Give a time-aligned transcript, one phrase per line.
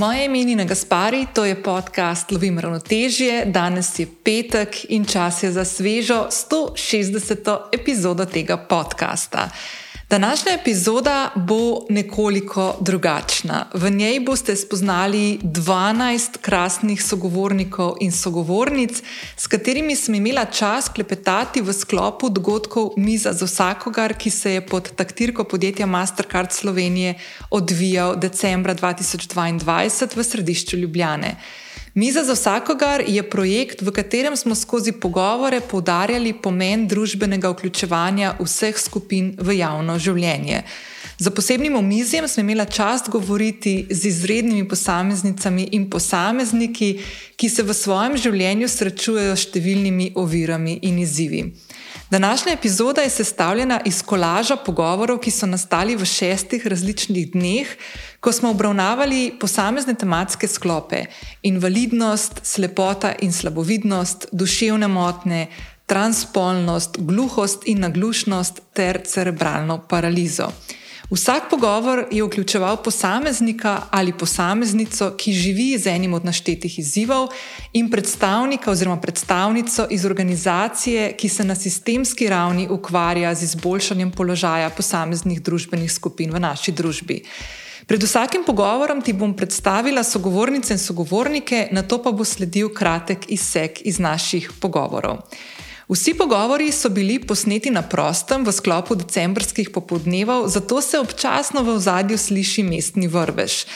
[0.00, 3.44] Moje ime je Nina Gaspari, to je podcast Lovim ravnotežje.
[3.46, 7.58] Danes je petek in čas je za svežo 160.
[7.72, 9.50] epizodo tega podcasta.
[10.10, 13.66] Današnja epizoda bo nekoliko drugačna.
[13.74, 19.02] V njej boste spoznali 12 krasnih sogovornikov in sogovornic,
[19.36, 24.66] s katerimi sem imela čas klepetati v sklopu dogodkov Miza za vsakogar, ki se je
[24.66, 27.14] pod taktirko podjetja Mastercard Slovenije
[27.50, 31.36] odvijal decembra 2022 v središču Ljubljane.
[31.94, 38.78] Miza za vsakogar je projekt, v katerem smo skozi pogovore poudarjali pomen družbenega vključevanja vseh
[38.78, 40.62] skupin v javno življenje.
[41.18, 47.00] Za posebnim omizjem smo imeli čast govoriti z izrednimi posameznicami in posamezniki,
[47.36, 51.42] ki se v svojem življenju srečujejo s številnimi ovirami in izzivi.
[52.10, 57.68] Današnja epizoda je sestavljena iz kolaža pogovorov, ki so nastali v šestih različnih dneh,
[58.20, 61.04] ko smo obravnavali posamezne tematske sklope:
[61.42, 65.46] invalidnost, slepota in slabovidnost, duševne motnje,
[65.86, 70.50] transpolnost, gluhost in naglušnost ter cerebralno paralizo.
[71.10, 77.28] Vsak pogovor je vključeval posameznika ali posameznico, ki živi z enim od naštetih izzivov,
[77.72, 84.70] in predstavnika oziroma predstavnico iz organizacije, ki se na sistemski ravni ukvarja z izboljšanjem položaja
[84.70, 87.24] posameznih družbenih skupin v naši družbi.
[87.86, 93.26] Pred vsakim pogovorom ti bom predstavila sogovornice in sogovornike, na to pa bo sledil kratek
[93.28, 95.18] izsek iz naših pogovorov.
[95.90, 101.74] Vsi pogovori so bili posneti na prostem v sklopu decembrskih popoldnevov, zato se občasno v
[101.74, 103.66] ozadju sliši mestni vrvež.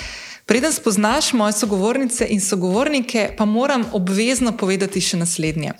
[0.46, 5.74] Preden spoznaš moje sogovornice in sogovornike, pa moram obvezno povedati še naslednje.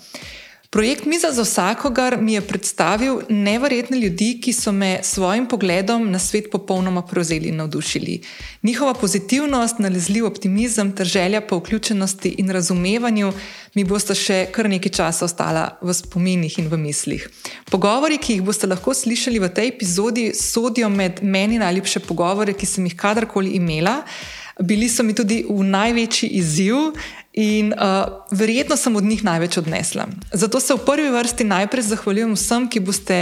[0.75, 6.09] Projekt Miza za vsakogar mi je predstavil neverjetne ljudi, ki so me s svojim pogledom
[6.11, 8.19] na svet popolnoma prevzeli in navdušili.
[8.63, 13.33] Njihova pozitivnost, nalezljiv optimizem ter želja po vključenosti in razumevanju
[13.73, 17.29] mi bosta še kar nekaj časa ostala v spominih in v mislih.
[17.71, 22.65] Pogovori, ki jih boste lahko slišali v tej epizodi, sodijo med meni najljubše pogovore, ki
[22.65, 24.01] sem jih kadarkoli imela.
[24.59, 26.75] Bili so mi tudi v največji izziv,
[27.35, 30.07] In uh, verjetno sem od njih največ odnesla.
[30.31, 33.17] Zato se v prvi vrsti najprej zahvaljujem vsem, ki boste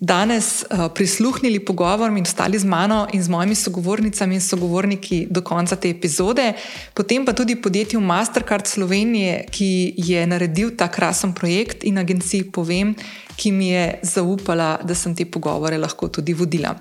[0.00, 5.42] danes uh, prisluhnili pogovorom in ostali z mano in z mojimi sogovornicami in sogovorniki do
[5.42, 6.54] konca te epizode.
[6.94, 12.96] Potem pa tudi podjetju Mastercard Slovenije, ki je naredil ta krasen projekt in agenciji Povem,
[13.36, 16.74] ki mi je zaupala, da sem te pogovore lahko tudi vodila.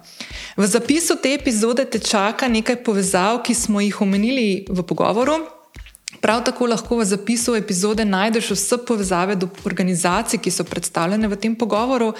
[0.57, 5.60] V zapisu te epizode te čaka nekaj povezav, ki smo jih omenili v pogovoru.
[6.19, 11.35] Prav tako lahko v zapisu epizode najdeš vse povezave do organizacij, ki so predstavljene v
[11.35, 12.13] tem pogovoru.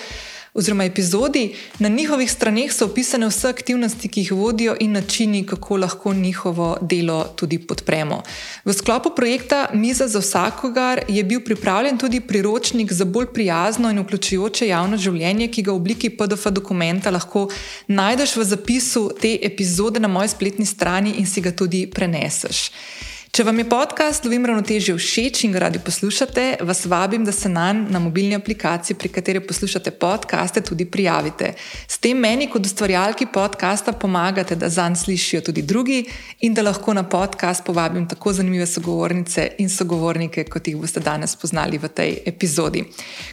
[0.53, 5.78] Oziroma, epizodi na njihovih straneh so opisane vse aktivnosti, ki jih vodijo, in načini, kako
[5.78, 8.22] lahko njihovo delo tudi podpremo.
[8.66, 14.00] V sklopu projekta Miza za vsakogar je bil pripravljen tudi priročnik za bolj prijazno in
[14.00, 17.47] vključujoče javno življenje, ki ga v obliki PDF dokumenta lahko
[17.88, 22.72] najdeš v zapisu te epizode na moji spletni strani in si ga tudi preneseš.
[23.31, 27.47] Če vam je podcast Lovim ravnotežje všeč in ga radi poslušate, vas vabim, da se
[27.49, 31.53] na na mobilni aplikaciji, pri kateri poslušate podcaste, tudi prijavite.
[31.87, 36.01] S tem meni kot ustvarjalki podcasta pomagate, da zanj slišijo tudi drugi
[36.41, 41.37] in da lahko na podcast povabim tako zanimive sogovornice in sogovornike, kot jih boste danes
[41.39, 42.83] poznali v tej epizodi.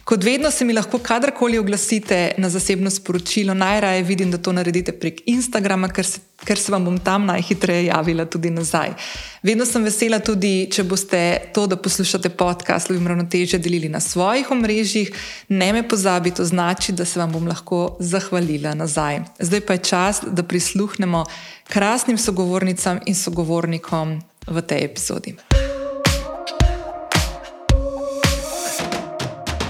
[0.07, 4.95] Kot vedno se mi lahko kadarkoli oglasite na zasebno sporočilo, najraje vidim, da to naredite
[4.95, 8.93] prek Instagrama, ker se ker se vam bom tam najhitreje javila tudi nazaj.
[9.43, 11.21] Vedno sem vesela tudi, če boste
[11.53, 15.11] to, da poslušate podcast Ljubim ravnoteže, delili na svojih omrežjih.
[15.49, 19.21] Ne me pozabite, to znači, da se vam bom lahko zahvalila nazaj.
[19.39, 21.25] Zdaj pa je čas, da prisluhnemo
[21.67, 25.35] krasnim sogovornicam in sogovornikom v tej epizodi.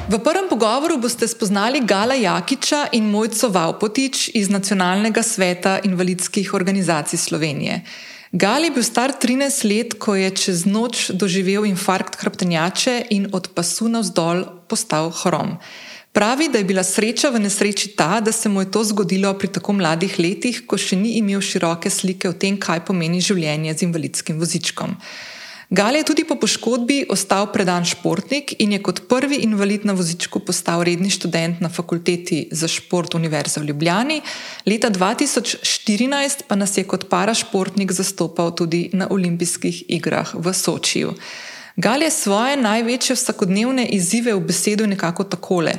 [0.09, 7.19] V prvem pogovoru boste spoznali Gala Jakiča in Mojco Vaupotič iz Nacionalnega sveta invalidskih organizacij
[7.21, 7.83] Slovenije.
[8.31, 13.53] Gal je bil star 13 let, ko je čez noč doživel infarkt hrbtenjače in od
[13.53, 15.59] pasu navzdol postal hrom.
[16.11, 19.53] Pravi, da je bila sreča v nesreči ta, da se mu je to zgodilo pri
[19.53, 23.85] tako mladih letih, ko še ni imel široke slike o tem, kaj pomeni življenje z
[23.85, 24.97] invalidskim vozičkom.
[25.69, 30.39] Gal je tudi po poškodbi ostal predan športnik in je kot prvi invalid na vozičku
[30.39, 34.21] postal redni študent na fakulteti za šport Univerze v Ljubljani.
[34.65, 41.13] Leta 2014 pa nas je kot parašportnik zastopal tudi na olimpijskih igrah v Sočiju.
[41.77, 45.77] Gal je svoje največje vsakodnevne izzive v besedu nekako takole: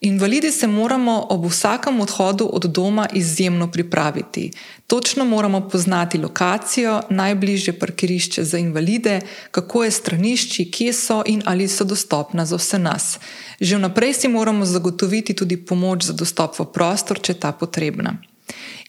[0.00, 4.50] Invalidi se moramo ob vsakem odhodu od doma izjemno pripraviti.
[4.86, 9.20] Točno moramo poznati lokacijo, najbližje parkirišče za invalide,
[9.50, 13.18] kako je stranišči, kje so in ali so dostopna za vse nas.
[13.60, 18.16] Že vnaprej si moramo zagotoviti tudi pomoč za dostop v prostor, če je ta potrebna.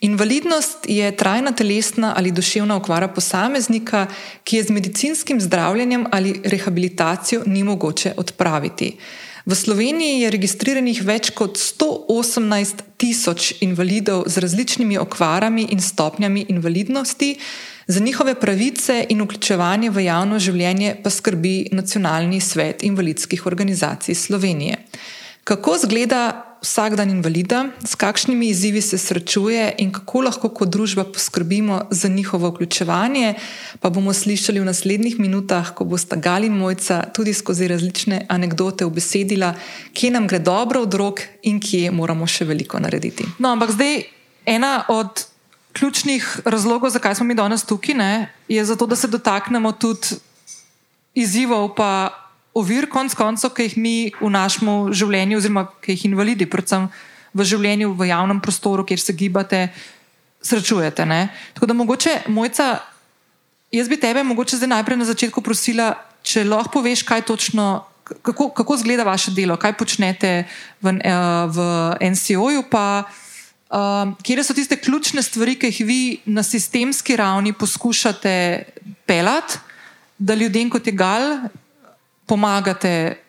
[0.02, 4.08] Invalidnost je trajna telesna ali duševna okvara posameznika,
[4.44, 8.96] ki je z medicinskim zdravljenjem ali rehabilitacijo ni mogoče odpraviti.
[9.46, 17.38] V Sloveniji je registriranih več kot 118 tisoč invalidov z različnimi okvarami in stopnjami invalidnosti,
[17.88, 24.78] za njihove pravice in vključevanje v javno življenje pa skrbi Nacionalni svet invalidskih organizacij Slovenije.
[25.44, 31.04] Kako izgleda vsak dan invalida, s kakšnimi izzivi se srečuje in kako lahko kot družba
[31.04, 33.34] poskrbimo za njihovo vključevanje,
[33.80, 38.86] pa bomo slišali v naslednjih minutah, ko bosta Gal in Mojca tudi skozi različne anekdote
[38.86, 39.56] obesedila,
[39.94, 43.26] kje nam gre dobro od rok in kje moramo še veliko narediti.
[43.40, 44.04] No, ampak zdaj
[44.46, 45.26] ena od
[45.74, 50.22] ključnih razlogov, zakaj smo mi danes tukaj, ne, je zato, da se dotaknemo tudi
[51.14, 51.74] izzivov,
[52.58, 56.90] ovir, konc koncev, ki jih mi v našem življenju, oziroma ki jih invalidi, predvsem
[57.32, 59.62] v življenju, v javnem prostoru, kjer se gibate,
[60.44, 61.06] srečujete.
[61.06, 61.30] Ne?
[61.56, 62.74] Tako da mogoče, mojca,
[63.72, 65.94] jaz bi tebe mogoče zdaj najprej na začetku prosila,
[66.28, 67.88] če lahko poveš, kaj točno.
[68.12, 70.44] Kako, kako izgleda vaše delo, kaj počnete
[70.84, 71.16] v, eh,
[71.48, 71.58] v
[72.12, 73.08] NCO-ju, pa
[73.72, 78.64] um, kje so tiste ključne stvari, ki jih vi na sistemski ravni poskušate
[79.08, 79.62] pelati,
[80.18, 81.48] da ljudem kot je Gal
[82.32, 83.20] pomagate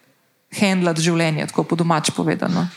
[0.54, 2.69] handlati življenje, tako po domač povedano?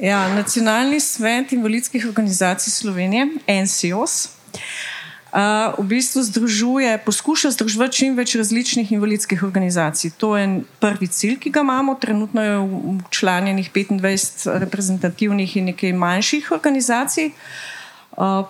[0.00, 4.14] Ja, Nacionalni svet invalidskih organizacij Slovenije, NCOS,
[5.30, 10.16] uh, v bistvu združuje, poskuša združiti čim več različnih invalidskih organizacij.
[10.16, 11.98] To je prvi cilj, ki ga imamo.
[12.00, 12.56] Trenutno je
[13.10, 17.34] včlanjenih 25 reprezentativnih in nekaj manjših organizacij.
[18.16, 18.48] Uh,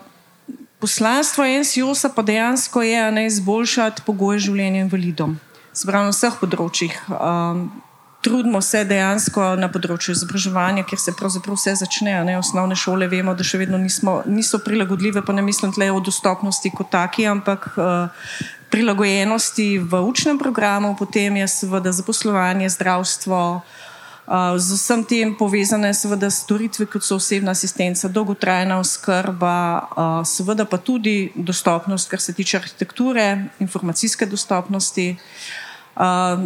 [0.78, 5.40] poslanstvo NCOS-a pa dejansko je ne izboljšati pogoje življenja invalidom
[5.80, 6.96] zbrav na vseh področjih.
[7.08, 7.68] Um,
[8.20, 12.18] trudimo se dejansko na področju izobraževanja, kjer se pravzaprav vse začne.
[12.28, 12.36] Ne?
[12.40, 16.72] Osnovne šole vemo, da še vedno nismo, niso prilagodljive, pa ne mislim tle o dostopnosti
[16.76, 18.26] kot taki, ampak uh,
[18.70, 23.40] prilagojenosti v učnem programu, potem je seveda zaposlovanje, zdravstvo.
[24.30, 30.68] Uh, z vsem tem povezane seveda storitve, kot so osebna asistenca, dolgotrajna oskrba, uh, seveda
[30.68, 33.26] pa tudi dostopnost, kar se tiče arhitekture,
[33.64, 35.08] informacijske dostopnosti.
[35.16, 35.69] Uh,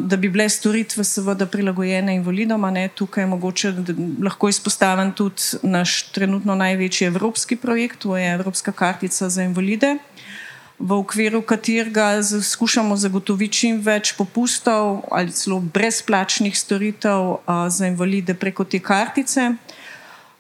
[0.00, 2.66] da bi bile storitve seveda prilagojene invalidom.
[2.74, 3.72] Ne, tukaj mogoče
[4.22, 9.96] lahko izpostavljen tudi naš trenutno največji evropski projekt, to je Evropska kartica za invalide,
[10.78, 17.36] v okviru katerega skušamo zagotoviti čim več popustov ali celo brezplačnih storitev
[17.68, 19.52] za invalide preko te kartice.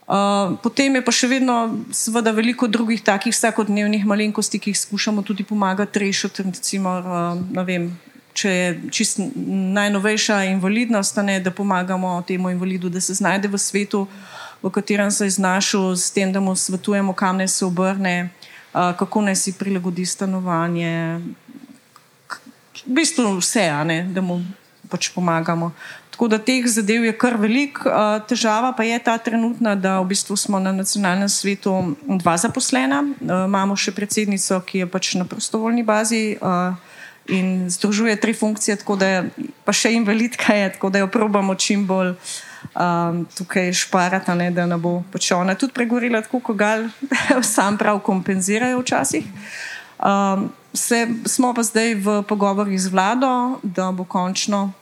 [0.04, 1.54] Uh, potem je pa še vedno
[1.96, 6.44] seveda, veliko drugih takih vsakodnevnih malenkosti, ki jih skušamo tudi pomagati rešiti.
[6.44, 7.88] Recimo, uh, vem,
[8.34, 9.20] če je čist
[9.78, 14.06] najnovejša invalidnost, ne, da pomagamo temu invalidu, da se znajde v svetu,
[14.62, 18.30] v katerem se je znašel, s tem, da mu svetujemo, kam naj se obrne,
[18.72, 21.20] kako naj si prilagodi stanovanje.
[22.84, 24.40] V bistvu vse, ne, da mu
[24.90, 25.72] pač pomagamo.
[26.14, 27.90] Tako da teh zadev je kar veliko.
[28.28, 31.72] Težava pa je ta trenutna, da v bistvu smo na nacionalnem svetu
[32.06, 33.00] dva zaposlena.
[33.20, 36.36] Imamo še predsednico, ki je pač na prostovoljni bazi
[37.28, 39.30] in združuje tri funkcije, tako da je
[39.64, 42.14] pa še invalidka, je, tako da jo probamo čim bolj
[42.74, 46.74] um, tukaj šparati, ne, da ne bo pač ona tudi pregorila, tako kot ga
[47.54, 49.24] sam prav kompenzirajo včasih.
[49.98, 54.72] Um, se, smo pa zdaj v pogovorih z vlado, da bo končno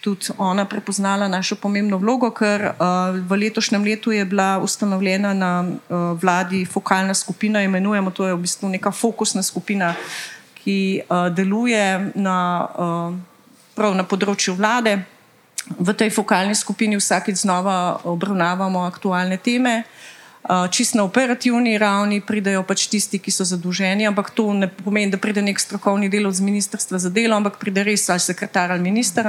[0.00, 5.64] tudi ona prepoznala našo pomembno vlogo, ker uh, v letošnjem letu je bila ustanovljena na
[5.64, 9.94] uh, vladi fokalna skupina, imenujemo to je v bistvu neka fokusna skupina
[10.64, 12.38] ki uh, deluje na,
[13.76, 15.00] uh, na področju vlade.
[15.78, 19.84] V tej fokalni skupini vsakeč znova obravnavamo aktualne teme.
[20.40, 25.12] Uh, čist na operativni ravni pridejo pač tisti, ki so zadolženi, ampak to ne pomeni,
[25.12, 28.80] da pride nek strokovni delovec z ministrstva za delo, ampak pride res ali sekretar ali
[28.80, 29.28] minister.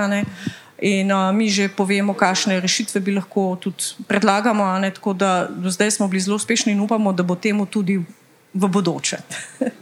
[0.82, 4.66] In uh, mi že povemo, kakšne rešitve bi lahko tudi predlagamo.
[4.96, 8.02] Tako da do zdaj smo bili zelo uspešni in upamo, da bo temu tudi
[8.54, 9.18] v bodoče.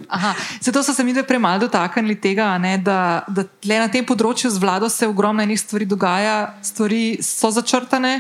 [0.66, 4.62] Zato so se mi dve premalo dotaknili tega, ne, da, da na tem področju z
[4.62, 8.20] vlado se ogromno enih stvari dogaja, stvari so začrtane.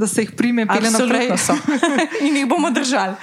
[0.00, 1.32] Da se jih prime, pele naprej.
[2.26, 3.16] In jih bomo držali.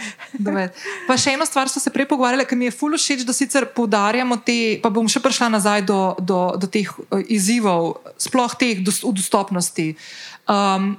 [1.07, 3.69] pa še eno stvar smo se prej pogovarjali, ker mi je fully všeč, da sicer
[3.73, 8.83] poudarjamo te, pa bom še prišla nazaj do, do, do teh uh, izzivov, sploh teh
[8.83, 9.87] do, dostopnosti.
[10.43, 10.97] Um,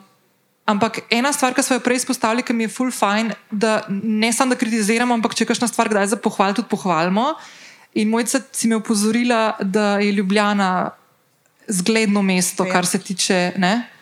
[0.69, 4.33] Ampak ena stvar, ki smo jo prej izpostavili, ki mi je full fine, da ne
[4.33, 7.31] samo da kritiziramo, ampak če kakšna stvar kdaj za pohval, tudi pohvalimo.
[7.97, 10.91] In mojca si me upozorila, da je Ljubljana
[11.69, 12.73] zgledno mesto, ja.
[12.73, 13.39] kar se tiče.
[13.57, 13.98] Ne?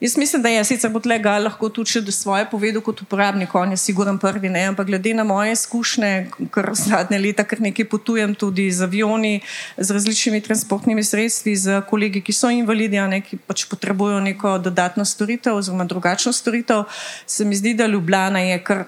[0.00, 3.72] Jaz mislim, da je sicer bo tega lahko tudi še svoje povedal kot uporabnik, on
[3.74, 4.68] je siguren prvi, ne?
[4.70, 6.10] ampak glede na moje izkušnje,
[6.54, 9.40] ker zadnje leta kar nekaj potujem tudi z avioni,
[9.74, 15.02] z različnimi transportnimi sredstvi, z kolegi, ki so invalidi, ne, ki pač potrebujo neko dodatno
[15.02, 16.86] storitev oziroma drugačno storitev,
[17.26, 18.86] se mi zdi, da Ljubljana je kar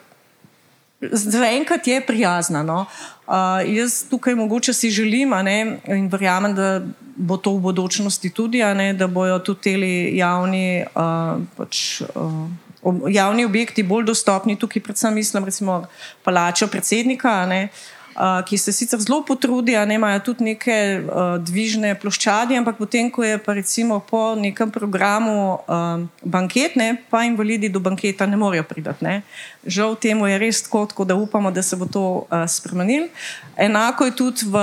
[1.01, 2.63] zaenkrat je prijazna.
[2.63, 2.85] No?
[3.27, 3.35] Uh,
[3.67, 6.83] jaz tukaj mogoče si želim ne, in verjamem, da
[7.21, 13.45] bo to v bodočnosti tudi, ne, da bojo tudi ti javni, uh, pač, uh, javni
[13.45, 14.57] objekti bolj dostopni.
[14.57, 15.83] Tukaj predvsem mislim, recimo,
[16.25, 17.45] palačo predsednika.
[17.47, 18.00] Ne, uh,
[18.49, 23.25] ki se sicer zelo potrudi, ne imajo tudi neke uh, dvižne ploščadi, ampak potem, ko
[23.25, 28.67] je pa recimo po nekem programu uh, banket, ne, pa invalidi do banketa ne morejo
[28.69, 28.93] priti.
[29.01, 29.23] Ne.
[29.65, 33.09] Žal temu je res tako, tako da upamo, da se bo to uh, spremenil.
[33.57, 34.57] Enako je tudi v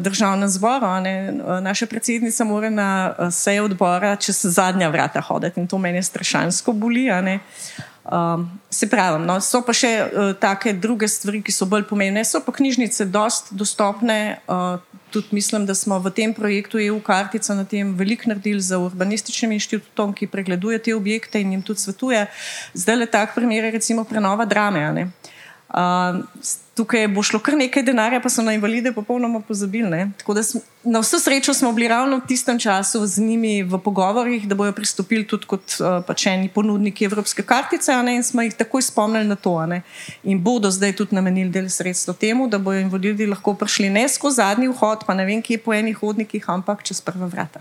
[0.00, 0.86] državnem zboru.
[1.62, 2.90] Naša predsednica mora na
[3.30, 7.08] seje odbora čez zadnja vrata hoditi in to meni strašansko boli.
[8.02, 12.24] Um, se pravi, no, so pa še uh, take druge stvari, ki so bolj pomembne.
[12.26, 14.40] So pa knjižnice dost dostopne.
[14.50, 14.82] Uh,
[15.12, 19.52] tudi mislim, da smo v tem projektu EU kartica na tem veliko naredili za urbanističnim
[19.54, 22.24] inštitutom, ki pregleduje te objekte in jim tudi svetuje.
[22.74, 24.88] Zdaj le tak primer je recimo prenova drame.
[24.88, 25.32] Uh,
[26.74, 30.06] tukaj bo šlo kar nekaj denarja, pa so na invalide popolnoma pozabili.
[30.84, 34.72] Na vso srečo smo bili ravno v tistem času z njimi v pogovorih, da bodo
[34.72, 39.36] pristopili tudi kot uh, pačeni ponudniki Evropske kartice, ne, in smo jih takoj spomnili na
[39.36, 39.54] to.
[39.66, 39.82] Ne.
[40.24, 44.42] In bodo zdaj tudi namenili del sredstva temu, da bodo invalidi lahko prišli ne skozi
[44.42, 47.60] zadnji vhod, pa ne vem, kje po enih hodnikih, ampak čez prva vrata.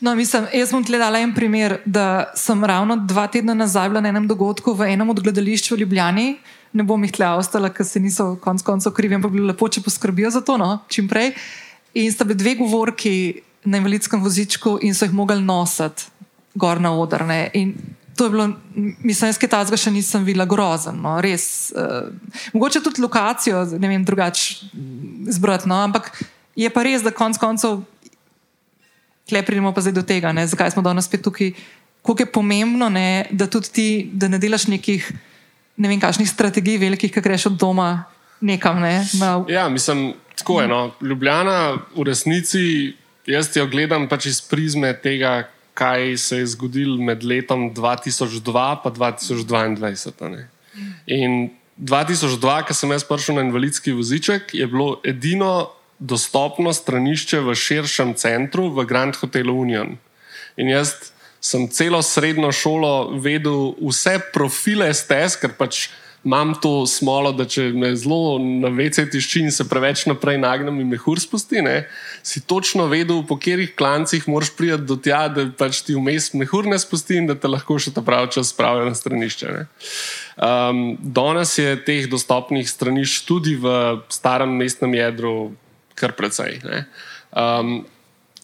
[0.00, 4.08] No, mislim, jaz bom gledala en primer, da sem ravno dva tedna nazaj bila na
[4.08, 6.30] enem dogodku v enem od gledališč v Ljubljani
[6.72, 9.68] ne bom jih tle ostala, ker se niso konec koncev krivi, ampak bi bilo lepo,
[9.68, 11.32] če poskrbijo za to, no, čim prej.
[11.98, 13.14] In sta bili dve govorki
[13.66, 16.06] na invalidskem vozičku in so jih mogli nositi
[16.54, 17.42] gor na odrne.
[17.58, 17.74] In
[18.16, 21.72] to je bilo, mislim, jaz kaj tazga še nisem videla grozen, no, res.
[21.74, 22.12] Uh,
[22.54, 24.70] mogoče tudi lokacijo, ne vem, drugače
[25.34, 26.12] zbrati, no, ampak
[26.58, 27.82] je pa res, da konec koncev.
[29.30, 31.54] Tle pridemo pa zdaj do tega, ne, zakaj smo danes spet tukaj.
[32.00, 35.10] Kako je pomembno, ne, da tudi ti, da ne delaš nekih
[35.80, 38.04] ne vem, kakšnih strategij velikih, ki greš od doma
[38.44, 38.80] nekam.
[38.84, 39.00] Ne?
[39.20, 39.40] Na...
[39.48, 40.68] Ja, mislim, tako je.
[40.68, 40.80] No.
[41.00, 42.92] Ljubljana v resnici,
[43.26, 48.42] jaz jo gledam pač iz prizme tega, kaj se je zgodilo med letom 2002
[49.70, 50.44] in 2022.
[51.06, 51.36] In
[51.80, 55.70] 2002, ko sem jaz prišel na invalidski voziček, je bilo edino
[56.00, 59.98] dostopno stranišče v širšem centru, v Grand Hotelu Union.
[60.56, 65.88] In jaz sem celo srednjo šolo vedel vse profile stez, ker pač
[66.24, 70.82] imam to smolo, da če me zelo na vece tišči in se preveč naprej nagnem
[70.82, 71.86] in me hur spusti, ne,
[72.22, 76.48] si točno vedel, po katerih klancih moraš priti do tja, da pač ti vmes me
[76.50, 79.56] hur ne spusti in da te lahko še ta pravi čas spravijo na stranišče.
[80.36, 83.72] Um, danes je teh dostopnih stranišč tudi v
[84.12, 85.34] starem mestnem jedru
[86.00, 86.60] kar precej.
[87.30, 87.82] Um,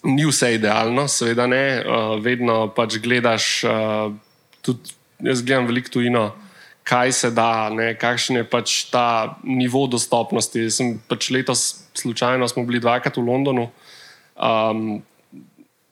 [0.06, 1.64] ni vse idealno, seveda ne.
[1.82, 4.12] Uh, vedno pač gledaš, uh,
[4.64, 4.94] tudi
[5.24, 6.28] jaz gledam veliko tujino,
[6.86, 10.66] kaj se da, ne, kakšen je pač ta nivo dostopnosti.
[10.68, 11.66] Jaz sem pač letos
[11.98, 13.70] slučajno smo bili dvakrat v Londonu.
[14.36, 15.00] Um,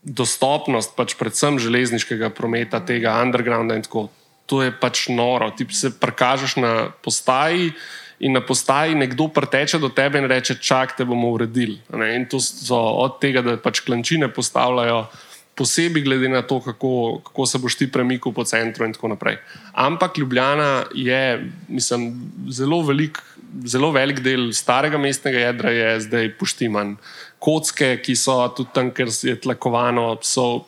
[0.04, 4.11] dostopnost, pač predvsem železniškega prometa, tega undergrounda in tako.
[4.52, 5.49] To je pač noro.
[5.56, 10.59] Ti se prikažeš na postaji, uh, in na postaji nekdo preteče do tebe in reče:
[10.61, 11.78] Čak, te bomo uredili.
[12.14, 15.06] In to so od tega, da pač klančine postavljajo,
[15.54, 19.38] posebej glede na to, kako, kako se boš ti premikal po centru in tako naprej.
[19.73, 22.12] Ampak Ljubljana je, mislim,
[22.50, 23.23] zelo velik.
[23.64, 26.97] Zelo velik del starega mestnega jedra je zdaj poštiman.
[27.38, 30.64] Kocke, ki so tudi tam, ker je tlakovano, so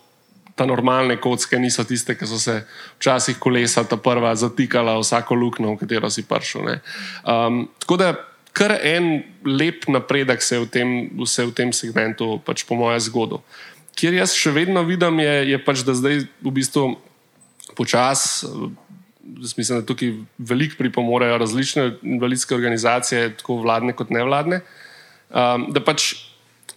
[0.57, 2.63] ta normalne kocke niso tiste, ki so se
[2.97, 6.81] včasih kolesa, ta prva, zatikala vsako luknjo, v katero si prišel.
[7.29, 8.09] Um, tako da
[8.57, 10.89] kar en lep napredek se je v tem,
[11.29, 13.43] se v tem segmentu, pač po mojem zgodu.
[13.97, 16.97] Kjer jaz še vedno vidim, je, je pač, da zdaj v bistvu
[17.77, 18.49] počasi.
[19.57, 21.87] Mislim, da tukaj veliko pripomorejo različne
[22.17, 24.63] invalidske organizacije, tako vladne kot nevladne.
[25.29, 26.15] Um, da pač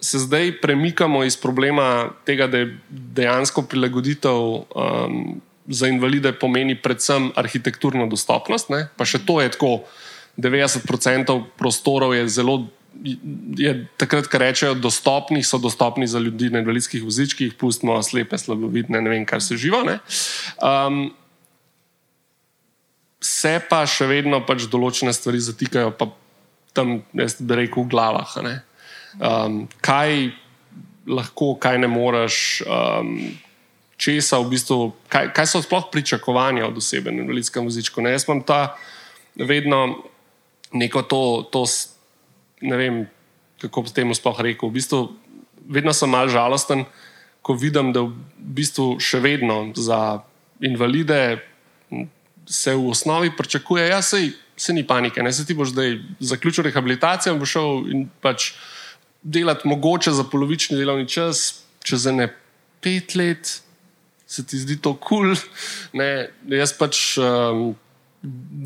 [0.00, 7.30] se zdaj premikamo iz problema tega, da je dejansko prilagoditev um, za invalide pomeni predvsem
[7.36, 8.70] arhitekturno dostopnost.
[8.70, 8.88] Ne?
[8.96, 9.84] Pa še to je tako,
[10.40, 12.66] 90% prostorov je zelo.
[13.56, 18.98] Je takrat, ko rečejo, dostopni so dostopni za ljudi na invalidskih vozičkih, pustimo slepe, slabovidne,
[18.98, 19.84] ne vem, kar se živa.
[20.58, 21.12] Um,
[23.22, 26.10] se pa še vedno pač določene stvari zatikajo, pa
[26.74, 28.34] tam, jaz bi rekel, v glavah.
[29.18, 30.30] Um, kaj
[31.10, 33.16] lahko, kaj ne moreš, um,
[34.00, 38.00] česa v bistvu, kaj, kaj so sploh pričakovanja od osebe na invalidskem vozičku.
[38.00, 38.14] Ne?
[38.14, 38.76] Jaz imam ta
[39.36, 40.02] vedno
[40.72, 41.64] neko to, to
[42.60, 43.02] ne vem,
[43.60, 44.70] kako bi temu sploh rekel.
[44.70, 45.00] V bistvu,
[45.68, 46.86] vedno sem mal žalosten,
[47.42, 50.20] ko vidim, da v bistvu še vedno za
[50.60, 51.40] invalide
[52.48, 56.64] se v osnovi pričakuje, da ja, se, ni panike, ne se ti boš zdaj zaključil
[56.64, 58.52] rehabilitacijo in boš šel in pač
[59.22, 62.30] delati mogoče za polovični delovni čas, čez ene
[62.80, 63.60] pet let,
[64.26, 65.34] se ti zdi to kul.
[65.92, 66.56] Cool.
[66.56, 67.74] Jaz pač um,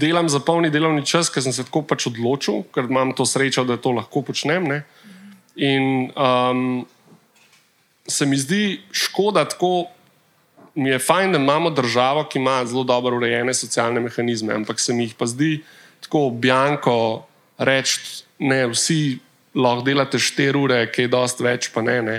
[0.00, 3.64] delam za polni delovni čas, ker sem se tako pač odločil, ker imam to srečo,
[3.64, 4.68] da to lahko počnem.
[4.68, 4.82] Ne?
[5.56, 6.84] In um,
[8.06, 9.86] se mi zdi škoda tako
[10.74, 14.92] mi je fajn, da imamo državo, ki ima zelo dobro urejene socialne mehanizme, ampak se
[14.92, 15.62] mi jih pa zdi
[16.00, 17.26] tako objanko
[17.58, 18.00] reči,
[18.38, 19.18] da vsi
[19.54, 21.98] lahko delate 4 ure, ki je dost več, pa ne.
[22.02, 22.16] ne.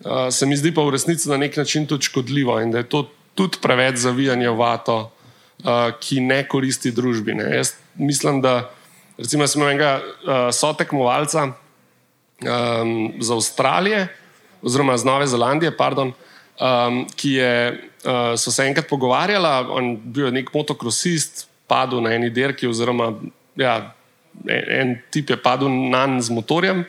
[0.00, 2.88] Uh, se mi zdi pa v resnici na nek način tudi škodljivo in da je
[2.88, 4.98] to tudi preveč zavijanje v vato,
[5.64, 7.34] uh, ki ne koristi družbi.
[7.36, 7.50] Ne.
[7.56, 8.70] Jaz mislim, da
[9.18, 14.08] recimo, smo enega uh, sotekmovalca um, z Avstralije,
[14.62, 16.12] oziroma z Nove Zelandije, pardon,
[16.60, 17.52] um, ki je,
[18.04, 23.12] uh, so se enkrat pogovarjali, on bil je nek motokrosist, padel na eni dirki, oziroma
[23.56, 23.92] ja,
[24.48, 26.84] en, en tip je padel na njim z motorjem,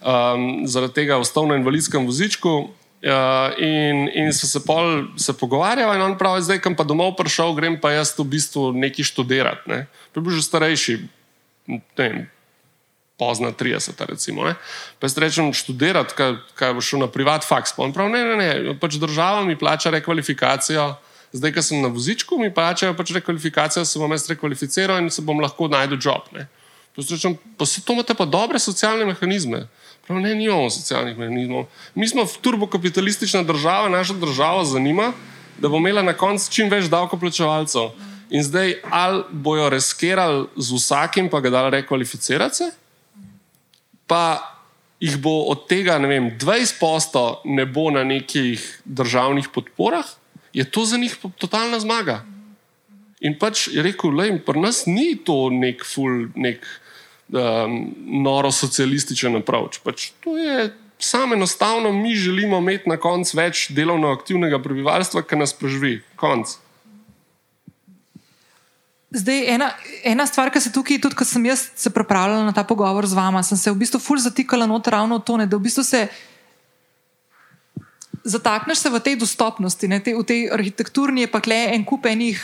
[0.00, 2.70] um, zaradi tega ostal na invalidskem vozičku.
[3.06, 7.12] Uh, in, in so se pol se pogovarjali, in on pravi, zdaj, kam pa domov
[7.14, 9.68] prišel, grem pa jaz v bistvu nekaj študirati.
[9.70, 9.84] Ne.
[10.10, 10.94] Pa je bil že starejši,
[11.70, 12.24] ne vem,
[13.20, 13.94] pozna 30.
[14.08, 14.48] Recimo,
[14.98, 17.76] pa jaz rečem, študirati, kaj, kaj bo šel na privat faks.
[17.76, 20.96] Pa on pravi, ne, ne, ne, pač država mi plača rekvalifikacijo.
[21.36, 25.22] Zdaj, ko sem na vozičku, mi plačajo pač rekvalifikacijo, se bom jaz rekvalificiral in se
[25.22, 26.30] bom lahko najdel job.
[26.32, 26.46] Pa
[26.96, 29.66] rečem, pa se to imate pa dobre socialne mehanizme.
[30.06, 31.66] Prav, ne, nimamo socialnih mehanizmov.
[31.94, 35.12] Mi smo turbokapitalistična država, naša država zanima,
[35.58, 37.90] da bo imela na koncu čim več davkoplačevalcev.
[38.30, 42.70] In zdaj, ali bojo reskirali z vsakim, pa ga dali rekvalificirati se?
[44.06, 44.54] pa
[45.00, 50.06] jih bo od tega, ne vem, 20 posto ne bo na nekih državnih podporah,
[50.52, 52.24] je to za njih totalna zmaga.
[53.20, 56.64] In pač je rekel, da pri nas ni to nek ful, nek
[57.28, 59.80] um, noro socialističen approach.
[59.84, 65.36] Pač to je samo enostavno, mi želimo imeti na koncu več delovno aktivnega prebivalstva, ki
[65.36, 66.00] nas preživi.
[66.16, 66.56] Konc.
[69.16, 69.70] Zdaj, ena,
[70.04, 73.16] ena stvar, ki se tukaj, tudi ko sem jaz se pripravljala na ta pogovor z
[73.16, 75.84] vama, sem se v bistvu fulj zatikala noter ravno v to, ne, da v bistvu
[75.84, 76.08] se
[78.26, 82.06] zatakneš se v tej dostopnosti, ne, te, v tej arhitekturni je pa le en kup
[82.10, 82.40] enih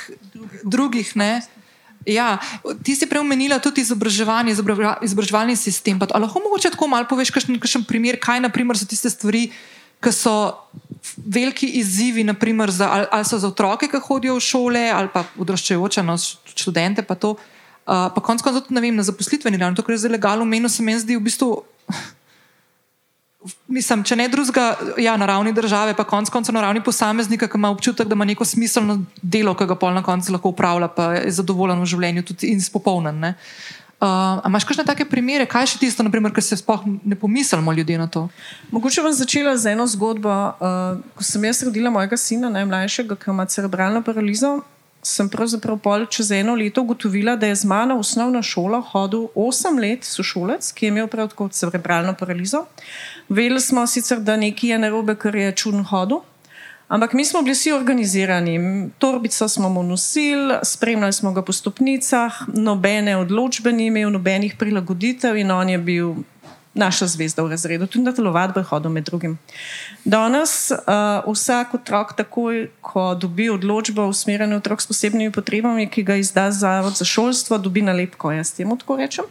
[0.63, 1.17] drugih.
[1.19, 1.43] Ne.
[2.07, 2.39] Ja,
[2.83, 4.57] ti si preomenila tudi izobraževanje,
[5.07, 6.01] izobraževalni sistem.
[6.01, 9.49] Pa, lahko mogoče tako malo poveš, kakšen primer, kaj naprimer, so tiste stvari,
[10.03, 10.35] ki so
[11.17, 15.25] veliki izzivi, naprimer, za, ali, ali so za otroke, ki hodijo v šole, ali pa
[15.39, 16.17] odraščajoče no,
[16.55, 17.07] študente.
[17.07, 17.37] Pa, uh,
[17.85, 20.83] pa konec koncev tudi vem, na zaposlitveni ravni, to, kar je zdaj legalno, meni se
[20.83, 21.55] mi zdi v bistvu.
[23.67, 27.59] Mislim, če ne drugega, ja, na ravni države, pa konec koncev na ravni posameznika, ki
[27.59, 31.13] ima občutek, da ima neko smiselno delo, ki ga pol na koncu lahko upravlja, pa
[31.17, 33.19] je zadovoljen v življenju tudi in spopolnen.
[33.33, 37.99] Uh, Uh, Imáš kakšne take primere, kaj še tisto, kar se sploh ne pomislimo ljudje
[38.01, 38.27] na to?
[38.75, 40.27] Mogoče bom začela z eno zgodbo.
[40.59, 44.67] Uh, ko sem jaz rodila mojega sina, najmlajšega, ki ima cerebralno paralizo,
[45.03, 49.27] sem pravzaprav pol čez eno leto ugotovila, da je z mano v osnovno šolo hodil
[49.35, 52.67] osem let sošolec, ki je imel prav tako cerebralno paralizo.
[53.29, 56.23] Vedeli smo sicer, da nekaj je narobe, ker je čudno hodil.
[56.93, 62.43] Ampak mi smo bili vsi organizirani, torbico smo mu nosili, spremljali smo ga po stopnicah,
[62.49, 66.15] nobene odločbe ni imel, nobenih prilagoditev in on je bil
[66.75, 69.39] naša zvezda v razredu, tudi na telovadbo je hodil med drugim.
[70.05, 76.03] Danes uh, vsak otrok, takoj ko dobi odločbo o usmerjanju otrok s posebnimi potrebami, ki
[76.03, 79.25] ga izda Zavod za šolstvo, dobi nalepko, jaz temu tako rečem.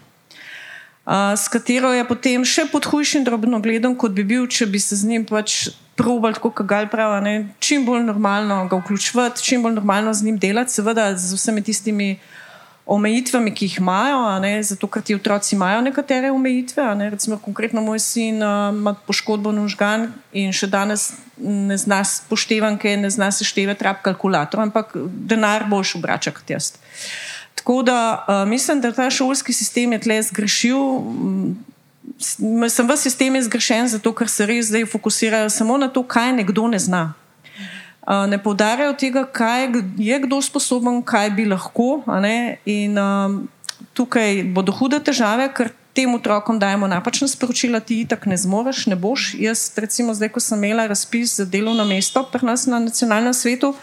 [1.06, 4.96] Uh, s katero je potem še pod hujšim drobnogledom, kot bi bil, če bi se
[4.96, 9.80] z njim pač probali, kot ga pravi, ne, čim bolj normalno ga vključiti, čim bolj
[9.80, 12.12] normalno z njim delati, seveda z vsemi tistimi
[12.92, 16.86] omejitvami, ki jih imajo, ne, zato ker ti otroci imajo nekatere omejitve.
[17.00, 22.98] Ne, recimo, konkretno moj sin uh, ima poškodbo nožgan in še danes ne zna poštevanke,
[23.00, 24.92] ne zna seštevati rab kalkulator, ampak
[25.32, 26.74] denar boš obračal kot jaz.
[27.56, 30.84] Tako da uh, mislim, da ta šolski sistem je tle zgrešil
[32.70, 36.68] sem v sistemu zgrešen, zato ker se res zdaj fokusirajo samo na to, kaj nekdo
[36.68, 37.14] ne zna.
[38.02, 42.02] Uh, ne poudarjajo tega, kaj je kdo sposoben, kaj bi lahko.
[42.66, 43.38] In um,
[43.94, 48.96] tukaj bodo hude težave, ker tem otrokom dajemo napačna sporočila, ti tako ne zmoriš, ne
[48.96, 49.34] boš.
[49.40, 53.74] Jaz, recimo, zdaj, ko sem imela razpis za delovno mesto pri nas na nacionalnem svetu,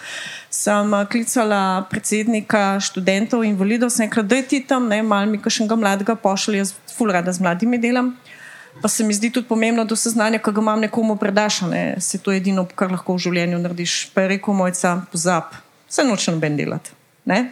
[0.50, 5.40] sem klicala predsednika študentov in invalidov, sem rekla, da je ti tam, ne, malo mi
[5.42, 8.16] kašnega mladega pošlji, jaz ful rada z mladimi delam.
[8.82, 11.96] Pa se mi zdi tudi pomembno, da se znanje, ki ga imam nekomu predaš, ne,
[12.00, 13.98] se to je edino, kar lahko v življenju narediš.
[14.14, 15.56] Pa je rekel mojca, pozab,
[15.88, 16.94] se nočem ben delati.
[17.28, 17.42] Ne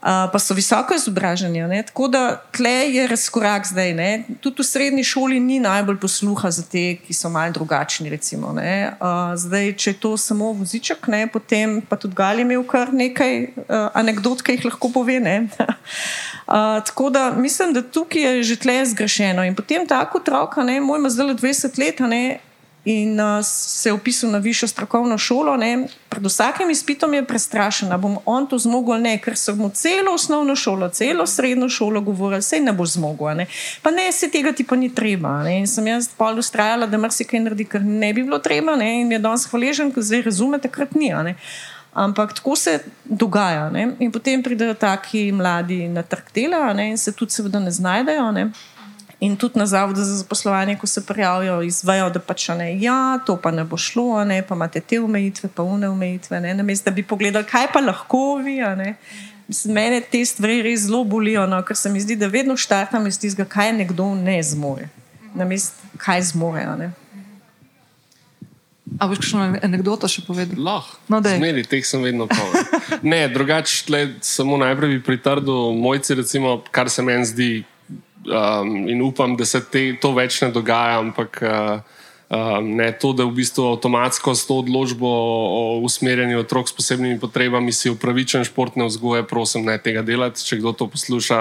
[0.00, 1.82] pa so visoko izobraženi.
[1.86, 3.94] Tako da tle je razkorak zdaj.
[3.94, 4.24] Ne?
[4.40, 8.10] Tudi v srednji šoli ni najbolj posluha za te, ki so malce drugačni.
[8.10, 11.26] Recimo, uh, zdaj, če je to samo voziček, ne?
[11.26, 15.18] potem pa tudi Gali imel kar nekaj uh, anegdot, ki jih lahko pove.
[16.48, 16.54] Uh,
[16.86, 19.44] tako da mislim, da tukaj je že tle zgrešeno.
[19.44, 22.00] In potem tako otroka, moj ima zdaj 20 let,
[22.84, 25.56] in uh, se je upisal na višjo strokovno šolo.
[25.56, 25.86] Ne.
[26.08, 29.70] Pred vsakim izpitom je prestrašen, da bom on to zmogel ali ne, ker so mu
[29.74, 33.36] celo osnovno šolo, celo srednjo šolo govorili, se ne bo zmogel.
[33.36, 33.46] Ne.
[33.82, 35.42] Pa ne, se tega ti pa ni treba.
[35.42, 35.58] Ne.
[35.58, 38.76] In sem jaz pol ustrajala, da marsikaj naredi, ker ne bi bilo treba.
[38.76, 39.00] Ne.
[39.00, 41.12] In je danes hvaležen, ker zdaj razume, takrat ni.
[41.92, 43.70] Ampak tako se dogaja.
[43.70, 43.88] Ne.
[43.98, 48.30] In potem pridejo taki mladi na trg dela ne, in se tudi seveda ne znajdejo.
[48.32, 48.50] Ne.
[49.20, 53.36] In tudi na zavodu za zaposlovanje, ko se prijavijo, izvajo, da pač ne, ja, to
[53.36, 56.40] pa ne bo šlo, ne, pa imate te omejitve, pa une omejitve.
[56.40, 58.60] Ne, namest, da bi pogledali, kaj pa lahko vi.
[59.64, 63.18] Mene te stvari res zelo bolijo, no, ker se mi zdi, da vedno štartam iz
[63.18, 64.86] tistega, kaj nekdo ne zmore.
[65.34, 66.92] Namest, kaj zmore.
[68.96, 70.56] A boš kakšno anegdoto še povedal?
[70.56, 70.96] Lahko.
[71.12, 72.64] No, Zmeri, teh sem vedno povedal.
[73.04, 73.84] ne, drugače,
[74.24, 77.50] samo najprej bi pritrdil mojci, recimo, kar se meni zdi
[78.24, 81.80] um, in upam, da se te, to več ne dogaja, ampak uh,
[82.28, 87.20] um, ne to, da v bistvu avtomatsko s to odločbo o usmerjanju otrok s posebnimi
[87.20, 90.44] potrebami si upravičen športne vzgoje, prosim, ne tega delati.
[90.44, 91.40] Če kdo to posluša,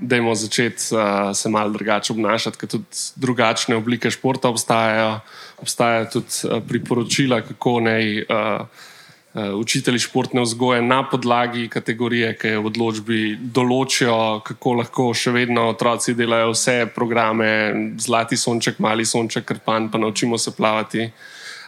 [0.00, 5.20] da imamo začeti uh, se malo drugače obnašati, ker tudi drugačne oblike športa obstajajo.
[5.60, 8.22] Obstajajo tudi uh, priporočila, kako naj.
[8.22, 8.88] Uh,
[9.34, 15.30] Eh, učitelji športne vzgoje na podlagi kategorije, ki je v odločbi določijo, kako lahko še
[15.30, 17.50] vedno otroci delajo vse programe,
[18.02, 21.06] zlati sonček, mali sonček, krpan, pa naučimo se plavati.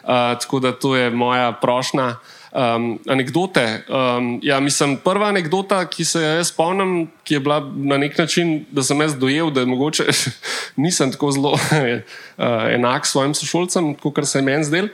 [0.03, 2.17] Uh, tako da to je moja prošnja.
[2.53, 3.81] Um, anekdote.
[3.89, 8.59] Um, ja, mislim, prva anekdota, ki se jo spomnim, ki je bila na nek način,
[8.71, 10.05] da sem jaz dojel, da mogoče
[10.85, 11.63] nisem tako zelo uh,
[12.77, 14.93] enak svojim sošolcem, kot se je meni zdelo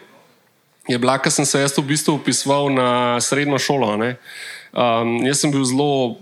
[0.89, 3.93] je bila, ker sem se jaz v bistvu upisoval na srednjo šolo.
[3.93, 6.17] Um, jaz sem bil zelo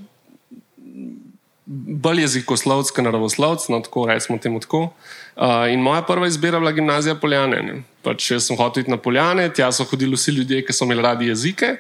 [1.67, 4.89] bolj jezikoslovec, kot naravoslovec, no tako rečemo temu tako.
[5.38, 7.84] Uh, in moja prva izbira je bila gimnazija Poljane.
[8.02, 11.04] Pač jaz sem hotel iti na Poljane, tja so hodili vsi ljudje, ki so imeli
[11.06, 11.76] radi jezike.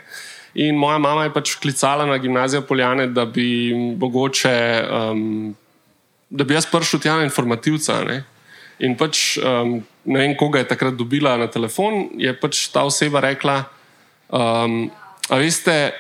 [0.61, 4.53] In moja mama je pač klicala na gimnazijo Poljane, da bi mogoče,
[4.93, 5.55] um,
[6.29, 7.97] da bi jaz prišel tja na informativca.
[8.05, 8.19] Ne?
[8.85, 13.25] In pač, um, ne vem, koga je takrat dobila na telefon, je pač ta oseba
[13.25, 13.63] rekla:
[14.29, 14.85] um,
[15.33, 15.91] A veste,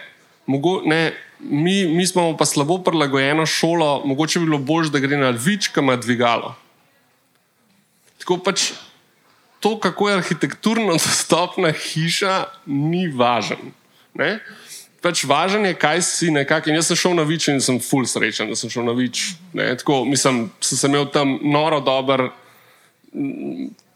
[0.45, 1.09] mogo, ne,
[1.41, 5.73] mi, mi smo pa slabo prilagojeno šolo, mogoče bi bilo bolje, da gre na Lvič,
[5.73, 6.53] ki ima dvigalo.
[8.27, 8.73] Tako pač
[9.63, 13.71] to, kako je arhitekturno dostopna hiša, ni važen.
[14.19, 14.41] Ne?
[14.99, 16.73] Pač važen je, kaj si nekako.
[16.75, 19.37] Jaz sem šel na Vič in sem full srečen, da sem šel na Vič.
[19.55, 22.27] Tako, mislim, sem imel tam noro dober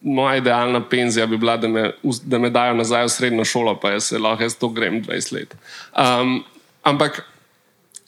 [0.02, 1.92] moja idealna penzija bi bila, da me,
[2.24, 5.34] da me dajo nazaj v srednjo šolo, pa jaz se lahko jaz to grem 20
[5.36, 5.56] let.
[5.92, 6.40] Um,
[6.88, 7.26] ampak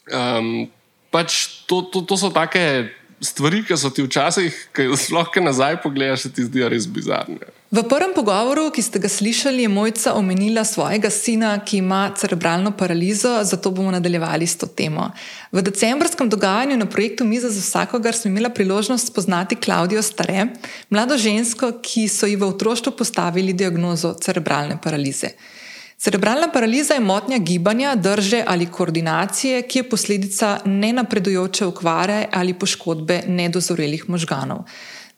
[0.08, 0.70] um,
[1.10, 2.88] pač to, to, to so take
[3.20, 7.52] stvari, ki so ti včasih, ki jih lahko nazaj pogledaš, ti zdijo res bizarne.
[7.74, 12.70] V prvem pogovoru, ki ste ga slišali, je mojca omenila svojega sina, ki ima cerebralno
[12.70, 15.08] paralizo, zato bomo nadaljevali s to temo.
[15.50, 20.46] V decembrskem dogajanju na projektu Miza za vsakogar smo imeli priložnost spoznati Klaudijo Stare,
[20.90, 25.34] mlado žensko, ki so ji v otroštvu postavili diagnozo cerebralne paralize.
[26.04, 33.22] Cerebralna paraliza je motnja gibanja, drže ali koordinacije, ki je posledica nenapredujoče okvare ali poškodbe
[33.28, 34.66] nedozorelih možganov.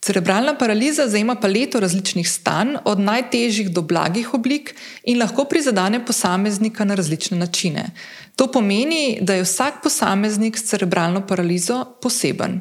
[0.01, 6.85] Cerebralna paraliza zajema paleto različnih stanj, od najtežjih do blagih oblik in lahko prizadene posameznika
[6.85, 7.91] na različne načine.
[8.37, 12.61] To pomeni, da je vsak posameznik s cerebralno paralizo poseben.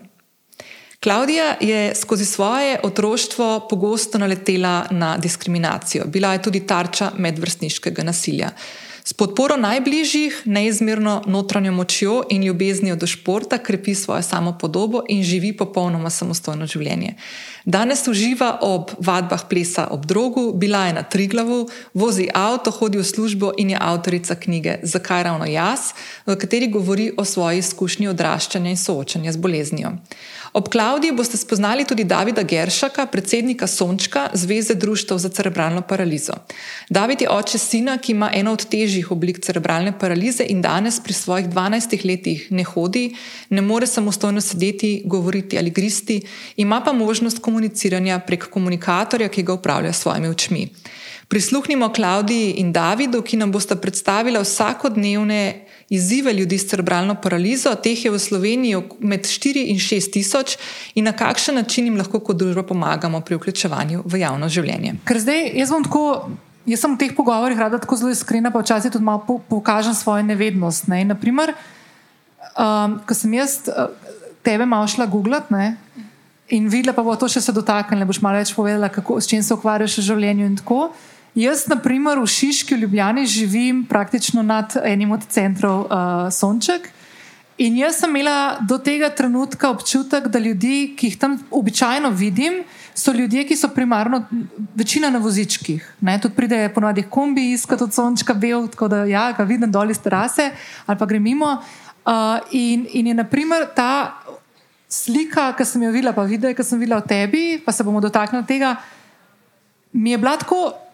[1.03, 8.49] Klaudija je skozi svoje otroštvo pogosto naletela na diskriminacijo, bila je tudi tarča medvrstniškega nasilja.
[9.07, 15.51] S podporo najbližjih, neizmerno notranjo močjo in ljubeznijo do športa krepi svojo samopodobo in živi
[15.57, 17.13] popolnoma samostojno življenje.
[17.65, 23.05] Danes uživa ob vadbah plesa ob drogu, bila je na Triglavu, vozi avto, hodi v
[23.05, 25.93] službo in je avtorica knjige Zakaj ravno jaz,
[26.25, 29.93] v kateri govori o svoji izkušnji odraščanja in soočanja z boleznijo.
[30.55, 36.33] Ob Klaudiji boste spoznali tudi Davida Geršaka, predsednika Sončka, Zveze društv za cerebralno paralizo.
[36.89, 41.13] David je oče sina, ki ima eno od težjih oblik cerebralne paralize in danes pri
[41.13, 43.15] svojih 12 letih ne hodi,
[43.49, 46.21] ne more samostojno sedeti, govoriti ali gristi,
[46.55, 50.69] ima pa možnost komuniciranja prek komunikatorja, ki ga upravlja s svojimi očmi.
[51.27, 58.05] Prisluhnimo Klaudiji in Davidu, ki nam bosta predstavila vsakodnevne izzive ljudi s cerebralno paralizo, teh
[58.05, 60.57] je v Sloveniji med 4 in 6 tisoč,
[60.95, 64.95] in na kakšen način jim lahko kot družba pomagamo pri vključevanju v javno življenje.
[65.05, 66.05] Ker zdaj jaz bom tako.
[66.65, 69.93] Jaz sem v teh pogovorih rada tako zelo iskrena, pa včasih tudi malo po, pokažem
[69.93, 70.87] svojo nevednost.
[70.89, 71.03] Ne.
[71.05, 71.51] Naprimer,
[72.57, 73.93] um, ko sem jaz uh,
[74.41, 75.75] tebe malo šla googlati
[76.49, 79.43] in videla, pa bo to še se dotaknila, boš malo več povedala, kako, s čim
[79.45, 80.89] se ukvarjaš v življenju in tako.
[81.35, 86.87] Jaz, na primer, v Šiški v Ljubljani živim praktično nad enim od centrov uh, Sonček.
[87.59, 92.61] In jaz sem imela do tega trenutka občutek, da ljudi, ki jih tam običajno vidim,
[92.95, 94.21] so ljudje, ki so primarno
[94.75, 95.83] večina na vozičkih.
[96.01, 96.15] Ne?
[96.23, 99.99] Tudi pridejo ponovadi kombi iskati od Sončka bel, tako da ja, ga vidim dol iz
[99.99, 100.49] terase
[100.85, 101.51] ali pa grem mimo.
[102.05, 104.21] Uh, in, in je naprimer ta
[104.87, 107.99] slika, ki sem jo videla, pa videla, ki sem videla o tebi, pa se bomo
[107.99, 108.75] dotaknili tega,
[109.91, 110.84] mi je bila tako.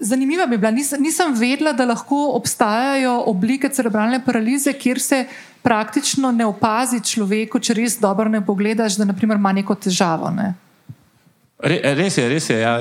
[0.00, 5.24] Zanimiva bi bila, Nis, nisem vedela, da lahko obstajajo oblike cerebralne paralize, kjer se
[5.62, 10.30] praktično ne opazi človeku, če res dobro ne pogledaš, da naprimer, ima neko težavo.
[10.30, 10.52] Ne?
[11.58, 12.60] Re, res je, res je.
[12.62, 12.78] Ja.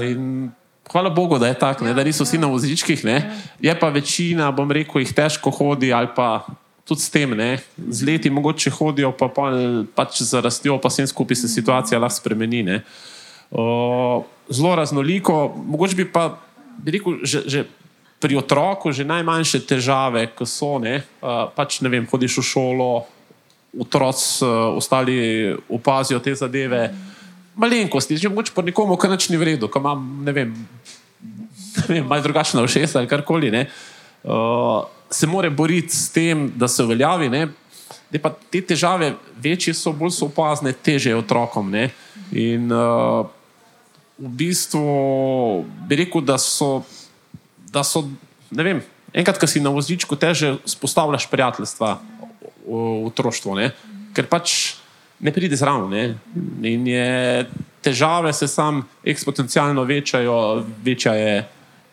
[0.91, 2.45] Hvala Bogu, da je tako, ja, da niso vsi ja.
[2.45, 3.03] na vozičkih.
[3.06, 3.17] Ne.
[3.60, 6.45] Je pa večina, bom rekel, jih težko hodi ali pa
[6.88, 7.58] tudi s tem, ne.
[7.89, 9.49] z leti mogoče hodijo, pa, pa
[9.95, 12.80] pač za rastjo, pa vsem skupaj se situacija lahko spremeni.
[13.51, 16.38] O, zelo raznoliko, mogoče bi pa
[16.77, 17.59] bi rekel, že, že
[18.17, 22.91] pri otroku, že najmanjše težave, ko so, ne, uh, pač ne vem, hodiš v šolo,
[23.77, 26.89] otroci, uh, ostali opazijo te zadeve.
[27.57, 30.49] Malenkosti, že mogoče po nekomu, ki nič ni v redu, ki ima, ne vem,
[31.89, 33.69] vem malo drugačna všesa ali karkoli, ne,
[34.25, 37.29] uh, se more boriti s tem, da se uveljavi.
[37.29, 37.47] Ne,
[38.21, 41.69] pa te težave, večje so, bolj so opazne, teže otrokom.
[41.71, 41.89] Ne,
[42.33, 43.29] in, uh,
[44.17, 46.82] v bistvu bi rekel, da so,
[47.71, 48.08] da so
[48.51, 48.82] ne vem,
[49.13, 51.97] enkrat, ko si na vozičku, teže spostavljaš prijateljstva
[52.67, 53.71] v otroštvu, ne?
[54.17, 54.77] ker pač
[55.21, 56.17] ne pride zraven.
[56.65, 57.45] In je,
[57.86, 61.45] težave se sam eksponencialno večajo, večja je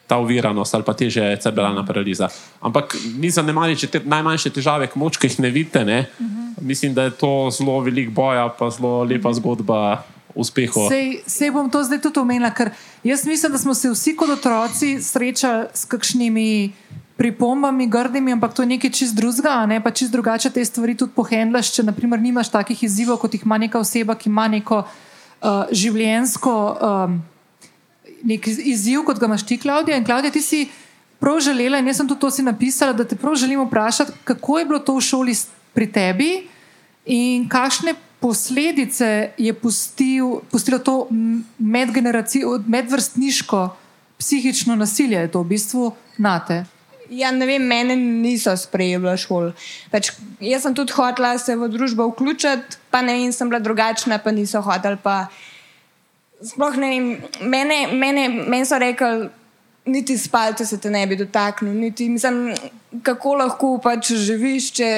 [0.06, 2.28] ta uviranost ali pa teže je cerebralna paraliza.
[2.60, 6.00] Ampak ni zanemari, če te najmanjše težave, moč, ki jih ne vidite, ne?
[6.18, 6.60] Uh -huh.
[6.60, 10.88] mislim, da je to zelo velik boja, pa zelo lepa zgodba uspehu.
[10.88, 12.70] Sej, sej bom to zdaj tudi omenila, ker
[13.04, 16.72] jaz mislim, da smo se vsi kot otroci srečali s kakšnimi
[17.16, 21.14] pripombami, grdimi, ampak to je nekaj čist drugega, ne pa čist drugače te stvari tudi
[21.14, 25.70] pohendlaš, če naprimer nimaš takih izzivov, kot jih ima neka oseba, ki ima neko uh,
[25.70, 27.20] življensko um,
[28.24, 29.98] nek izziv, kot ga imaš ti, Klaudija.
[30.00, 30.64] In Klaudija, ti si
[31.20, 34.58] prav želela, in jaz sem tudi to si napisala, da te prav želim vprašati, kako
[34.58, 35.36] je bilo to v šoli
[35.74, 36.30] pri tebi
[37.06, 37.94] in kakšne
[38.24, 41.08] posledice je pustil, pustilo to
[42.66, 43.76] medvrstniško
[44.18, 46.64] psihično nasilje, je to v bistvu nate.
[47.10, 49.52] Ja, ne vem, mene niso sprejeli v šoli.
[49.92, 54.18] Pač, jaz sem tudi hotela se v družbo vključiti, pa ne vem, sem bila drugačna,
[54.18, 54.96] pa niso hoteli.
[55.04, 55.26] Pa...
[56.40, 57.12] Sploh ne vem,
[57.44, 59.28] mene, mene, mene so rekli,
[59.84, 62.54] niti spalce se te ne bi dotaknil, niti mislim,
[63.04, 64.90] kako lahko pač živiš, če,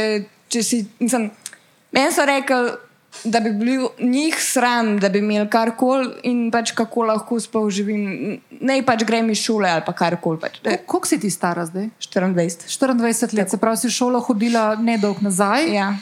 [0.46, 0.84] če si.
[1.02, 2.85] Meni so rekli,
[3.24, 8.40] da bi bil njih sram, da bi imeli karkoli in pač kako lahko sploh živim.
[8.60, 10.40] Ne pač grem iz šole ali karkoli.
[10.40, 10.60] Pač.
[10.86, 11.88] Koliko si ti stara zdaj?
[12.00, 12.32] 24.
[12.36, 15.70] 24 let, se pravi, si šolo hodila nedolgo nazaj.
[15.74, 15.94] Ja.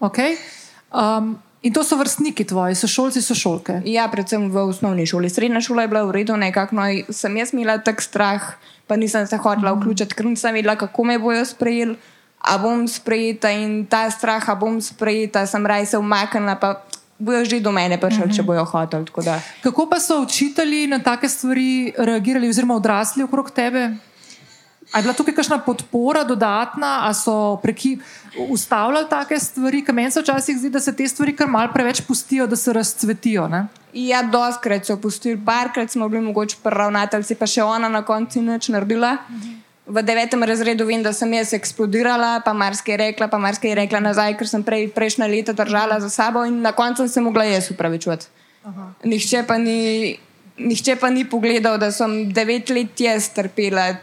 [0.00, 0.36] Okay.
[0.92, 3.80] Um, in to so vrstniki tvoji, so šolci, so šolke.
[3.84, 5.30] Ja, predvsem v osnovni šoli.
[5.30, 8.54] Srednja šola je bila v redu, nekako no, sem jaz imela tak strah,
[8.86, 9.80] pa nisem se hotela mm.
[9.80, 11.98] vključiti, ker nisem vedela, kako me bojo sprejeli
[12.48, 16.80] a bom sprejeta in ta strah, a bom sprejeta, sem raj se umaknila, pa
[17.18, 18.36] bojo že do mene prišli, uh -huh.
[18.36, 19.04] če bojo hoteli.
[19.62, 23.96] Kako pa so učitelji na take stvari reagirali, oziroma odrasli okrog tebe?
[24.92, 27.98] Ali je bila tukaj kakšna podpora dodatna, ali so preki
[28.48, 32.00] ustavljali take stvari, ker meni se včasih zdi, da se te stvari kar mal preveč
[32.00, 33.48] pustijo, da se razcvetijo?
[33.48, 33.66] Ne?
[33.92, 38.68] Ja, doskrat so pustili, parkrat smo bili mogoče pravnateljci, pa še ona na koncu nič
[38.68, 39.16] naredila.
[39.28, 39.67] Uh -huh.
[39.88, 44.36] V devetem razredu vem, da sem jaz eksplodirala, pa marsikaj rekla, pa marsikaj rekla nazaj,
[44.36, 47.70] ker sem prej, prejšnja leta držala za sabo in na koncu sem se mogla jaz
[47.72, 48.28] upravičiti.
[49.08, 50.18] Nihče pa, ni,
[50.60, 53.94] nihče pa ni pogledal, da sem devet let jaz trpela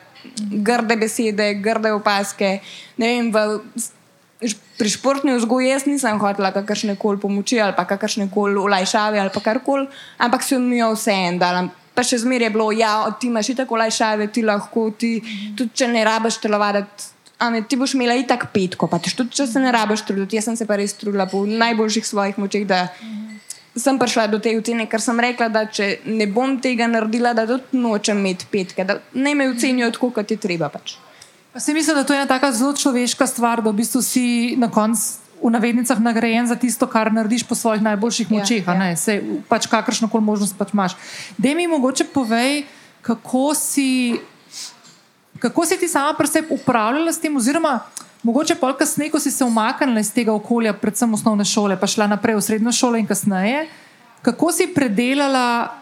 [0.65, 2.59] grde besede, grde opaske.
[2.97, 8.57] Ne vem, v, pri športni vzgoji jaz nisem hotela kakršne koli pomoči ali kakršne koli
[8.57, 11.69] olajšave ali karkoli, ampak so mi jo vse en dal.
[11.95, 15.17] Pa še zmeraj je bilo, ja, ti imaš tako olajšave, ti lahko, ti,
[15.57, 17.11] tudi če ne rabiš telovaditi.
[17.39, 20.37] Ame, ti boš imela itak petko, pa tudi če se ne rabiš truditi.
[20.39, 22.85] Jaz sem se pa res trudila po najboljših svojih močeh, da
[23.75, 27.47] sem prišla do te ocene, ker sem rekla, da če ne bom tega naredila, da
[27.49, 30.71] tudi nočem imeti petke, da ne me ocenijo tako, kot je treba.
[30.71, 30.95] Pač.
[31.51, 34.55] Pa se mislim, da to je ena tako zelo človeška stvar, da v bistvu si
[34.59, 38.67] na koncu v navednicah nagrajen za tisto, kar narediš po svojih najboljših močeh.
[38.67, 38.95] Ja, ja.
[38.95, 40.95] Se pač kakršno koli možnost pač imaš.
[41.37, 42.63] Da mi mogoče povej,
[43.01, 44.19] kako si,
[45.39, 47.79] kako si ti sama pri sebi upravljala s tem, oziroma
[48.23, 52.07] mogoče pol kasneje, ko si se umaknila iz tega okolja, predvsem osnovne šole, pa šla
[52.07, 53.67] naprej v srednjo šolo in kasneje,
[54.25, 55.81] kako si predelala.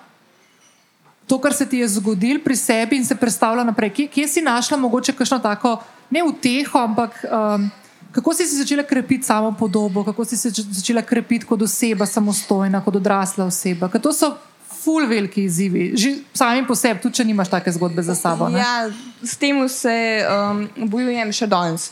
[1.24, 3.94] To, kar se ti je zgodilo pri sebi, in se predstavlja naprej.
[3.96, 5.78] Kje, kje si našla mogoče kakšno tako,
[6.12, 7.70] ne uteho, ampak um,
[8.14, 12.84] Kako si, si začela krepiti samo podobo, kako si se začela krepiti kot oseba, samostojna,
[12.86, 13.90] kot odrasla oseba?
[13.90, 14.36] Ker to so
[14.84, 18.50] ful veliki izzivi, že sami po sebi, tudi če nimaš take zgodbe za sabo.
[18.52, 18.60] Ne?
[18.60, 18.90] Ja,
[19.24, 19.96] s tem se
[20.28, 21.90] um, bojujem še danes.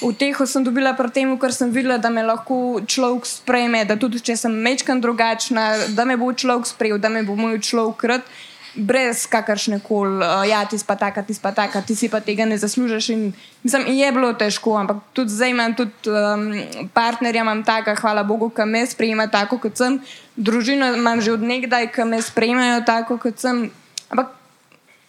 [0.00, 3.98] V tehu sem dobila pri tem, ker sem videla, da me lahko človek sprejme, da
[4.00, 8.00] tudi če sem mečkan drugačna, da me bo človek sprejel, da me bo moj človek
[8.00, 8.32] krat
[8.74, 12.08] brez kakršne koli, uh, ja, ti si pa taka, ti si pa taka, ti si
[12.08, 13.08] pa tega ne zaslužiš.
[13.10, 16.54] In, mislim, je bilo težko, ampak tudi zdaj imam tudi um,
[16.94, 19.98] partnerja, imam taka, hvala Bogu, ki me sprejema tako, kot sem.
[20.36, 23.66] Družino imam že od nekdaj, ki me sprejemajo tako, kot sem.
[24.10, 24.36] Ampak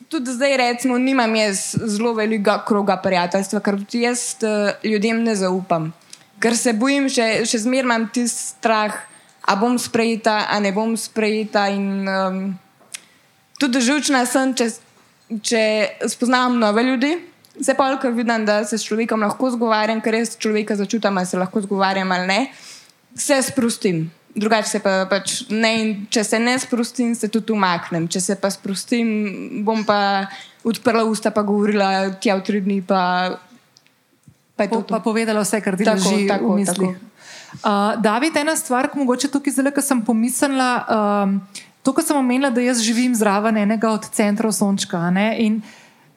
[0.10, 5.38] tudi zdaj, recimo, nimam jaz zelo velikega kroga prijateljstva, ker tudi jaz uh, ljudem ne
[5.38, 5.92] zaupam.
[6.42, 8.98] Ker se bojim, še, še zmeraj imam tisti strah,
[9.42, 11.70] a bom sprejeta, a ne bom sprejeta.
[11.74, 12.44] In, um,
[13.62, 14.70] tudi žučna sem, če,
[15.46, 15.64] če
[16.10, 17.14] spoznam nove ljudi.
[17.62, 21.30] Se pa, ko vidim, da se s človekom lahko zgovarjam, ker res človeka začutim, ali
[21.30, 22.40] se lahko zgovarjam ali ne,
[23.16, 24.06] se sprostim.
[24.32, 25.74] Drugače se pa pač ne,
[26.10, 28.08] če se ne sprostim, se tudi umaknem.
[28.08, 29.10] Če se pa sprostim,
[29.68, 30.30] bom pa
[30.64, 32.80] odprla usta, pa govorila tja v tri dni.
[32.88, 33.02] Pa,
[34.56, 36.96] pa, po, pa povedala vse, kar ti drži tako, v mislih.
[37.60, 40.72] Uh, David, ena stvar, ki mogoče tukaj zelo, ker sem pomislila.
[40.88, 41.36] Um,
[41.82, 45.02] To, kar sem omenila, da jaz živim zraven enega od centrov Sončka.
[45.38, 45.62] In,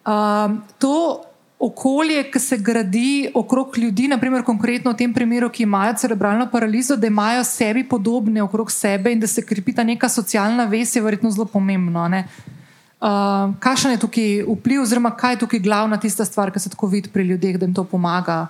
[0.04, 1.24] um, to
[1.58, 6.96] okolje, ki se gradi okrog ljudi, naprimer konkretno v tem primeru, ki imajo cerebralno paralizo,
[6.96, 11.02] da imajo sebi podobne okrog sebe in da se krepi ta neka socialna ves, je
[11.02, 12.04] verjetno zelo pomembno.
[12.04, 16.86] Uh, kakšen je tukaj vpliv, oziroma kaj je tukaj glavna tista stvar, ki se tako
[16.92, 18.46] vidi pri ljudeh, da jim to pomaga?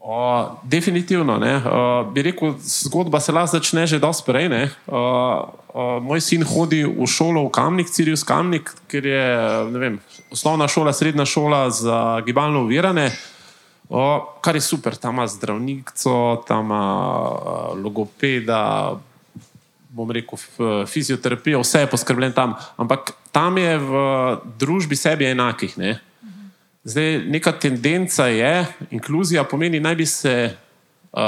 [0.00, 1.36] O, definitivno.
[1.36, 4.48] O, bi rekel, zgodba se lahko začne že dosti prej.
[4.88, 9.24] O, o, moj sin hodi v šolo v Kamnik, Cirius Kamnik, ker je
[9.76, 10.00] vem,
[10.32, 13.12] osnovna šola, srednja šola za gibalno uvirane.
[13.92, 16.84] O, kar je super, tam ima zdravnico, tam ima
[17.76, 18.96] logopeda,
[19.90, 20.38] bom rekel,
[20.86, 22.54] fizioterapijo, vse je poskrbljeno tam.
[22.76, 23.92] Ampak tam je v
[24.58, 25.76] družbi sebi enakih.
[25.78, 25.98] Ne?
[26.84, 30.34] Zdaj, neka tendenca je, inkluzija pomeni, naj bi se
[31.12, 31.20] uh,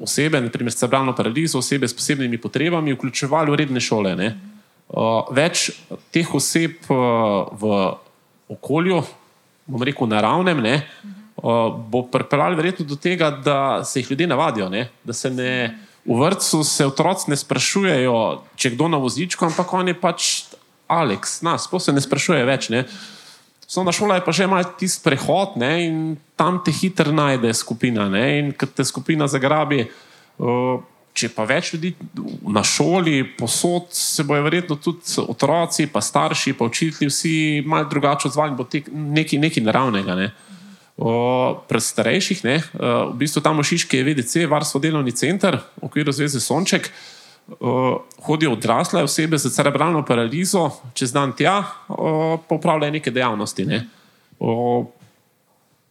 [0.00, 4.14] osebe, naprimer cerebralno paralizo, osebe s posebnimi potrebami, vključevali v redne šole.
[4.14, 5.72] Uh, več
[6.14, 7.74] teh oseb uh, v
[8.54, 9.00] okolju,
[9.66, 10.76] bom rekel, naravnem, ne,
[11.42, 14.68] uh, bo pripeljalo verjetno do tega, da se jih ljudje navadijo.
[14.70, 15.50] Ne, da se ne,
[16.06, 18.20] v vrtu se otroci ne sprašujejo,
[18.54, 20.30] če kdo na vozičku, ampak on je pač
[20.86, 22.70] Aleks, nas, pa se ne sprašuje več.
[22.70, 22.84] Ne.
[23.68, 28.08] Osnovna šola je pa že malo tisti prehod ne, in tam te hitro najde skupina.
[28.08, 29.86] Ne, in ker te skupina zagrabi,
[30.38, 30.82] uh,
[31.14, 31.94] če pa več ljudi
[32.50, 38.28] na šoli, posod se bojo verjetno tudi otroci, pa starši, pa učitelji, vsi malo drugače
[38.28, 40.18] odzvali, bo nekaj, nekaj naravnega.
[40.18, 40.32] Ne.
[40.94, 41.12] O,
[41.70, 46.14] pred starejših, ne, v bistvu tam v Šiški je VDC, Varstvo delovni center, v okviru
[46.14, 46.90] Zveze Sonček.
[46.90, 47.13] Uh,
[48.22, 51.58] hodijo odrasle osebe z cerebralno paralizo, čez dan tja,
[51.88, 53.66] uh, pa upravljajo neke dejavnosti.
[53.66, 53.84] Ne.
[54.40, 54.86] Uh,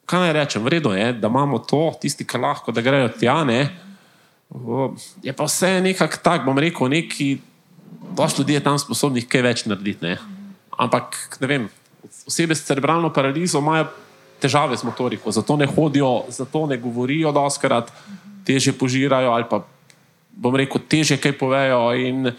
[0.05, 3.37] kaj naj rečem, vredno je, da imamo to, tisti, ki lahko, da grejo tja.
[4.49, 4.91] Uh,
[5.23, 7.37] je pa vse nekako tako, bom rekel, neki,
[8.17, 10.05] dosti ljudi je tam sposobnih kaj več narediti.
[10.05, 10.17] Ne.
[10.77, 11.69] Ampak, ne vem,
[12.27, 13.91] osebe s cerebralno paralizo imajo
[14.41, 17.93] težave z motoriko, zato ne hodijo, zato ne govorijo, doskrat
[18.45, 19.61] teže požirajo ali pa
[20.33, 21.93] bom rekel, teže kaj povejo.
[21.97, 22.31] In,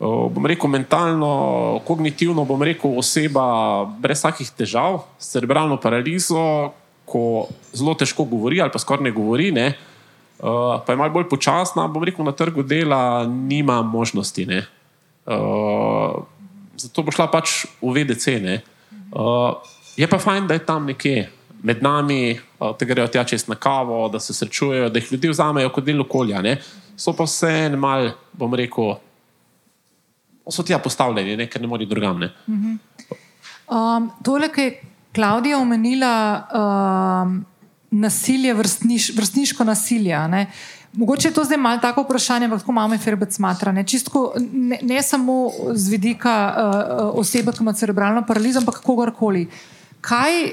[0.00, 6.72] bom rekel, mentalno, kognitivno, bom rekel, oseba brez vsakih težav, s cerebralno paralizo,
[7.10, 9.72] ko zelo težko govori ali pa skoraj ne govori, ne,
[10.38, 14.46] uh, pa je malo bolj počasna, bom rekel, na trgu dela nima možnosti.
[15.26, 16.22] Uh,
[16.80, 18.38] zato bo šla pač v VDC.
[19.10, 19.58] Uh,
[19.98, 21.28] je pa fajn, da je tam nekje
[21.62, 25.68] med nami, da grejo tja čez na kavo, da se srečujejo, da jih ljudje vzamejo
[25.74, 26.40] kot del okolja.
[26.42, 26.56] Ne.
[27.00, 28.92] So pa vse en mal, bom rekel,
[30.50, 32.20] so tja postavljeni, ne, ker ne morejo drugam.
[32.20, 32.28] Ne.
[33.70, 34.74] Um, tole, ki je
[35.16, 36.12] Klaudija omenila,
[36.54, 37.40] um,
[37.90, 40.18] nasilje, vrstniš, vrstniško nasilje.
[40.28, 40.44] Ne?
[40.92, 43.72] Mogoče je to zdaj malo tako vprašanje, ampak tako malo me ferbec smatra.
[43.72, 43.86] Ne?
[43.86, 49.48] Čistko, ne, ne samo z vidika uh, osebe, ki ima cerebralno paralizo, ampak kogarkoli.
[50.00, 50.52] Kaj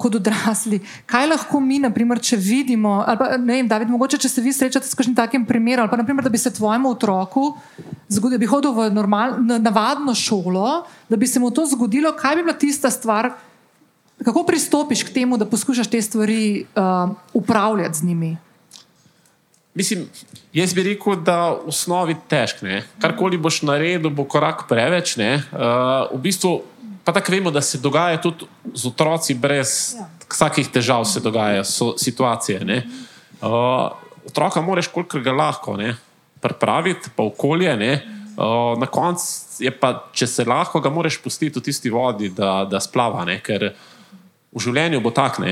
[0.00, 0.80] kot odrasli,
[1.10, 4.54] kaj lahko mi, naprimer, če vidimo, ali pa ne vem, David, mogoče če se vi
[4.56, 7.50] srečate s kakšnim takim primerom, ali pa naprimer, da bi se tvojemu otroku
[8.08, 12.40] zgodilo, da bi hodil v normal, navadno šolo, da bi se mu to zgodilo, kaj
[12.40, 13.32] bi bila tista stvar,
[14.24, 18.36] kako pristopiš k temu, da poskušaš te stvari uh, upravljati z njimi?
[19.74, 20.08] Mislim,
[20.52, 22.66] jaz bi rekel, da v osnovi težko.
[23.00, 25.14] Karkoli boš naredil, bo korak preveč.
[25.16, 26.58] Uh, v bistvu
[27.10, 30.06] pa tako vemo, da se dogaja tudi z otroci, brez ja.
[30.30, 31.64] vsakih težav se dogajajo
[31.98, 32.82] situacije.
[33.42, 33.50] Uh,
[34.26, 35.74] otroka moraš, kolikor ga lahko,
[36.40, 37.74] pripraviti, pa okolje.
[37.74, 39.24] Uh, na koncu
[39.58, 43.40] je pa, če se lahko, ga moraš pustiti v tisti vodi, da, da splava, ne?
[43.42, 43.72] ker
[44.54, 45.50] v življenju bo tako.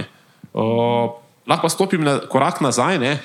[0.54, 1.18] Uh,
[1.50, 3.02] lahko stopim na korak nazaj.
[3.02, 3.18] Ne?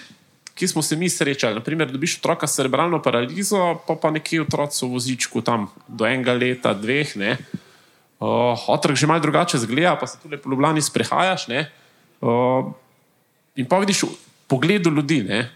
[0.54, 1.58] ki smo se mi srečali.
[1.58, 6.06] Naprimer, da biš otroka s cerebralno paralizo, pa pa nekje otroci v vozičku tam do
[6.06, 7.16] enega leta, dveh.
[7.18, 7.64] Uh,
[8.68, 11.48] otrok že malo drugače zgleda, pa se tudi po Ljubljani sprehajaš.
[12.22, 12.72] Uh,
[13.56, 14.04] in pa vidiš
[14.48, 15.24] pogled ljudi.
[15.28, 15.50] Ne?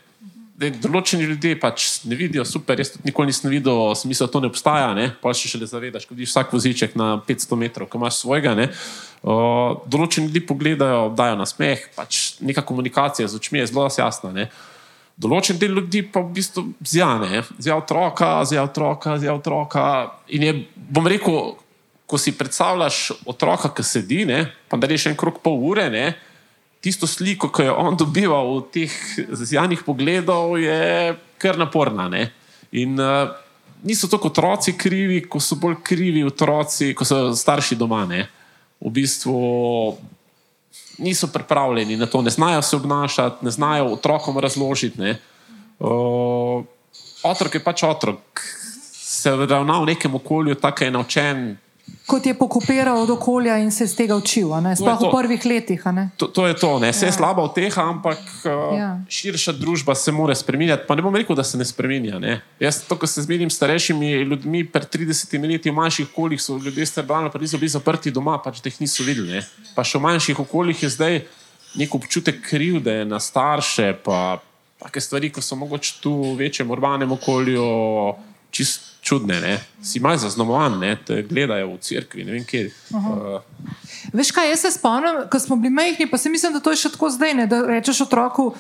[0.57, 4.49] Določeni ljudje pač ne vidijo, super, jaz tudi nikoli nisem videl, smisel, da to ne
[4.49, 4.87] obstaja.
[4.97, 5.11] Ne?
[5.21, 8.55] Pa še le zavedaš, ko vidiš vsak voziček na 500 metrov, ko imaš svojega.
[9.21, 14.33] Uh, določeni ljudje pogledajo, dajo na smeh, pač neka komunikacija z očmi je zelo jasna.
[14.33, 14.49] Ne?
[15.17, 19.85] Določen del ljudi pa v bistvu zjane, zja otroka, zja otroka, zja otroka.
[20.33, 20.53] In je,
[20.93, 21.55] bom rekel,
[22.07, 26.05] ko si predstavljaš otroka, ki sedi, ne, pa da rečeš en krok pol ure, ne,
[26.81, 28.93] tisto sliko, ki jo on dobiva v teh
[29.35, 32.07] zjanih pogledov, je kar naporna.
[32.09, 32.29] Ne.
[32.79, 33.33] In uh,
[33.83, 38.05] niso tako otroci krivi, ko so bolj krivi otroci, ko so starši doma.
[38.07, 38.27] Ne.
[38.79, 39.35] V bistvu
[41.03, 45.15] niso pripravljeni na to, ne znajo se obnašati, ne znajo otrokom razložiti.
[45.79, 46.63] Uh,
[47.23, 48.41] otrok je pač otrok,
[48.93, 51.57] se ravna v nekem okolju, tako je naučen.
[52.07, 55.81] Kot je pokopiral od okolja in se iz tega učil, sploh v prvih letih.
[56.17, 57.09] To, to je to, ne vse ja.
[57.11, 58.89] je slabo v teh, ampak uh, ja.
[59.11, 60.87] širša družba se mora spremenjati.
[60.87, 62.15] Pa ne bom rekel, da se ne spremenja.
[62.19, 62.39] Ne?
[62.63, 66.55] Jaz, to, ko se zmerim s starejšimi ljudmi, pred 30 leti v manjših okoljih so
[66.55, 69.35] ljudje stradali, pa niso bili zaprti doma, pač da jih niso videli.
[69.35, 69.43] Ne?
[69.75, 71.19] Pa še v manjših okoljih je zdaj
[71.75, 74.39] nek občutek krivde na starše, pa
[74.79, 77.67] take stvari, ko so mogoče tu v večjem urbanem okolju
[78.57, 79.59] čist čudne, ne?
[79.83, 82.25] si malo zaznamovan, te gledajo v cerkvi.
[82.91, 83.39] Uh.
[84.13, 86.81] Veš kaj, jaz se spomnim, ko smo bili majhni, pa se mislim, da to je
[86.83, 87.45] še tako zdaj, ne?
[87.47, 88.51] da rečeš otroku.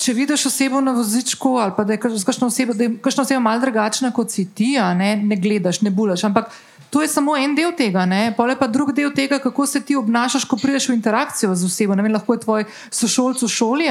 [0.00, 2.72] Če vidiš osebo na vozičku, ali pa da je kakšna oseba,
[3.04, 6.24] oseba malo drugačna kot si ti, ne, ne gledaš, ne bulaš.
[6.24, 6.48] Ampak
[6.90, 10.46] to je samo en del tega, pole pa drug del tega, kako se ti obnašaš,
[10.48, 11.98] ko prideš v interakcijo z osebo.
[11.98, 13.90] Vem, lahko je tvoj sošolc v šoli,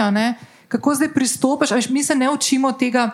[0.70, 1.72] kako zdaj pristopiš.
[1.72, 3.10] Veš, mi se ne učimo tega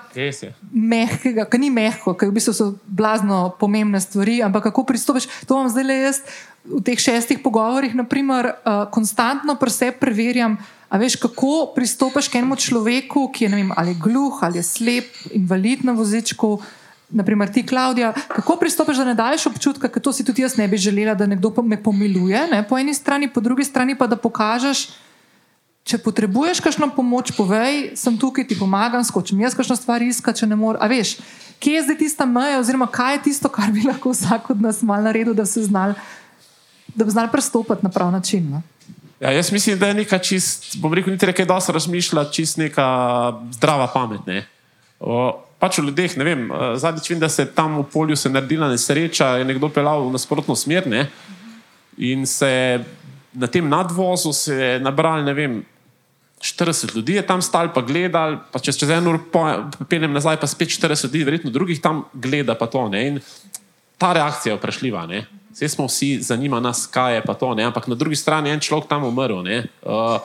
[0.72, 5.30] mehkega, ki ni mehko, ki v bistvu so blazno pomembne stvari, ampak kako pristopiš.
[5.48, 6.22] To vam zdaj le jaz
[6.66, 10.58] v teh šestih pogovorih, naprimer, uh, konstantno pri sebi preverjam.
[10.90, 15.86] A veš, kako pristopiš k enemu človeku, ki je vem, ali gluh, ali slep, invalid
[15.86, 16.60] na vozičku,
[17.16, 20.68] naprimer ti, Klaudija, kako pristopiš, da ne daš občutka, da to si tudi jaz ne
[20.68, 22.64] bi želela, da nekdo me pomiluje, ne?
[22.68, 24.88] po eni strani, po drugi strani pa da pokažeš,
[25.86, 30.50] če potrebuješ kakšno pomoč, povej, sem tukaj, ti pomagam, skočim jaz kakšno stvar iskati, če
[30.50, 30.82] ne moreš.
[30.82, 31.10] A veš,
[31.62, 34.82] kje je zdaj tista meja, oziroma kaj je tisto, kar bi lahko vsak od nas
[34.82, 35.94] mal naredil, da, znal,
[36.90, 38.50] da bi znal prestopiti na prav način.
[38.50, 38.64] No?
[39.22, 42.58] Ja, jaz mislim, da je neka čist, bom rekel, ni treba kaj dosti razmišljati, čist
[42.58, 42.88] neka
[43.54, 44.26] zdrava pamet.
[44.26, 44.42] Ne?
[45.00, 45.30] O,
[45.62, 46.50] pač v ljudeh, ne vem,
[46.82, 50.58] zadnjič vem, da se tam v polju se naredila nesreča, je nekdo pelal v nasprotno
[50.58, 51.06] smer ne?
[51.96, 52.82] in se
[53.36, 55.62] na tem nadvozu se nabrali, ne vem,
[56.46, 60.48] 40 ljudi je tam stal, pa gledal, pa čez, čez eno uro peljem nazaj, pa
[60.48, 62.54] spet 40 ljudi, verjetno drugih tam gleda.
[62.54, 63.20] To, In
[63.98, 65.08] ta reakcija je vprašljiva.
[65.54, 67.54] Vse smo vsi, zanima nas, kaj je to.
[67.56, 67.64] Ne?
[67.64, 69.42] Ampak na drugi strani je en človek tam umrl.
[69.42, 70.22] Uh,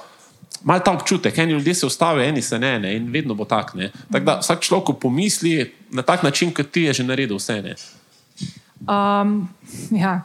[0.64, 3.74] mal ta občutek, eni ljudje se ustavijo, eni se ne, ne in vedno bo tak.
[3.74, 3.92] Ne.
[4.12, 7.62] Tako da vsak človek pomisli na tak način, kot ti je že naredil vse.
[7.62, 7.74] Ne.
[8.84, 9.48] Um,
[9.90, 10.20] ja.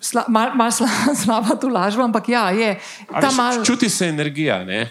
[0.00, 0.88] Sla, mal, mal sla,
[1.24, 2.76] slaba tu lažba, ampak ja, je.
[3.10, 4.64] Veš, mal, Čuti se energija.
[4.64, 4.86] Ne.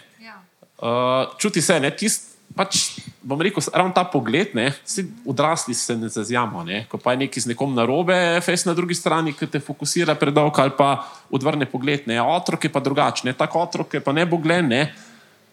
[0.76, 5.95] Uh, čuti se, ne, tist, pač, bom rekel, ravno ta pogled, ne, vsi odrasli se
[5.95, 6.66] ne zazjamo.
[6.68, 10.18] Ne, ko pa je nekaj z nekom narobe, fes na drugi strani, ki te fokusira
[10.20, 12.10] predolgo ali pa odvrne pogled.
[12.12, 14.84] Ne, otrok je pa drugačen, tako otrok je pa ne bo glen, ne,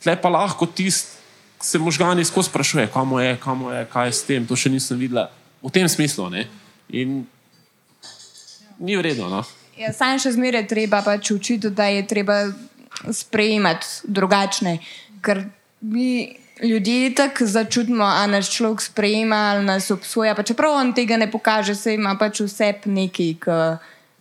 [0.03, 1.21] tle pa lahko tist,
[1.63, 4.99] se možgani skozi sprašuje, kam je, kam je, kaj je s tem, to še nisem
[4.99, 5.29] videla.
[5.63, 6.27] V tem smislu.
[6.35, 6.49] Ne,
[6.91, 7.23] in
[8.83, 9.29] ni vredno.
[9.31, 9.45] No.
[9.79, 12.45] Ja, Sam še zmeraj treba pač učiti, da je treba
[13.11, 14.77] sprejemati drugačne.
[15.23, 15.45] Ker
[15.81, 20.35] mi ljudje tako začutimo, a nas človek sprejema ali nas obsoja.
[20.35, 23.59] Pa čeprav on tega ne pokaže, se ima pač vse nekaj, ki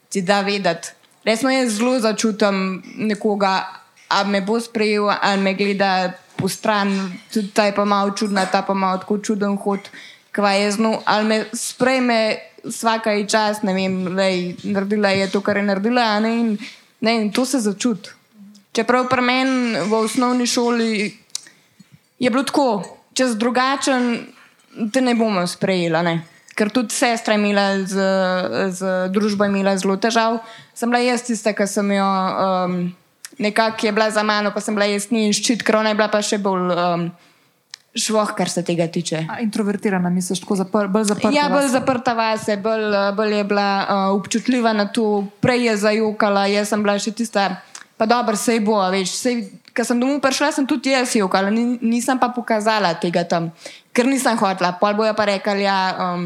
[0.10, 0.96] ti da vedeti.
[1.26, 6.90] Resno jaz zelo začutim nekoga, a me bo sprejel, ali me gleda po stran,
[7.34, 9.90] tudi ta je pa malo čudna, ta pa malo tako čuden hod,
[10.32, 12.18] kva je zno, ali me sprejme
[12.66, 16.58] vsaka čas, ne vem, lej, naredila je to, kar je naredila, ne, in,
[17.02, 18.10] ne, in to se začuti.
[18.72, 21.12] Čeprav pri meni v osnovni šoli
[22.20, 22.68] je bilo tako,
[23.14, 24.06] če si drugačen,
[24.94, 26.04] te ne bomo sprejeli.
[26.06, 26.22] Ne?
[26.56, 28.08] Ker tudi sestra je imela z,
[28.72, 30.40] z družbo je imela zelo težav.
[30.76, 32.78] Sem bila jaz tista, ki sem jo um,
[33.42, 36.08] nekako je bila za mano, pa sem bila jaz ni ščit, ker ona je bila
[36.12, 37.06] pa še bolj um,
[37.96, 39.26] švoh, kar se tega tiče.
[39.30, 41.32] a, introvertirana, misliš, tako zapr, bolj zaprta.
[41.36, 41.74] Ja, bolj vase.
[41.76, 46.84] zaprta vase, bolj, bolj je bila uh, občutljiva na to, prej je zajokala, jaz sem
[46.84, 47.50] bila še tista,
[47.98, 49.18] pa dobro, sej bo, veš.
[49.18, 53.54] Sej, Ker sem domov prišla, sem tudi jaz jokala, ni, nisem pa pokazala tega tam,
[53.96, 54.74] ker nisem hotela.
[54.76, 56.26] Pol bojo pa rekli, ja, um,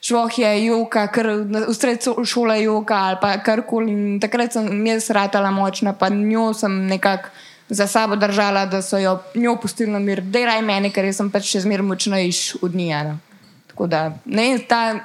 [0.00, 3.92] švoh je joka, ker v srednji šole joka ali pa karkoli.
[3.92, 7.28] In Takrat sem jaz ratala močna, pa njo sem nekako
[7.68, 11.08] za sabo držala, da so jo njo pustili na mir, da je raj meni, ker
[11.14, 13.16] sem pač še zmeraj močnejši od njega.
[13.72, 15.00] Tako da, ne, ta,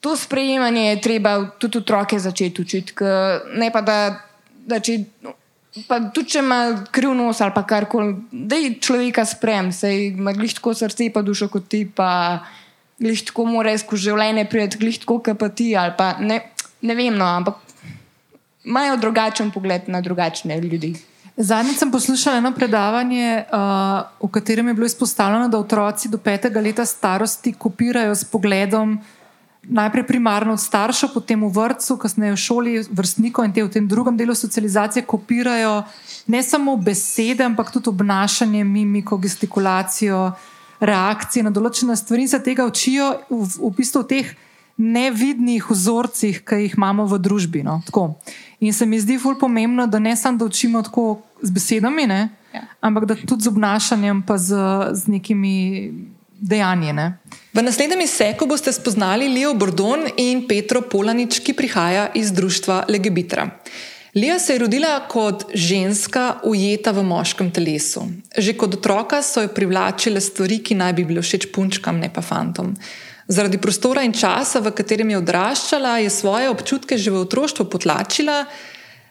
[0.00, 2.94] to sprejemanje je treba tudi otroke začeti učiti.
[2.94, 3.98] ke Ne pa da,
[4.66, 4.98] da če.
[5.88, 10.52] Pa tudi, če ima kriv nos ali karkoli, da je človeka sprem, sej ima glih
[10.54, 12.44] tako srce pa dušo kot ti, pa
[13.02, 15.72] glih tako mora skozi življenje priti, glih tako kot ti,
[16.20, 16.38] ne,
[16.80, 17.58] ne vem, no, ampak
[18.64, 20.94] imajo drugačen pogled na drugačne ljudi.
[21.36, 26.60] Zadnjič sem poslušala eno predavanje, uh, v katerem je bilo izpostavljeno, da otroci do petega
[26.60, 28.98] leta starosti kopirajo s pogledom
[29.68, 33.88] najprej primarno od staršev, potem v vrtu, kasneje v šoli, vrstnikov in te v tem
[33.88, 35.82] drugem delu socializacije kopirajo
[36.26, 40.32] ne samo besede, ampak tudi obnašanje, mimiko, gestikulacijo,
[40.80, 44.34] reakcije na določene stvari in se tega učijo v, v bistvu v teh
[44.76, 47.62] nevidnih vzorcih, ki jih imamo v družbi.
[47.62, 47.80] No?
[47.86, 48.18] Tako.
[48.64, 52.28] In se mi zdi ful pomembno, da ne samo da učimo tako z besedami, ne?
[52.54, 52.62] Ja.
[52.80, 54.54] ampak da tudi z obnašanjem, pa z,
[54.92, 55.90] z nekimi
[56.38, 56.92] dejanji.
[56.92, 57.18] Ne?
[57.52, 63.48] V naslednjem izseku boste spoznali Lijo Bordon in Petro Polanič, ki prihaja iz društva Legebitra.
[64.14, 68.06] Lija se je rodila kot ženska, ujeta v moškem telesu.
[68.38, 72.22] Že kot otroka so jo privlačile stvari, ki naj bi bile všeč punčkam, ne pa
[72.22, 72.76] fantom.
[73.28, 78.44] Zaradi prostora in časa, v katerem je odraščala, je svoje občutke že v otroštvu potlačila,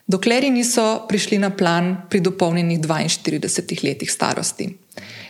[0.05, 4.69] dokler ji niso prišli na plan pri dopolnjenih 42 letih starosti.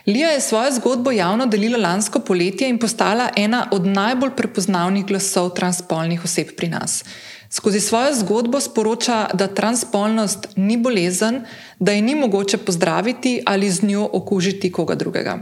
[0.08, 5.54] Lija je svojo zgodbo javno delila lansko poletje in postala ena od najbolj prepoznavnih glasov
[5.56, 7.06] transpolnih oseb pri nas.
[7.50, 11.46] Skozi svojo zgodbo sporoča, da transpolnost ni bolezen,
[11.80, 15.40] da je ni mogoče pozdraviti ali z njo okužiti koga drugega.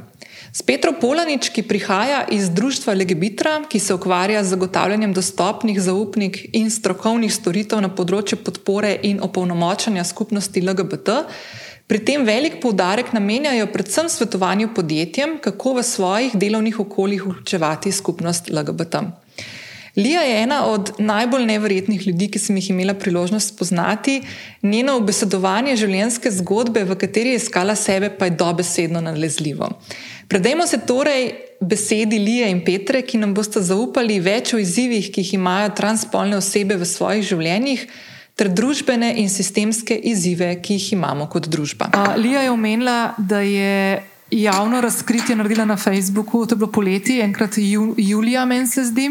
[0.52, 6.41] S Petro Polanič, ki prihaja iz društva Legebitra, ki se ukvarja z zagotavljanjem dostopnih, zaupnih
[6.60, 11.22] in strokovnih storitev na področju podpore in opolnomočanja skupnosti LGBT,
[11.88, 18.52] pri tem velik poudarek namenjajo predvsem svetovanju podjetjem, kako v svojih delovnih okoljih vključevati skupnost
[18.52, 19.08] LGBT.
[19.95, 24.22] Lija je ena od najbolj neverjetnih ljudi, ki sem jih imela priložnost spoznati.
[24.64, 29.68] Njeno obesedovanje življenjske zgodbe, v kateri je iskala sebe, pa je dobesedno nalezljivo.
[30.32, 35.26] Predajmo se torej besedi Lije in Petre, ki nam boste zaupali več o izzivih, ki
[35.26, 37.84] jih imajo transpolne osebe v svojih življenjih,
[38.40, 41.90] ter družbene in sistemske izzive, ki jih imamo kot družba.
[41.92, 44.00] Uh, Lija je omenila, da je
[44.32, 49.10] javno razkritje naredila na Facebooku, to je bilo poleti, enkrat ju, julija, meni se zdi.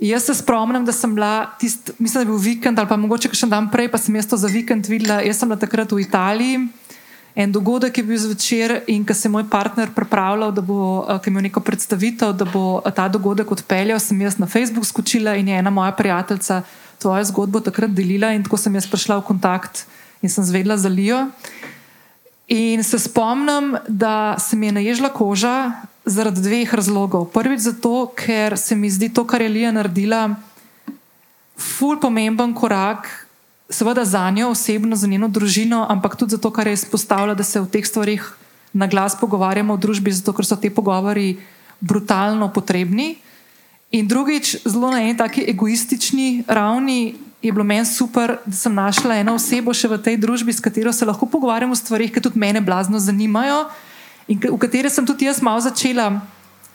[0.00, 3.34] Jaz se spomnim, da sem bila, tist, mislim, da je bil vikend ali pa mogoče
[3.36, 5.20] še en dan prej, pa sem jaz to za vikend videla.
[5.20, 6.64] Jaz sem bila takrat v Italiji,
[7.36, 11.18] en dogodek je bil zvečer in ko se je moj partner pripravljal, da bo eh,
[11.20, 15.36] ki imel neko predstavitev, da bo eh, ta dogodek odpeljal, sem jaz na Facebook skočila
[15.36, 16.62] in je ena moja prijateljica
[16.98, 19.84] tvojo zgodbo takrat delila in tako sem jaz prišla v kontakt
[20.22, 21.26] in sem zvedla za Lijo.
[22.48, 25.72] In se spomnim, da se mi je naježila koža
[26.04, 27.26] zaradi dveh razlogov.
[27.34, 30.36] Prvič zato, ker se mi zdi to, kar je Lija naredila,
[31.58, 33.25] ful pomemben korak,
[33.68, 37.60] seveda za njo osebno, za njeno družino, ampak tudi zato, kar je izpostavila, da se
[37.60, 38.22] v teh stvarih
[38.72, 41.36] na glas pogovarjamo v družbi, zato ker so te pogovori
[41.80, 43.16] brutalno potrebni.
[43.90, 49.20] In drugič, zelo na eni taki egoistični ravni je bilo meni super, da sem našla
[49.22, 52.38] eno osebo še v tej družbi, s katero se lahko pogovarjamo o stvarih, ki tudi
[52.38, 53.66] mene blazno zanimajo
[54.26, 56.20] in v katere sem tudi jaz malo začela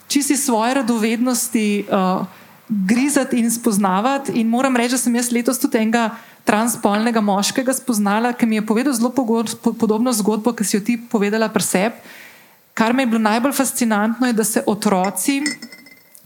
[0.08, 2.24] čisti svoje radovednosti uh,
[2.68, 4.32] grizati in spoznavati.
[4.40, 6.12] In moram reči, da sem jaz letos tudi enega
[6.46, 9.12] transpolnega moškega spoznala, ki mi je povedal zelo
[9.78, 11.96] podobno zgodbo, ki si jo ti povedala pri sebi.
[12.74, 15.42] Kar me je bilo najbolj fascinantno, je, da se otroci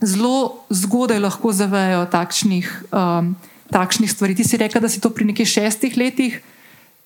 [0.01, 2.69] zelo zgodaj lahko zavejo takšnih.
[2.91, 3.35] Um,
[3.71, 4.35] takšnih stvari.
[4.35, 6.37] Ti si rekel, da si to pri nekih šestih letih,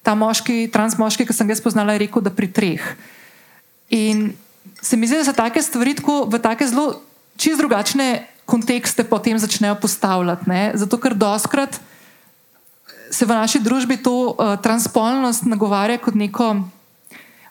[0.03, 2.83] ta moški, transmoški, ki sem ga spoznala, je rekel, da pri treh.
[3.95, 4.33] In
[4.81, 7.01] se mi zdi, da se take stvari tako v take zelo
[7.39, 10.49] čist drugačne kontekste potem začnejo postavljati.
[10.49, 10.61] Ne?
[10.75, 11.79] Zato, ker doskrat
[13.11, 16.55] se v naši družbi to uh, transpolnost nagovarja kot neko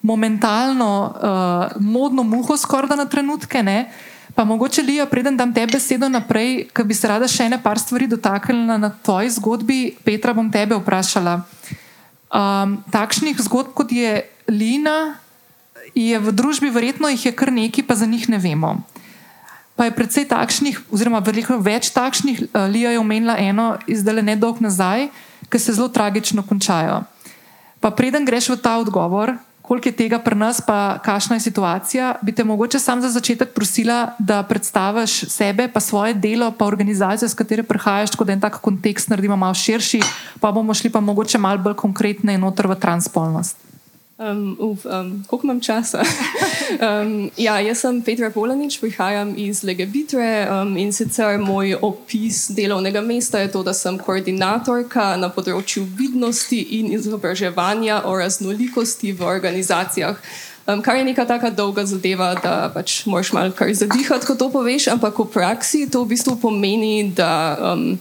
[0.03, 3.63] momentalno, uh, modno muho, skoraj da na trenutke.
[3.63, 3.91] Ne?
[4.35, 7.81] Pa mogoče, Lija, preden dam te besedo naprej, ker bi se rada še ene par
[7.83, 11.41] stvari dotaknila na tvoji zgodbi, Petra, bom tebe vprašala.
[12.29, 15.19] Um, takšnih zgodb, kot je Lina,
[15.97, 18.77] je v družbi verjetno jih je kar nekaj, pa za njih ne vemo.
[19.75, 24.63] Pa je predvsej takšnih, oziroma veliko več takšnih, uh, Lija je omenila eno izdele nedolg
[24.63, 25.09] nazaj,
[25.49, 27.03] ki se zelo tragično končajo.
[27.81, 32.15] Pa preden greš v ta odgovor, koliko je tega pri nas, pa kakšna je situacija,
[32.23, 37.29] bi te mogoče sam za začetek prosila, da predstaviš sebe, pa svoje delo, pa organizacijo,
[37.29, 40.01] s katero prihajaš, tako da en tak kontekst naredimo malo širši,
[40.41, 43.68] pa bomo šli pa mogoče malo bolj konkretno in noter v transpolnost.
[44.19, 46.03] Um, uf, um, koliko imam časa?
[47.03, 52.99] um, ja, jaz sem Petra Polanič, prihajam iz Legebitre um, in sicer moj opis delovnega
[53.01, 60.19] mesta je to, da sem koordinatorka na področju vidnosti in izobraževanja o raznolikosti v organizacijah.
[60.67, 64.51] Um, kar je neka tako dolga zadeva, da pač moraš malo kar zadihati, ko to
[64.51, 67.55] poveš, ampak v praksi to v bistvu pomeni, da.
[67.71, 68.01] Um,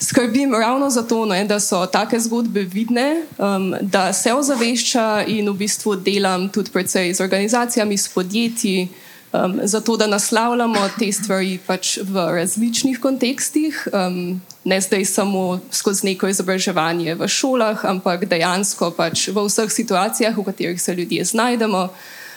[0.00, 5.54] skrbim ravno zato, ne, da so take zgodbe vidne, um, da se ozavešča in v
[5.64, 8.88] bistvu delam tudi predvsej z organizacijami, s podjetji,
[9.32, 16.06] um, zato da naslavljamo te stvari pač v različnih kontekstih, um, ne zdaj samo skozi
[16.06, 21.88] neko izobraževanje v šolah, ampak dejansko pač v vseh situacijah, v katerih se ljudje znajdemo.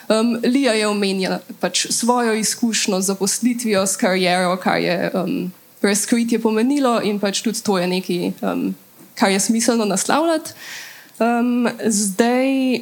[0.10, 5.52] Um, Lija je omenjala pač svojo izkušnjo z zaposlitvijo, s kariero, kar je um,
[5.82, 8.76] razkritje pomenilo, in pač tudi to je nekaj, um,
[9.16, 10.52] kar je smiselno naslavljati.
[11.20, 12.80] Um, zdaj,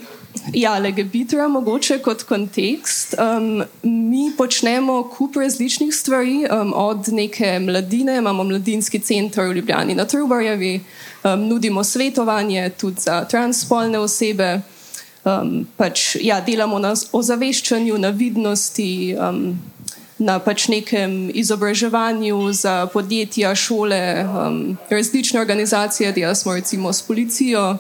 [0.54, 3.16] ja, legebitra, mogoče kot kontekst.
[3.18, 9.96] Um, mi počnemo kup različnih stvari, um, od neke mladine, imamo mladinski center v Ljubljani
[9.96, 10.82] na Trubarjevi,
[11.24, 14.62] um, nudimo svetovanje tudi za transspolne osebe.
[15.26, 19.58] Um, pač, ja, delamo na ozaveščanju, na vidnosti, um,
[20.20, 27.78] na pač nekem izobraževanju za podjetja, šole, um, različne organizacije, delamo smo recimo s policijo,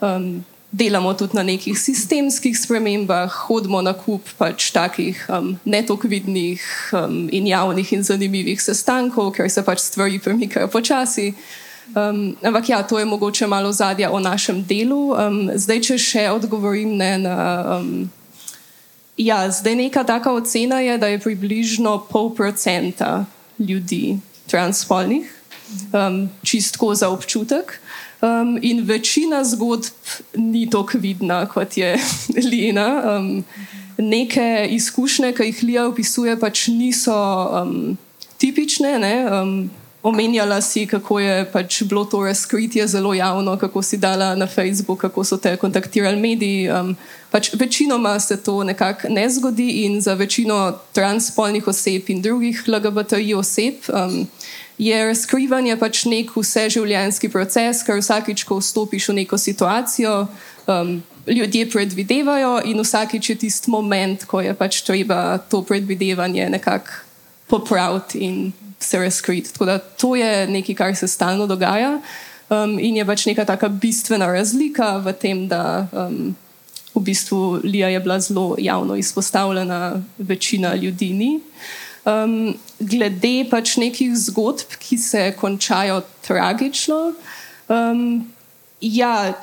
[0.00, 7.28] um, delamo tudi na nekih sistemskih spremembah, hodimo na kup pač takih um, netokvidnih um,
[7.32, 11.32] in javnih in zanimivih sestankov, ker se pač stvari premikajo počasi.
[11.96, 15.14] Um, ampak ja, to je mogoče malo zadja o našem delu.
[15.16, 17.36] Um, zdaj, če še odgovorim ne, na.
[17.78, 18.17] Um,
[19.18, 23.24] Ja, zdaj neka taka ocena je, da je približno pol procenta
[23.58, 25.26] ljudi transpolnih,
[25.92, 27.80] um, čistko za občutek.
[28.22, 29.84] Um, in večina zgodb
[30.34, 31.98] ni tako vidna, kot je
[32.50, 33.18] Lina.
[33.18, 33.44] Um,
[33.98, 37.14] neke izkušnje, ki jih Lija opisuje, pač niso
[37.62, 37.98] um,
[38.38, 38.98] tipične.
[38.98, 39.26] Ne?
[39.26, 39.70] Um,
[40.02, 45.00] omenjala si, kako je pač bilo to razkritje zelo javno, kako si dala na Facebook,
[45.00, 46.70] kako so te kontaktirali mediji.
[46.70, 46.96] Um,
[47.30, 53.34] pač večinoma se to nekako ne zgodi in za večino transspolnih oseb in drugih LGBTI
[53.34, 53.74] oseb.
[53.92, 54.28] Um,
[54.78, 60.28] Je razkrivanje pač nek vseživljenjski proces, ker vsakič, ko vstopiš v neko situacijo,
[60.70, 67.02] um, ljudje predvidevajo, in vsakič je tisti moment, ko je pač treba to predvidevanje nekako
[67.48, 69.52] popraviti in se razkriti.
[69.52, 71.98] Tako da to je nekaj, kar se stalno dogaja
[72.48, 76.36] um, in je pač neka taka bistvena razlika v tem, da um,
[76.98, 81.40] v bistvu Lija je bila zelo javno izpostavljena, večina ljudi ni.
[82.04, 87.12] Um, glede pač nekih zgodb, ki se končajo tragično,
[87.68, 88.26] um,
[88.80, 89.34] ja,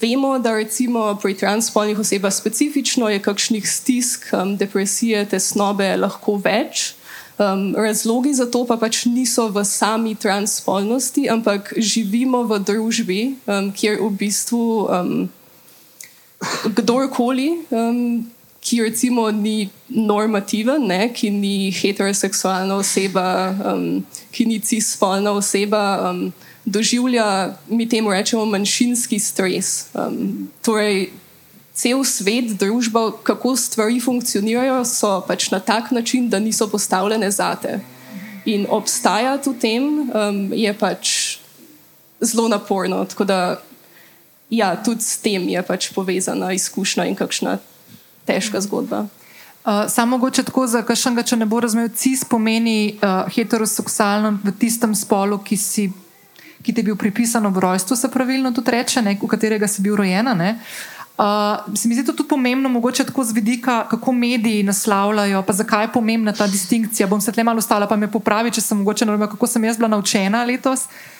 [0.00, 6.94] vemo, da recimo pri transspolnih osebah specifično je kakšnih stisk, um, depresije, tesnobe lahko več.
[7.34, 13.72] Um, razlogi za to pa pač niso v sami transspolnosti, ampak živimo v družbi, um,
[13.74, 15.26] kjer v bistvu um,
[16.76, 18.26] kdorkoli, um,
[18.64, 26.10] ki recimo ni normativen, ne, ki ni heteroseksualna oseba, um, ki ni cisspolna oseba.
[26.10, 26.32] Um,
[26.64, 29.86] doživlja, mi temu rečemo, manjšinski stres.
[29.92, 31.10] Um, torej,
[31.74, 37.80] cel svet, družba, kako stvari funkcionirajo, so pač na tak način, da niso postavljene zate.
[38.44, 41.12] In obstajati v tem um, je pač
[42.20, 43.04] zelo naporno.
[43.04, 43.38] Tako da,
[44.56, 47.58] ja, tudi s tem je pač povezana izkušnja in kakšna
[48.24, 49.06] težka zgodba.
[49.64, 54.52] Uh, samo mogoče tako za kašnega, če ne bo razumel, cis pomeni uh, heteroseksualno v
[54.60, 55.92] tistem spolu, ki si
[56.64, 59.82] ki ti je bil pripisan ob rojstvu, se pravilno tudi reče, ne, v katerega si
[59.84, 60.32] bil rojena.
[60.32, 65.52] Uh, se mi zdi to tudi pomembno, mogoče tako z vidika, kako mediji naslavljajo, pa
[65.52, 67.06] zakaj je pomembna ta distinkcija.
[67.06, 69.76] Bom se tle malo ostala, pa me popravi, če sem mogoče narobe, kako sem jaz
[69.76, 70.88] bila naučena letos.
[70.88, 71.13] Uh,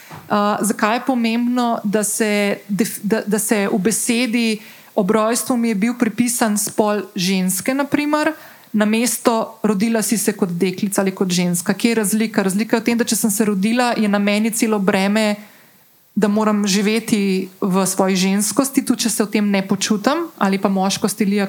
[0.60, 4.60] zakaj je pomembno, da se, da, da se v besedi
[4.94, 8.32] ob rojstvu mi je bil pripisan spol ženske, naprimer,
[8.72, 11.74] na mesto rodila si se kot deklica ali kot ženska.
[11.74, 12.42] Kje je razlika?
[12.42, 15.36] Razlika je v tem, da če sem se rodila, je na meni celo breme
[16.14, 20.70] da moram živeti v svoji ženskosti, tudi če se v tem ne počutim, ali pa
[20.70, 21.48] moškosti, Lija,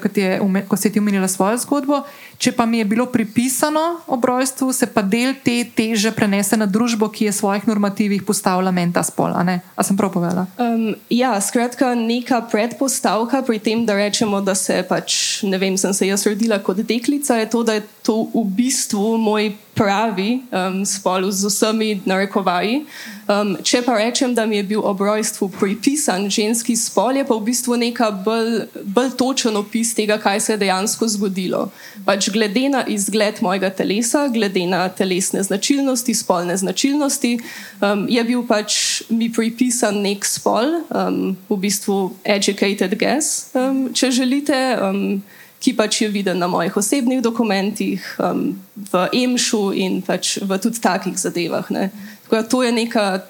[0.68, 2.01] ko si ti omenila svojo zgodbo.
[2.41, 6.66] Če pa mi je bilo pripisano ob rojstvu, se pa del te teže prenese na
[6.66, 9.38] družbo, ki je v svojih normativih postavila meni ta spol.
[9.38, 10.49] A, a sem prav povedala?
[10.57, 15.93] Um, ja, skratka, neka predpostavka pri tem, da rečemo, da se pač, ne vem, sem
[15.93, 20.86] se jaz rodila kot deklica, je to, da je to v bistvu moj pravi um,
[20.88, 22.86] spol z vsemi narekovaji.
[23.26, 27.36] Um, če pa rečem, da mi je bil ob rojstvu pripisan ženski spol, je pa
[27.36, 31.65] v bistvu neka bolj, bolj točen opis tega, kaj se je dejansko zgodilo.
[32.05, 37.39] Pač glede na izgled mojega telesa, glede na telesne značilnosti, spolne značilnosti,
[37.82, 44.13] um, je bil pač mi pripisan nek spol, um, v bistvu educated guess, um, če
[44.23, 44.61] želite.
[44.80, 45.26] Um,
[45.59, 50.81] ki pač je viden na mojih osebnih dokumentih, um, v EMŠU in pač v tudi
[50.81, 51.65] takih zadevah.
[52.25, 53.25] Tako, to je neka,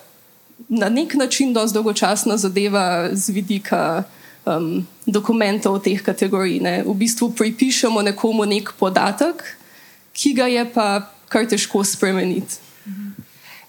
[0.69, 4.03] na nek način dosti dolgočasna zadeva z vidika
[4.45, 6.59] um, dokumentov teh kategorij.
[6.59, 6.75] Ne.
[6.83, 9.43] V bistvu pripišemo nekomu nek podatek,
[10.15, 12.65] ki ga je pa kar težko spremeniti.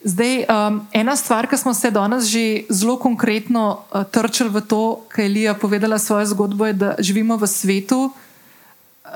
[0.06, 5.02] Zdaj, um, ena stvar, ki smo se danes že zelo konkretno uh, trčili v to,
[5.08, 8.12] kar je Lija povedala svojo zgodbo, je, da živimo v svetu,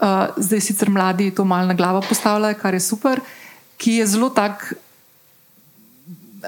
[0.02, 3.20] uh, zdaj sicer mladi to malo na glavo postavljajo, kar je super,
[3.76, 4.72] ki je zelo tak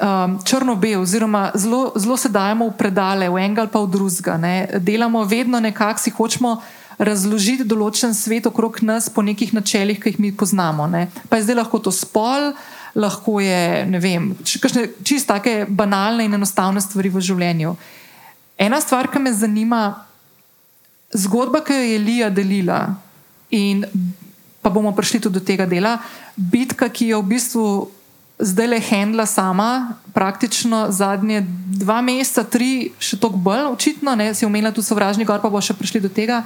[0.00, 4.38] um, črno-bel, oziroma zelo, zelo se dajemo v predale, v enega ali pa v drugega.
[4.78, 6.60] Delamo vedno nekako, si hočemo
[6.98, 10.86] razložiti določen svet okrog nas po nekih načelih, ki jih mi poznamo.
[10.86, 11.08] Ne?
[11.28, 12.52] Pa je zdaj lahko to spol.
[12.92, 17.70] Lahko je, ne vem, čisto tako banalne in enostavne stvari v življenju.
[18.60, 20.04] Ena stvar, ki me zanima,
[21.16, 22.82] zgodba, ki jo je Lija delila,
[23.52, 23.84] In
[24.62, 25.98] pa bomo prišli tudi do tega dela.
[26.36, 27.66] Bitka, ki je v bistvu
[28.42, 31.42] zdaj le handla sama, praktično zadnje
[31.78, 35.60] dva meseca, tri, še toliko bolj očitno, ne si omenila tudi sovražni gor, pa bo
[35.62, 36.42] še prišli do tega,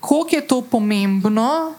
[0.00, 1.74] koliko je to pomembno.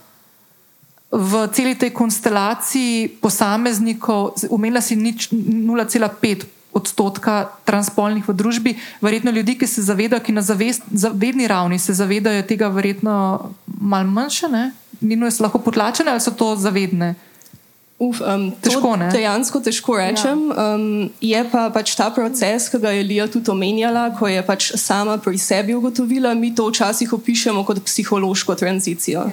[1.08, 9.68] V celi tej konstelaciji posameznikov, umenila si 0,5 odstotka transpolnih v družbi, verjetno ljudi, ki
[9.68, 13.16] se zavedajo, ki na zavest, zavedni ravni se zavedajo tega, verjetno
[13.66, 14.72] malo manjše, ne?
[15.02, 17.16] Nino je lahko potlačene ali so to zavedne?
[17.98, 19.10] Uf, um, težko je.
[19.10, 20.42] Dejansko težko rečem.
[20.54, 20.66] Ja.
[20.78, 24.70] Um, je pa pač ta proces, ki ga je Lija tudi omenjala, ko je pač
[24.78, 29.26] sama pri sebi ugotovila, mi to včasih opišemo kot psihološko tranzicijo.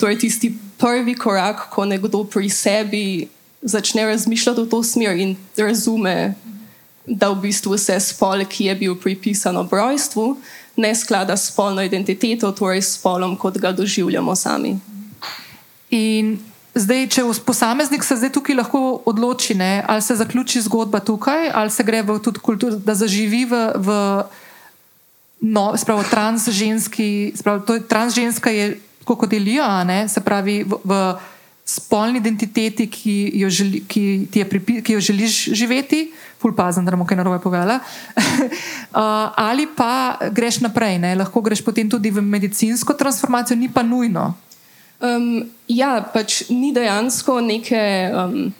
[0.00, 3.28] To je tisti prvi korak, ko nekdo pri sebi
[3.62, 6.34] začne razmišljati v to smer in razume,
[7.10, 10.36] da v bistvu se spol, ki je bil pripisan ob rojstvu,
[10.76, 14.78] ne sklada s spolno identiteto, torej s spolom, kot ga doživljamo sami.
[15.90, 16.38] In
[16.74, 21.70] zdaj, če posameznik se zdaj tukaj lahko odloči, ne, ali se zaključi zgodba tukaj, ali
[21.70, 23.66] se gre v tudi kulturo, da zaživi v.
[23.76, 23.98] v
[25.40, 28.74] No, spravo, transženski, spravo, to je transženska, je
[29.08, 30.98] kot delija, se pravi, v, v
[31.64, 36.10] spolni identiteti, ki jo, želi, ki, pripi, ki jo želiš živeti,
[36.40, 41.14] ful pazen, da ne bom kaj narobe povedala, uh, ali pa greš naprej, ne?
[41.20, 44.32] lahko greš potem tudi v medicinsko transformacijo, ni pa nujno.
[45.00, 47.80] Um, ja, pač ni dejansko neke
[48.12, 48.50] um,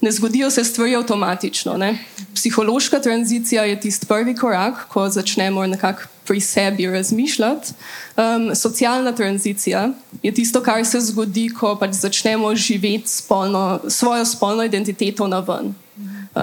[0.00, 1.76] ne zgodijo se stvari avtomatično.
[1.76, 1.98] Ne?
[2.34, 7.72] Psihološka tranzicija je tisti prvi korak, ko začnemo nekako pri sebi razmišljati.
[8.16, 9.88] Um, socialna tranzicija
[10.22, 15.74] je tisto, kar se zgodi, ko pač začnemo živeti spolno, svojo spolno identiteto na ven.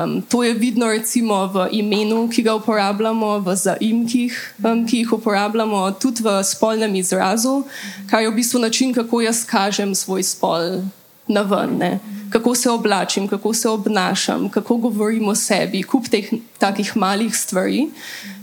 [0.04, 4.34] Um, to je vidno recimo v imenu, ki ga uporabljamo, v zaimkih,
[4.64, 7.64] um, ki jih uporabljamo, tudi v spolnem izrazu,
[8.10, 10.84] kar je v bistvu način, kako jaz kažem svoj spol
[11.28, 11.78] na ven.
[11.78, 12.00] Ne?
[12.30, 16.28] Kako se oblačim, kako se obnašam, kako govorim o sebi, kup teh
[16.58, 17.88] takih malih stvari.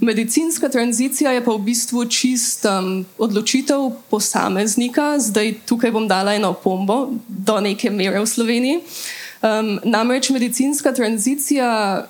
[0.00, 5.18] Medicinska tranzicija je pa v bistvu čist um, odločitev posameznika.
[5.18, 8.80] Zdaj tukaj bom dala eno pombo do neke mere v Sloveniji.
[9.42, 12.06] Um, namreč medicinska tranzicija,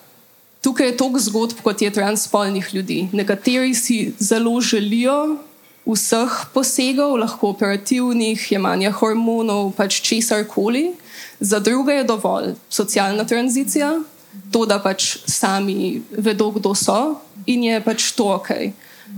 [0.61, 3.09] tukaj je toliko zgodb, kot je transspolnih ljudi.
[3.13, 5.39] Nekateri si zelo želijo
[5.87, 10.93] vseh posegov, lahko operativnih, jemanja hormonov, pač česar koli,
[11.41, 13.95] za druge je dovolj socialna tranzicija,
[14.53, 17.17] to, da pač sami vedo, kdo so
[17.47, 18.51] in je pač to ok.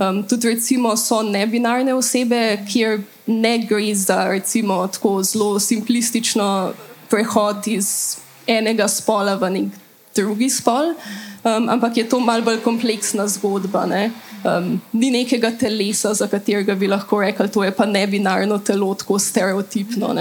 [0.00, 6.72] Um, tudi recimo so nebinarne osebe, kjer ne gre za recimo tako zelo simplistično
[7.14, 9.80] prehod iz enega spola v nek
[10.14, 10.94] drugi spol,
[11.42, 13.86] um, ampak je to malce bolj kompleksna zgodba.
[13.86, 14.10] Ne?
[14.44, 18.94] Um, ni nekega telesa, za katerega bi lahko rekli, da je pa ne binarno telo,
[18.94, 20.14] tako stereotipno.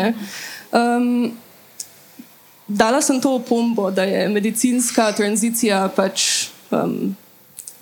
[0.73, 1.33] Um,
[2.67, 7.15] dala sem to opombo, da je medicinska tranzicija pač um,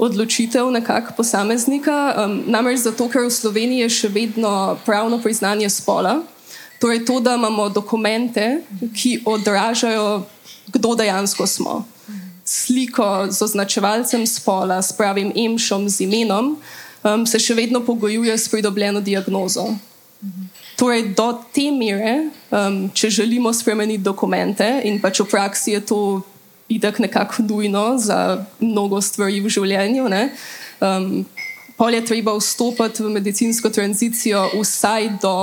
[0.01, 1.97] odločitev nekakšnega posameznika.
[2.25, 6.19] Um, namreč zato, ker v Sloveniji je še vedno pravno priznanje spola.
[6.81, 8.63] Torej, to, da imamo dokumente,
[8.97, 10.25] ki odražajo,
[10.73, 11.83] kdo dejansko smo
[12.51, 16.57] sliko z označevalcem spola, s pravim emšom, z imenom,
[17.03, 19.69] um, se še vedno pogojuje s pridobljeno diagnozo.
[20.75, 26.01] Torej, do te mere, um, če želimo spremeniti dokumente, in pač v praksi je to
[26.71, 30.23] itak nekako nujno za mnogo stvari v življenju, ne,
[30.81, 31.23] um,
[31.77, 35.35] pol je treba vstopiti v medicinsko tranzicijo, vsaj do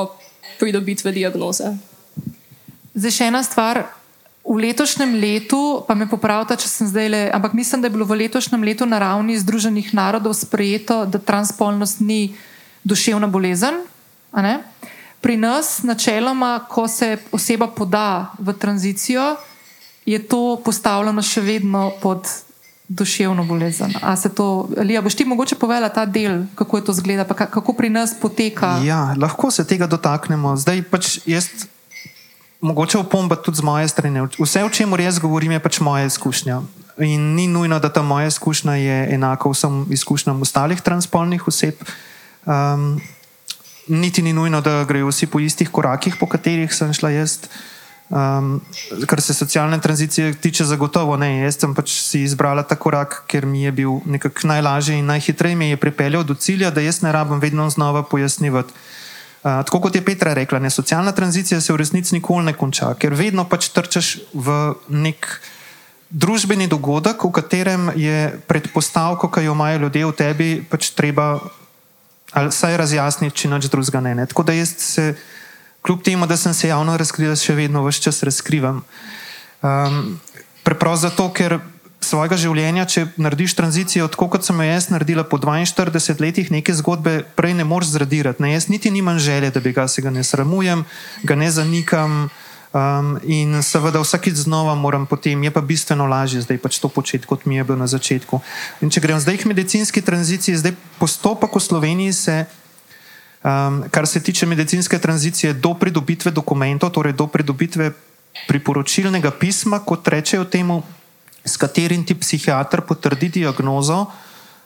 [0.59, 1.77] pridobitve diagnoze.
[2.95, 3.87] Zdaj, še ena stvar,
[4.49, 8.07] V letošnjem letu, pa me popravite, če sem zdaj le, ampak mislim, da je bilo
[8.09, 12.33] v letošnjem letu na ravni Združenih narodov sprejeto, da transpolnost ni
[12.81, 13.85] duševna bolezen.
[15.21, 19.37] Pri nas, načeloma, ko se oseba poda v tranzicijo,
[20.09, 22.25] je to postavljeno še vedno pod
[22.89, 23.93] duševno bolezen.
[24.03, 28.81] Ali boš ti mogoče povedala ta del, kako je to zgleda, kako pri nas poteka?
[28.85, 30.57] Ja, lahko se tega dotaknemo.
[30.57, 31.49] Zdaj pač jaz
[32.61, 34.27] mogoče opomba tudi z moje strani.
[34.39, 36.63] Vse, o čemer jaz govorim, je pač moja izkušnja.
[36.99, 41.75] In ni nujno, da ta moja izkušnja je enaka vsem izkušnjam ostalih transpolnih oseb.
[42.47, 43.01] Um,
[43.89, 47.39] niti ni nujno, da grejo vsi po istih korakih, po katerih sem šla jaz.
[48.09, 48.61] Um,
[49.07, 51.43] kar se socialne tranzicije tiče, zagotovo ne.
[51.43, 55.57] Jaz sem pač si izbrala ta korak, ker mi je bil nekako najlažji in najhitreje
[55.57, 58.73] me je pripeljal do cilja, da jaz ne rabim vedno znova pojasnjevati
[59.43, 63.15] tako kot je Petra rekla, ne, socialna tranzicija se v resnici nikoli ne konča, ker
[63.15, 65.29] vedno pač trčaš v nek
[66.11, 71.39] družbeni dogodek, v katerem je predpostavko, ki jo imajo ljudje v tebi, pač treba
[72.37, 74.27] ali vsaj razjasniti, če nič drugega ne, ne.
[74.29, 75.15] Tako da jaz se,
[75.83, 78.83] kljub temu, da sem se javno razkrila, še vedno vse čas razkrivam.
[79.63, 80.19] Um,
[80.63, 81.59] preprosto zato, ker
[82.05, 86.75] svojega življenja, če narediš tranzicijo, tako kot sem jo jaz naredila po 42 letih, neke
[86.79, 88.43] zgodbe prej ne moreš zradirati.
[88.43, 88.53] Ne?
[88.55, 90.85] Jaz niti nimam želje, da bi ga se ga ne sramujem,
[91.23, 92.29] ga ne zanikam.
[92.69, 97.25] Um, in seveda vsakeč znova moram potem, je pa bistveno lažje zdaj pač to početi,
[97.25, 98.43] kot mi je bilo na začetku.
[98.85, 102.37] In če grem zdaj k medicinski tranziciji, zdaj postopek v Sloveniji se,
[103.45, 107.93] um, kar se tiče medicinske tranzicije, do pridobitve dokumentov, torej do pridobitve
[108.49, 110.83] priporočilnega pisma, kot rečejo temu,
[111.45, 114.07] s katerim ti psihiater potrdi diagnozo.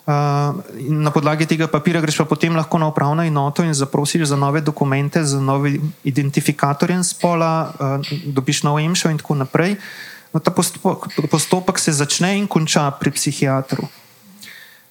[0.03, 0.59] Uh,
[0.91, 4.61] na podlagi tega papira greš pa potem lahko na upravno enoto in zaprosiš za nove
[4.61, 9.77] dokumente, za nove identifikatorje spola, uh, dobiš nov emšo in tako naprej.
[10.33, 13.87] No, ta postopek, postopek se začne in konča pri psihiatru.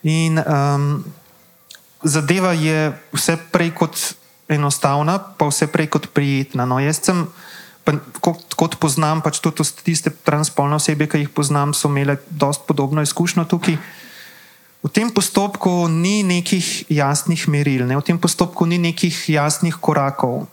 [0.04, 1.04] In um,
[2.04, 3.97] zadeva je vse prej kot
[4.52, 6.66] enostavna, pa vse prej kot prijetna.
[6.66, 7.26] No, jaz sem
[7.84, 12.68] pa, kot, kot poznam, pač tudi tiste transpolne osebe, ki jih poznam, so imele dosti
[12.68, 13.78] podobno izkušnjo tukaj.
[14.82, 17.97] V tem postopku ni nekih jasnih meril, ne?
[17.97, 20.49] v tem postopku ni nekih jasnih korakov.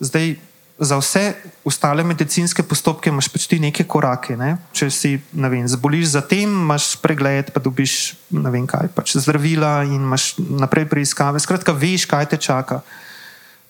[0.00, 0.40] Zdaj,
[0.78, 4.36] za vse ostale medicinske postopke imaš pač ti neke korake.
[4.36, 4.56] Ne?
[4.76, 10.34] Če si vem, zboliš za tem, imaš pregled, pa dobiš kaj, pač zdravila in imaš
[10.38, 11.40] naprej preiskave.
[11.40, 12.82] Skratka, veš, kaj te čaka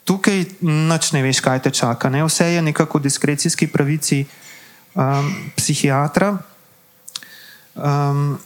[0.07, 2.07] tukaj noč ne veš, kaj te čaka.
[2.07, 2.23] Ne?
[2.23, 4.23] Vse je nekako v diskrecijski pravici.
[4.97, 6.39] um, psihiatra.
[7.75, 8.39] Um,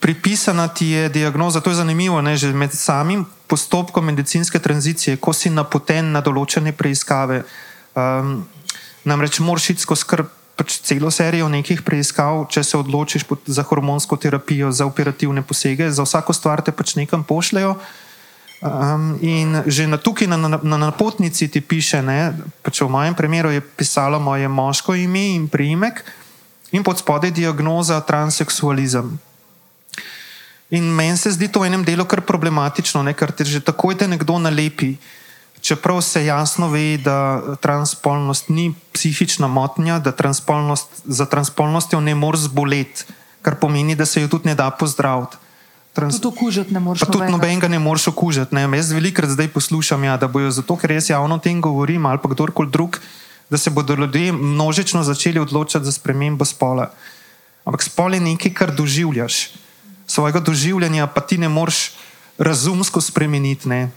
[0.00, 5.32] pripisana ti je diagnoza, to je zanimivo, ne, že med samim postopkom medicinske tranzicije, ko
[5.32, 7.42] si napoten na določene preiskave.
[7.98, 8.46] Um,
[9.04, 10.34] namreč moraš iti skozi skrb.
[10.58, 16.02] Pač celo serijo nekih preiskav, če se odločiš za hormonsko terapijo, za operativne posege, za
[16.02, 17.76] vsako stvar te pač nekam pošljajo.
[18.58, 22.34] Um, in že na tukaj na, na, na napotnici ti piše, da
[22.66, 26.02] pač v mojem primeru je pisalo moje moško ime in priimek,
[26.74, 29.14] in pod spodaj diagnoza transseksualizem.
[30.74, 33.14] In meni se zdi to v enem delu kar problematično, ne?
[33.14, 34.98] ker te že takoj te nekdo nalepi.
[35.60, 42.40] Čeprav se jasno ve, da transpolnost ni psihična motnja, da transpolnost, za transpolnostjo ne moreš
[42.40, 43.04] zboleti,
[43.42, 45.36] kar pomeni, da se jo tudi ne da pozdraviti.
[45.92, 46.20] Trans...
[46.20, 47.00] Tudi okužiti ne moreš.
[47.00, 48.54] Pa tudi nobenega ne moreš okužiti.
[48.54, 48.68] Ne?
[48.76, 52.22] Jaz velikrat zdaj poslušam, ja, da bojo zato, ker jaz javno o tem govorim, ali
[52.22, 53.00] pa kdorkoli drug,
[53.50, 56.92] da se bodo ljudje množično začeli odločati za spremembo spola.
[57.64, 59.48] Ampak spol je nekaj, kar doživljaš
[60.06, 61.92] svojega doživljanja, pa ti ne moreš
[62.38, 63.68] razumsko spremeniti.
[63.68, 63.90] Ne?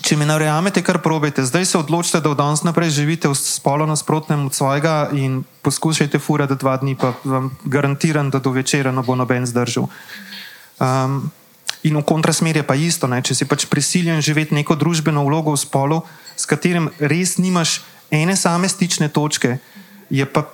[0.00, 3.36] Če mi ne verjamete, kar probejte, zdaj se odločite, da od danes naprej živite v
[3.36, 8.94] spolu nasprotnem od svojega in poskušajte furati dva dni, pa vam garantiram, da do večera
[8.96, 9.90] ne bo noben zdržal.
[10.80, 11.28] Um,
[11.84, 13.20] in v kontrasmerje pa isto, ne?
[13.20, 16.00] če si pač prisiljen živeti neko družbeno vlogo v spolu,
[16.32, 19.60] s katerim res nimaš ene same stične točke,
[20.08, 20.48] je pa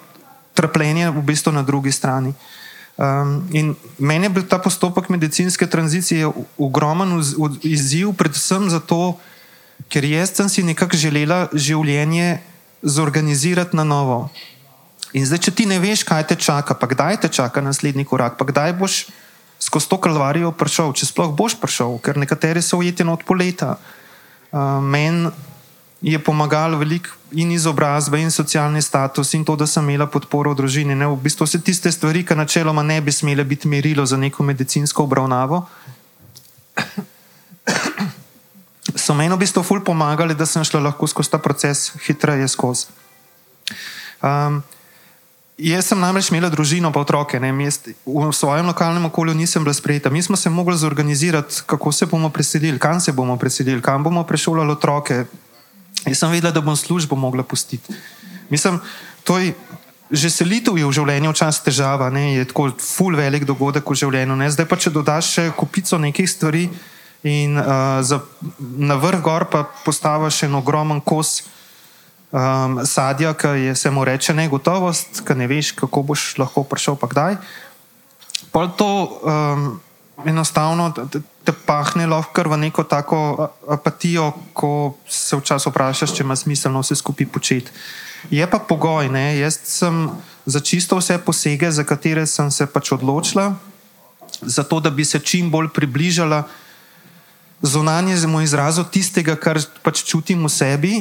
[0.58, 2.34] trpljenje v bistvu na drugi strani.
[2.96, 6.26] Um, in meni je bil ta postopek medicinske tranzicije
[6.58, 7.20] ogromen
[7.62, 9.20] izziv, predvsem zato,
[9.88, 12.40] ker jaz sem si nekako želela življenje
[12.82, 14.28] zorganizirati na novo.
[15.16, 18.36] In zdaj, če ti ne veš, kaj te čaka, pa kdaj te čaka naslednji korak,
[18.36, 19.06] pa kdaj boš
[19.62, 23.76] skozi to kalvarijo prišel, če sploh boš prišel, ker nekateri so ujeti od poleta.
[24.52, 25.30] Uh, Meni
[26.02, 30.60] je pomagalo veliko in izobrazba, in socialni status, in to, da sem imela podporo v
[30.60, 30.94] družini.
[30.94, 31.08] Ne?
[31.08, 35.02] V bistvu vse tiste stvari, ki načeloma ne bi smele biti merilo za neko medicinsko
[35.02, 35.64] obravnavo,
[39.06, 42.90] so meni v bistvu ful pomagali, da sem šla lahko skozi ta proces hitreje skozi.
[44.22, 44.64] Um,
[45.56, 47.38] Jaz sem namreč imela družino, pa otroke.
[47.40, 50.12] Jaz v svojem lokalnem okolju nisem bila sprejeta.
[50.12, 54.24] Mi smo se mogli zorganizirati, kako se bomo preselili, kam se bomo preselili, kam bomo
[54.28, 55.24] prešolali otroke,
[56.06, 57.94] Jaz sem vedela, da bom službo mogla pustiti.
[58.50, 58.80] Mislim,
[59.24, 59.54] to je
[60.10, 62.36] že selitev v življenju včasih težava, ne?
[62.36, 64.36] je tako ful velik dogodek v življenju.
[64.38, 64.46] Ne?
[64.54, 66.68] Zdaj pa, če dodaš še kupico nekih stvari
[67.22, 67.64] in uh,
[68.00, 68.20] za,
[68.58, 71.42] na vrh gor pa postaviš en ogromen kos
[72.30, 76.96] um, sadja, ki je se mu reče negotovost, ki ne veš, kako boš lahko prišel,
[76.96, 77.36] pa kdaj.
[78.52, 79.80] Pa to um,
[80.24, 80.92] enostavno
[81.44, 86.96] te pahne lahko v neko tako apatijo, ko se včasih vprašaš, če ima smisel vse
[86.96, 87.70] skupaj početi.
[88.30, 89.38] Je pa pogoj, ne?
[89.38, 90.08] jaz sem
[90.46, 93.54] za čisto vse posege, za katere sem se pač odločila,
[94.42, 96.42] zato da bi se čim bolj približala
[97.62, 100.94] zunanjemu izrazu tistega, kar pač čutim v sebi,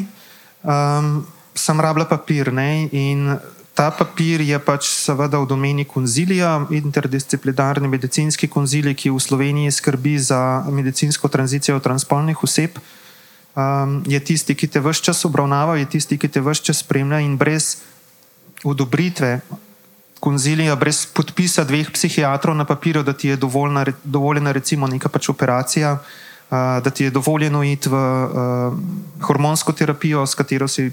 [0.63, 1.25] um,
[1.55, 2.53] sem rabila papir.
[2.53, 2.87] Ne?
[2.91, 3.35] In
[3.75, 10.15] Ta papir je pač seveda v domeni konzilija, interdisciplinarni medicinski konzilij, ki v Sloveniji skrbi
[10.15, 12.79] za medicinsko tranzicijo transpolnih oseb.
[13.51, 17.19] Um, je tisti, ki te vse čas obravnava, je tisti, ki te vse čas spremlja
[17.19, 17.83] in brez
[18.63, 19.43] odobritve
[20.23, 25.27] konzilija, brez podpisa dveh psihiatrov na papirju, da ti je dovoljna, dovoljena recimo neka pač
[25.35, 28.73] operacija, uh, da ti je dovoljeno iti v uh,
[29.21, 30.91] hormonsko terapijo, s katero si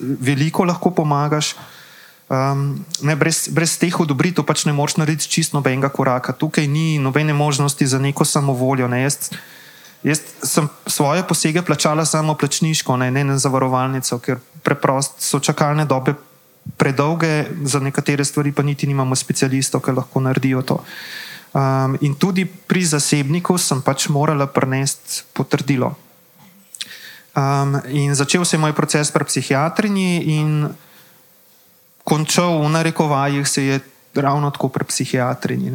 [0.00, 1.54] veliko lahko pomagaš.
[2.28, 6.32] Um, ne, brez, brez teh odobritev pač ne moreš narediti čisto nobenega koraka.
[6.36, 8.88] Tukaj ni nobene možnosti za neko samovoljo.
[8.88, 9.02] Ne.
[9.02, 9.30] Jaz,
[10.04, 15.88] jaz sem svoje posege plačala samo plačniško, ne, ne na zavarovalnico, ker preprosto so čakalne
[15.88, 16.14] dobe
[16.76, 20.82] predolge, za nekatere stvari pa niti nimamo specialistov, ki lahko naredijo to.
[21.52, 25.96] Um, in tudi pri zasebniku sem pač morala prenesti potrdilo.
[27.32, 30.68] Um, in začel se je moj proces pri psihiatrinji, in
[32.04, 33.80] končal v narekovajih se je
[34.14, 35.72] ravno tako pri psihiatrinji.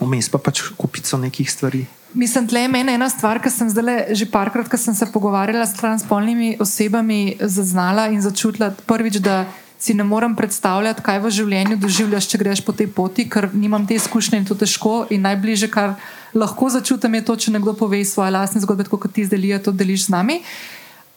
[0.00, 1.86] Vmes pa pač kupico nekih stvari.
[2.14, 5.66] Mislim, da je meni ena stvar, ki sem zdaj že parkrat, ko sem se pogovarjala
[5.66, 9.46] s transpolnimi osebami, zaznala in začutila prvič, da
[9.80, 13.86] si ne morem predstavljati, kaj v življenju doživljaš, če greš po tej poti, ker nimam
[13.88, 15.06] te izkušnje in to težko.
[15.08, 15.94] In najbližje, kar
[16.36, 19.72] lahko začutim, je to, če nekdo pove svoje lastne zgodbe, kot ti zdaj delijo, to
[19.72, 20.36] deliš z nami.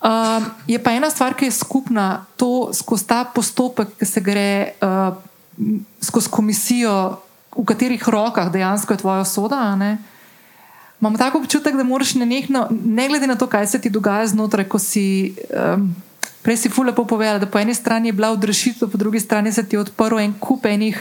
[0.04, 4.48] Uh, je pa ena stvar, ki je skupna, to skozi ta postopek, ki se gre
[4.80, 5.12] uh,
[6.00, 6.96] skozi komisijo,
[7.54, 9.60] v katerih rokah dejansko je tvoja soda.
[11.04, 14.32] Imam tako občutek, da moraš ne, nekno, ne glede na to, kaj se ti dogaja
[14.32, 15.36] znotraj, ko si.
[15.52, 15.92] Um,
[16.44, 19.64] Prej si fule povedala, da po eni strani je bila odrešitev, po drugi strani se
[19.64, 21.00] ti je odprl en kup enih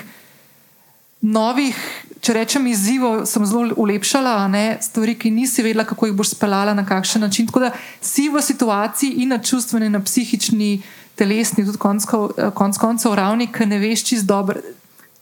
[1.23, 1.79] novih,
[2.23, 6.75] če rečem, izzivov, sem zelo ulepšala, ne, stvari, ki nisi vedela, kako jih boš speljala,
[6.75, 7.47] na kakšen način.
[7.47, 7.71] Tako da
[8.01, 10.83] si v situaciji in na čustveni, in na psihični,
[11.19, 12.07] telesni, tudi konc,
[12.55, 14.63] konc koncev ravni, ki ne veš čist dobro.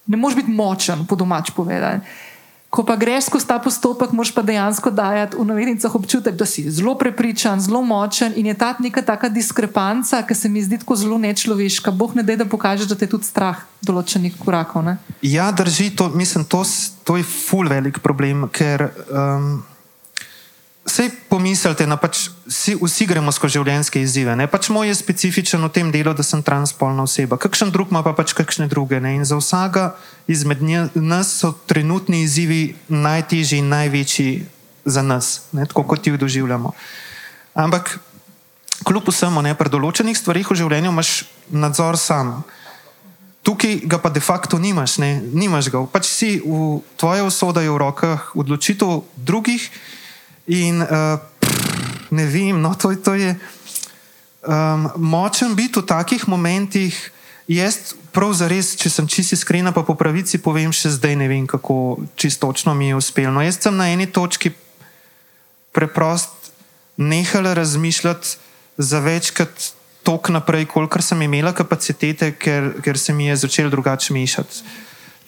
[0.06, 2.04] Ne moreš biti močen, po domač povedano.
[2.70, 6.70] Ko pa greš skozi ta postopek, moraš pa dejansko dajati v navednicah občutek, da si
[6.70, 10.96] zelo prepričan, zelo močen in je ta neka taka diskrepanca, ki se mi zdi tako
[10.96, 11.90] zelo nečloveška.
[11.90, 14.86] Bog ne da, da pokažeš, da te je tudi strah določenih korakov.
[14.86, 14.96] Ne?
[15.22, 16.62] Ja, drži, to, mislim, to,
[17.02, 19.50] to je ful velik problem, ker um,
[20.90, 24.34] Vse pomislite, da no, pač vsi, vsi gremo skozi življenjske izzive.
[24.34, 24.48] Ne?
[24.50, 28.10] Pač moj je specifičen v tem delu, da sem transpolna oseba, kakšen drug ima pa
[28.18, 28.98] pač kakšne druge.
[28.98, 29.14] Ne?
[29.20, 29.92] In za vsega
[30.26, 30.64] izmed
[30.98, 34.32] nas so trenutni izzivi najtežji in največji
[34.82, 35.68] za nas, ne?
[35.70, 36.74] tako kot jih doživljamo.
[37.54, 38.00] Ampak
[38.82, 41.12] kljub vsemu, pri določenih stvarih v življenju imaš
[41.54, 42.40] nadzor sam.
[43.46, 45.22] Tukaj ga pa de facto nimaš, ne?
[45.22, 45.86] nimaš ga.
[45.86, 49.70] Pač si v tvoje usode v rokah, odločitev drugih.
[50.50, 51.22] In uh,
[52.10, 53.34] ne vem, no, to, to je
[54.42, 56.94] um, močen biti v takih momentih.
[57.50, 61.26] Jaz, prav za res, če sem čisto iskren, pa po pravici povem, še zdaj ne
[61.30, 63.34] vem, kako čistočno mi je uspelo.
[63.34, 64.54] No, jaz sem na eni točki
[65.74, 66.40] preprosto
[67.00, 68.36] nehala razmišljati
[68.78, 69.72] za večkrat
[70.02, 74.62] tok naprej, kolikor sem imela kapacitete, ker, ker se mi je začel drugače mešati.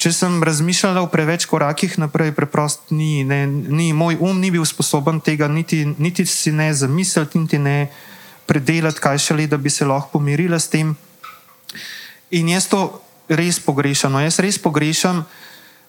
[0.03, 4.64] Če sem razmišljala o preveč korakih naprej, preprosto ni, ne, ni, moj um ni bil
[4.66, 7.76] sposoben tega niti, niti si ne zamisliti, niti ne
[8.50, 10.90] predelati, kaj šele, da bi se lahko pomirila s tem.
[12.34, 12.82] In jaz to
[13.30, 14.16] res pogrešam.
[14.16, 15.22] No, jaz res pogrešam.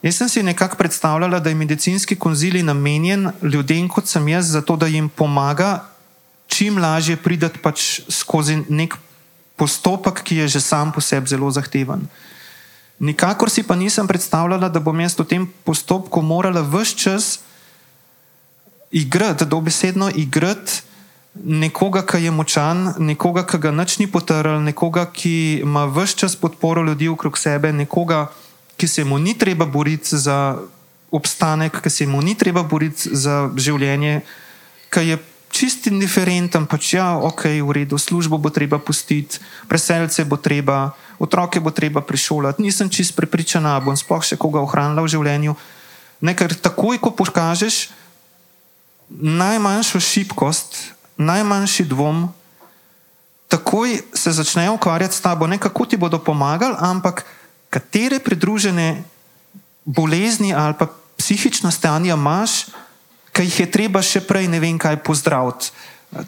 [0.05, 4.75] Jaz sem si nekako predstavljala, da je medicinski konzili namenjen ljudem, kot sem jaz, zato
[4.77, 5.87] da jim pomaga
[6.53, 8.93] čim lažje priti pač skozi nek
[9.57, 12.05] postopek, ki je že sam po sebi zelo zahteven.
[13.03, 17.25] Nikakor si pa nisem predstavljala, da bom jaz v tem postopku morala vse čas
[18.91, 20.81] igrati, dobesedno igrati
[21.35, 26.35] nekoga, ki je močan, nekoga, ki ga nič ni potrl, nekoga, ki ima vse čas
[26.39, 28.29] podporo ljudi okrog sebe, nekoga,
[28.77, 30.55] ki se mu ni treba boriti za
[31.11, 34.21] obstanek, ki se mu ni treba boriti za življenje,
[34.93, 35.19] ki je
[35.53, 39.37] čist indiferenten, pač ja, ok, v redu, službo bo treba pustiti,
[39.69, 40.93] preselce bo treba
[41.23, 45.55] otroke bo treba prišolati, nisem čist prepričana, bom sploh še koga ohranila v življenju.
[46.23, 47.87] Nekaj takoj, ko pokažeš
[49.13, 50.77] najmanjšo šibkost,
[51.17, 52.27] najmanjši dvom,
[53.47, 57.25] takoj se začnejo ukvarjati s tabo, ne kako ti bodo pomagali, ampak
[57.69, 59.03] katere pridružene
[59.85, 62.65] bolezni ali pa psihična stanja imaš,
[63.33, 65.71] ki jih je treba še prej ne vem kaj pozdraviti.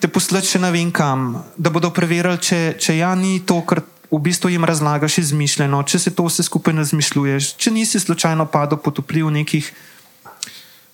[0.01, 3.83] Te poslati še ne vem kam, da bodo preverili, če, če ja ni to, kar
[4.11, 8.45] v bistvu jim razlagaš izmišljeno, če se to vse skupaj ne zmišljuješ, če nisi slučajno
[8.45, 9.71] padel pod vpliv nekih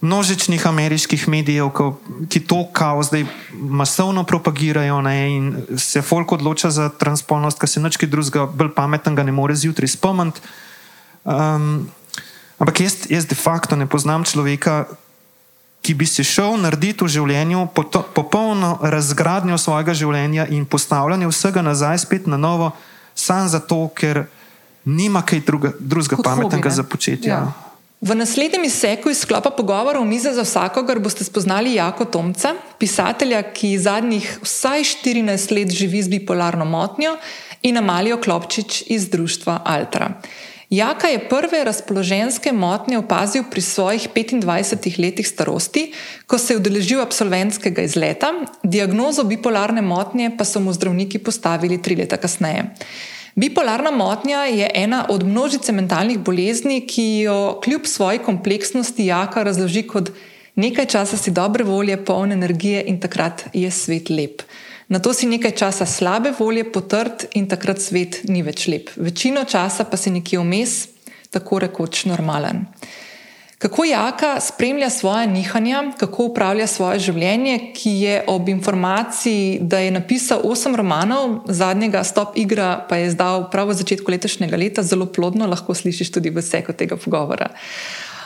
[0.02, 1.70] množičnih ameriških medijev,
[2.30, 7.80] ki to kao zdaj masovno propagirajo ne, in se folk odloča za transpolnost, kar se
[7.80, 10.42] nekaj drugega, bolj pametnega ne more zjutraj spomniti.
[11.24, 11.90] Um,
[12.58, 14.86] ampak jaz, jaz de facto ne poznam človeka,
[15.82, 17.68] ki bi se šel narediti v življenju
[18.14, 22.72] popolno razgradnjo svojega življenja in postavljanje vsega nazaj spet na novo
[23.22, 24.26] samo zato, ker
[24.86, 27.30] nima kaj druga, drugega pametnega hobi, za početje.
[27.30, 27.36] Ja.
[27.36, 27.72] ja.
[28.02, 33.78] V naslednjem izseku iz sklopa pogovorov Mize za vsakogar boste spoznali Jako Tomca, pisatelja, ki
[33.78, 37.18] zadnjih vsaj 14 let živi z bipolarno motnjo,
[37.62, 40.10] in Amalijo Klopčič iz društva Altra.
[40.72, 45.92] Jaka je prve razpoloženske motnje opazil pri svojih 25 letih starosti,
[46.28, 48.30] ko se je udeležil absolventskega izleta,
[48.64, 52.64] diagnozo bipolarne motnje pa so mu zdravniki postavili tri leta kasneje.
[53.36, 59.84] Bipolarna motnja je ena od množice mentalnih bolezni, ki jo kljub svoji kompleksnosti Jaka razloži
[59.84, 60.14] kot
[60.56, 64.42] nekaj časa si dobre volje, polne energije in takrat je svet lep.
[64.92, 68.92] Na to si nekaj časa slabe volje potrd in takrat svet ni več lep.
[69.00, 70.74] Večino časa pa si nekje vmes,
[71.32, 72.66] tako rekoč normalen.
[73.62, 79.94] Kako Jaka spremlja svoje nihanja, kako upravlja svoje življenje, ki je ob informaciji, da je
[79.96, 85.06] napisal osem romanov, zadnjega Stop igra pa je izdal prav v začetku letošnjega leta, zelo
[85.08, 87.48] plodno, lahko slišiš tudi v vseko tega pogovora.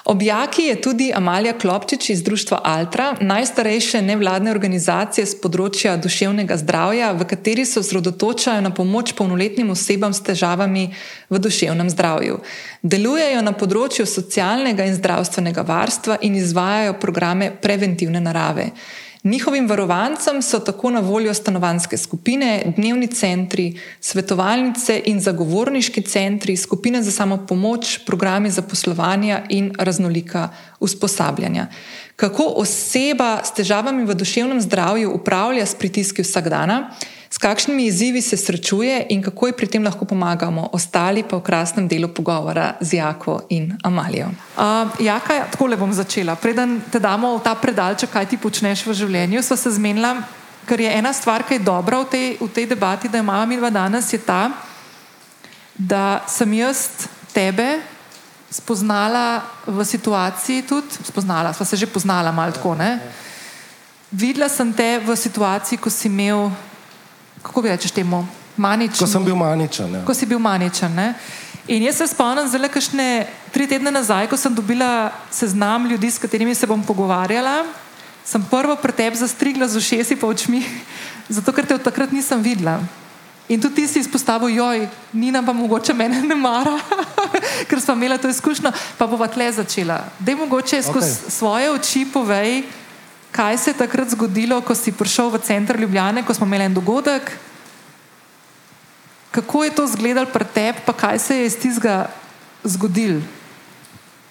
[0.05, 7.07] Objaki je tudi Amalija Klopčič iz Društva Altra, najstarejše nevladne organizacije z področja duševnega zdravja,
[7.17, 10.83] v kateri se osredotočajo na pomoč polnoletnim osebam s težavami
[11.29, 12.37] v duševnem zdravju.
[12.85, 18.69] Delujejo na področju socialnega in zdravstvenega varstva in izvajajo programe preventivne narave.
[19.25, 27.01] Njihovim varovancem so tako na voljo stanovanske skupine, dnevni centri, svetovalnice in zagovorniški centri, skupine
[27.03, 30.49] za samopomoč, programi za poslovanje in raznolika
[30.79, 31.67] usposabljanja.
[32.15, 36.93] Kako oseba s težavami v duševnem zdravju upravlja s pritiski vsak dan,
[37.35, 41.43] s kakšnimi izzivi se srečuje in kako ji pri tem lahko pomagamo, ostali pa v
[41.43, 44.29] krasnem delu pogovora z Jako in Amalijo.
[44.55, 46.35] Uh, Jaka, tako le bom začela.
[46.35, 50.13] Preden te damo v ta predalček, kaj ti počneš v življenju, sva se zmenila,
[50.63, 53.57] ker je ena stvar, ki je dobra v tej, v tej debati, da imamo mi
[53.59, 54.55] dva danes, je ta,
[55.75, 56.87] da sem jaz
[57.35, 57.81] tebe
[58.47, 62.79] spoznala v situaciji, tudi spoznala, sva se že poznala malo tako.
[62.79, 62.95] Ne?
[64.07, 66.47] Videla sem te v situaciji, ko si imel
[67.45, 68.25] kako bi rečeš temu,
[68.57, 69.05] maničen.
[69.05, 69.93] Ko sem bil maničen.
[69.93, 70.05] Ja.
[70.05, 70.93] Ko si bil maničen.
[70.95, 71.13] Ne?
[71.67, 76.21] In jaz se spomnim, zelo kašne tri tedne nazaj, ko sem dobila seznam ljudi, s
[76.21, 77.63] katerimi se bom pogovarjala,
[78.25, 80.63] sem prvo pred tebi zastrigla z ušesi pa očmi,
[81.37, 82.79] zato ker te od takrat nisem videla.
[83.49, 86.79] In tudi ti si izpostavil, joj, ni nam pa mogoče mene ne mara,
[87.69, 89.99] ker smo imeli to izkušnjo, pa bova tle začela.
[90.19, 91.29] Da je mogoče skozi okay.
[91.29, 92.63] svoje oči povej,
[93.35, 96.73] kaj se je takrat zgodilo, ko si prišel v center Ljubljane, ko smo imeli en
[96.73, 97.31] dogodek,
[99.35, 102.07] kako je to izgledalo pri tebi, pa kaj se je iz tistega
[102.63, 103.19] zgodilo.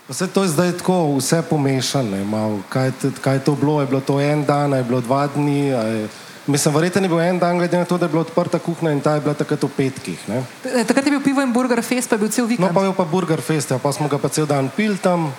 [0.08, 2.60] Vse to je zdaj tako, vse pomešano.
[2.68, 3.80] Kaj, kaj je to bilo?
[3.80, 5.68] Je bilo to en dan, je bilo dva dni.
[5.68, 6.08] Je,
[6.46, 9.00] mislim, verjetno je bil en dan, glede na to, da je bila odprta kuhna in
[9.00, 10.28] ta je bila takrat v petkih.
[10.28, 10.44] Ne?
[10.84, 12.68] Takrat je bil pivo in burger fest, pa je bil cel vikend.
[12.68, 14.96] No, pa je bil pa burger fest, ja, pa smo ga pa cel dan pil
[14.96, 15.32] tam.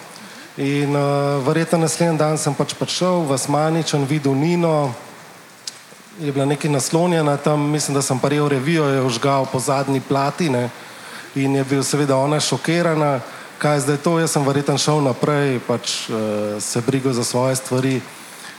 [0.58, 4.96] In uh, verjetno naslednji dan sem pač prišel v Smaničen, videl Nino,
[6.16, 10.70] je bila nekaj naslonjena tam, mislim, da sem paril revijo, je užgal po zadnji platine
[11.36, 13.20] in je bil seveda ona šokirana,
[13.60, 18.00] kaj zdaj to, jaz sem verjetno šel naprej, pač uh, se brigal za svoje stvari.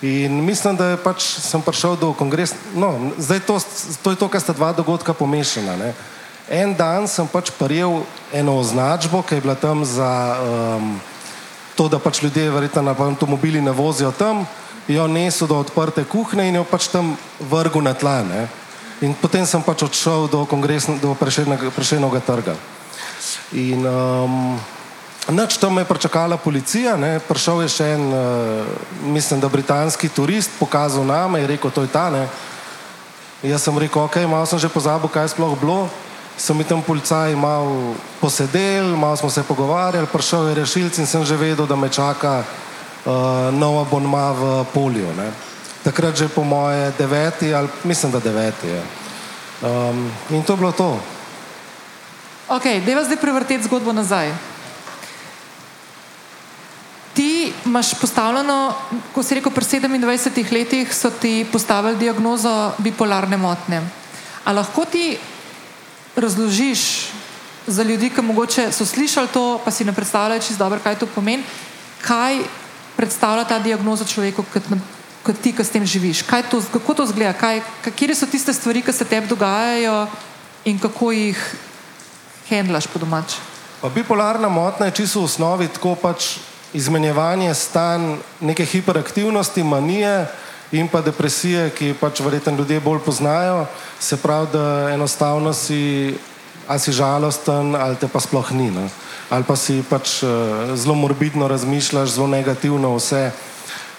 [0.04, 3.56] In mislim, da pač sem prišel do kongresa, no, zdaj to,
[4.04, 5.80] to je to, kar sta dva dogodka pomešana.
[5.80, 5.94] Ne.
[6.52, 8.04] En dan sem pač paril
[8.36, 10.12] eno označbo, ki je bila tam za
[10.44, 11.00] um,
[11.76, 14.46] to, da pač ljudje verjetno na avtomobili ne vozijo tam,
[14.88, 18.22] jo nesel do odprte kuhne in jo pač tam vrgu na tla.
[18.24, 18.48] Ne?
[19.04, 20.46] In potem sem pač odšel do,
[21.02, 22.56] do prešenega trga.
[23.52, 24.56] In um,
[25.28, 27.20] noč tam je pričakala policija, ne?
[27.20, 28.64] prišel je še en, uh,
[29.12, 32.08] mislim, da britanski turist, pokazal nam in rekel, to je ta.
[32.10, 32.24] Ne?
[33.44, 35.86] Jaz sem rekel, ok, malo sem že pozabil, kaj je sploh bilo
[36.38, 41.24] so mi tam policaji malo posedeli, malo smo se pogovarjali, prišel je rešilc in sem
[41.24, 42.44] že vedel, da me čaka
[43.04, 45.08] uh, nov abonma v polju.
[45.16, 45.32] Ne.
[45.84, 48.82] Takrat že po moje deveti, ali mislim, da deveti je.
[49.62, 51.00] Um, in to je bilo to.
[52.48, 54.30] Ok, deva zdaj prevrteti zgodbo nazaj.
[57.14, 58.74] Ti imaš postavljeno,
[59.14, 63.80] ko si rekel, pri 27 letih so ti postavili diagnozo bipolarne motnje.
[64.44, 65.16] A lahko ti
[66.16, 67.08] razložiš
[67.66, 71.06] za ljudi, ki mogoče so slišali to, pa si ne predstavljajo čisto dobro, kaj to
[71.06, 71.44] pomeni,
[72.02, 72.38] kaj
[72.96, 74.44] predstavlja ta diagnoza človeku,
[75.22, 76.22] kot ti, ki s tem živiš.
[76.50, 77.34] To, kako to zgleda,
[77.96, 80.06] kje so tiste stvari, ki se tebi dogajajo
[80.64, 81.38] in kako jih
[82.50, 83.36] handlaš po domač.
[83.80, 86.38] Pa bipolarna motnja je čisto v osnovi tako pač
[86.72, 90.26] izmenjevanje stanj neke hiperaktivnosti, manije
[90.72, 93.66] in pa depresije, ki pač verjetno ljudje bolj poznajo,
[94.00, 96.14] se pravi, da enostavno si
[96.68, 98.70] ali si žalosten, ali te pa sploh ni.
[98.70, 98.88] Ne?
[99.30, 103.30] Ali pa si pač uh, zelo morbidno razmišljaš, zelo negativno vse.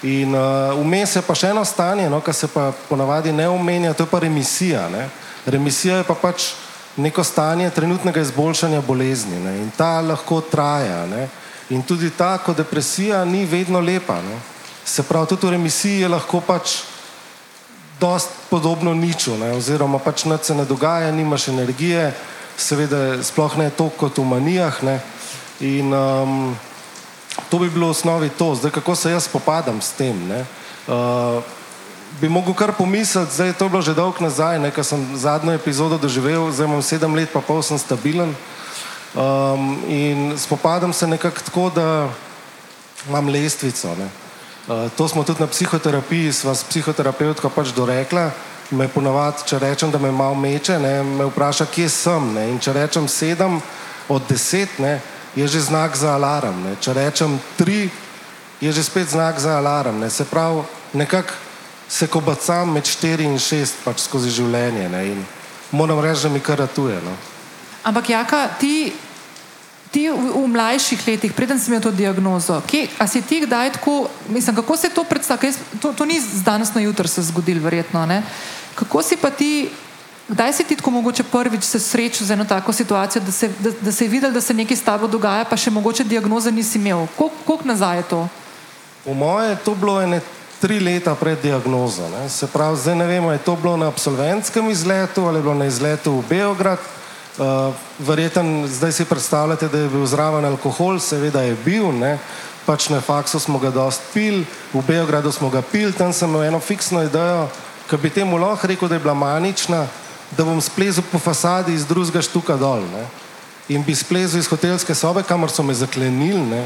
[0.02, 3.94] In uh, vmes je pa še eno stanje, no, kar se pa ponavadi ne omenja,
[3.96, 4.88] to je pa remisija.
[4.92, 5.08] Ne?
[5.46, 6.52] Remisija je pa pač
[6.98, 9.58] neko stanje trenutnega izboljšanja bolezni ne?
[9.64, 11.06] in ta lahko traja.
[11.08, 11.28] Ne?
[11.72, 14.20] In tudi ta, kot depresija, ni vedno lepa.
[14.22, 14.38] Ne?
[14.88, 16.80] Se pravi, tudi v remisiji je lahko pač
[18.00, 19.52] dost podobno niču, ne?
[19.52, 22.14] oziroma pač nič se ne dogaja, nimaš energije,
[22.56, 24.80] seveda sploh ne toliko kot v manijah.
[24.82, 24.96] Ne?
[25.60, 26.56] In um,
[27.50, 30.16] to bi bilo v osnovi to, zdaj kako se jaz spopadam s tem.
[30.88, 31.44] Uh,
[32.20, 35.98] bi mogel kar pomisliti, zdaj to je bilo že dolgo nazaj, ker sem zadnjo epizodo
[36.00, 38.32] doživel, zdaj imam sedem let, pa pol sem stabilen.
[39.12, 42.08] Um, in spopadam se nekako tako, da
[43.04, 43.92] imam lestvico.
[43.92, 44.27] Ne?
[44.68, 48.30] Eh, to smo tudi na psihoterapiji, sva s psihoterapeutka pač dorekla.
[48.70, 52.34] Me ponovadi, če rečem, da me malo meče, ne, me vpraša, kje sem.
[52.36, 53.62] Ne, in če rečem sedem
[54.12, 55.00] od deset, ne,
[55.32, 56.68] je že znak za alarm.
[56.68, 56.76] Ne.
[56.76, 57.88] Če rečem tri,
[58.60, 60.04] je že spet znak za alarm.
[60.04, 60.12] Ne.
[60.12, 60.60] Se pravi,
[60.92, 61.32] nekako
[61.88, 64.84] se kobacam med štiri in šest pač skozi življenje.
[64.92, 65.16] Ne,
[65.72, 67.00] moram reči, da mi kar ratuje.
[67.00, 67.16] No.
[67.88, 68.92] Ampak, Jaka, ti
[69.90, 73.72] ti v, v mlajših letih, preden si imel to diagnozo, kje, a si ti kdaj
[73.78, 75.52] tako, mislim, kako se to predstavlja?
[75.80, 78.06] To, to ni z danes na jutro se zgodilo, verjetno.
[78.06, 78.22] Ne?
[78.74, 79.68] Kako si pa ti,
[80.28, 83.70] kdaj si ti tako mogoče prvič se srečal z eno tako situacijo, da se, da,
[83.80, 87.06] da je videl, da se nekaj s tabo dogaja, pa še mogoče diagnoze nisi imel?
[87.16, 88.28] Koliko nazaj je to?
[89.04, 90.20] Po moje je to bilo ene
[90.60, 92.08] tri leta pred diagnozo.
[92.08, 92.28] Ne?
[92.28, 95.66] Se pravi, zdaj ne vemo, je to bilo na absolventskem izletu ali je bilo na
[95.66, 96.78] izletu v Beograd.
[97.38, 102.18] Uh, verjeten, zdaj si predstavljate, da je bil zraven alkohol, seveda je bil, ne?
[102.66, 104.42] pač na faksu smo ga dost pil,
[104.74, 107.46] v Beogradu smo ga pil, tam sem imel eno fiksno idejo,
[107.88, 109.86] ki bi temu lahko rekel, da je bila manična,
[110.36, 112.84] da bom splezel po fasadi iz drugega štuka dol.
[112.92, 113.06] Ne?
[113.72, 116.60] In bi splezel iz hotelske sobe, kamor so me zaklenili,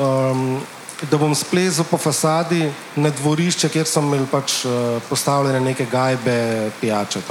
[0.00, 0.58] um,
[1.10, 2.64] da bom splezel po fasadi
[2.96, 7.22] na dvorišče, kjer so imeli pač uh, postavljene neke gajbe, pijače.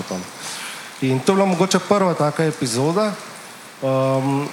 [1.01, 3.11] In to je bila mogoče prva taka epizoda.
[3.81, 4.47] Um,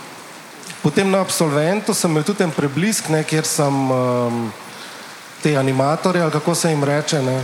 [0.82, 4.46] potem na absolventu sem imel tudi en preblisk, ne, kjer sem um,
[5.42, 7.42] te animatorje, ali kako se jim reče, ne,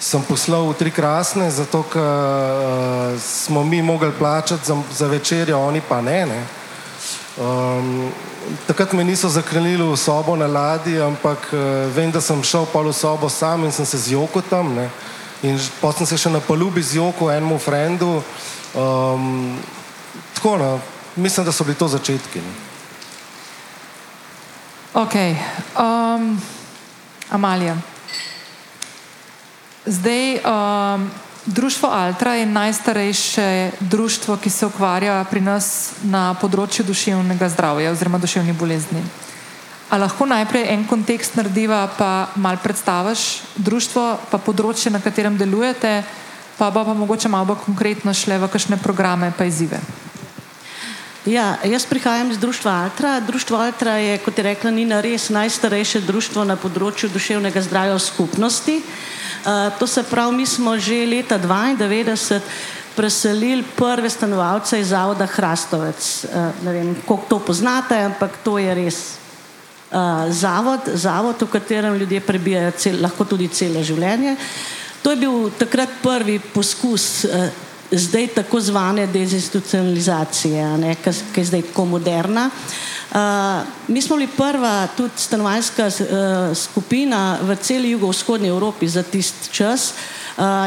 [0.00, 5.58] sem poslal v tri krasne, zato ker uh, smo mi mogli plačati za, za večerjo,
[5.58, 6.26] oni pa ne.
[6.26, 6.42] ne.
[7.40, 8.12] Um,
[8.66, 12.84] takrat me niso zakrenili v sobo na ladji, ampak uh, vem, da sem šel pa
[12.84, 14.74] v sobo sam in sem se zjokal tam.
[14.74, 14.90] Ne.
[15.44, 18.22] In potem sem se še na palubi zjokal enemu frendu.
[18.74, 19.58] Um,
[20.34, 20.70] tako, no,
[21.16, 22.40] mislim, da so bili to začetki.
[22.40, 22.54] Ne.
[24.94, 25.14] Ok,
[25.76, 26.40] um,
[27.30, 27.76] Amalija.
[29.84, 31.10] Zdaj, um,
[31.46, 38.18] Društvo Altra je najstarejše društvo, ki se ukvarja pri nas na področju duševnega zdravja oziroma
[38.18, 39.02] duševnih bolezni.
[39.94, 46.00] A lahko najprej en kontekst narediva, pa mal predstaviš društvo, pa področje, na katerem delujete,
[46.58, 49.78] pa bo pa mogoče malo bolj konkretno šle v kakšne programe pa izzive.
[51.30, 53.14] Ja, jaz prihajam iz Društva Altra.
[53.22, 58.02] Društvo Altra je, kot je rekla Nina, res najstarejše društvo na področju duševnega zdravja v
[58.02, 58.76] skupnosti.
[58.82, 62.42] Uh, to se pravi, mi smo že leta 1992
[62.98, 66.24] preselili prve stanovalce iz Zavoda Hrastovec.
[66.26, 69.04] Uh, ne vem, koliko to poznate, ampak to je res
[69.90, 74.36] uh, zavod, zavod, v katerem ljudje prebijajo cel, lahko tudi celo življenje.
[75.02, 77.24] To je bil takrat prvi poskus.
[77.24, 77.62] Uh,
[77.94, 82.48] zdaj tako zvane dezinstitucionalizacije, ki je zdaj tako moderna.
[83.14, 83.20] Uh,
[83.88, 89.92] mi smo bili prva tudi stanovanjska uh, skupina v celi jugovzhodni Evropi za tisti čas.
[89.92, 90.23] Uh,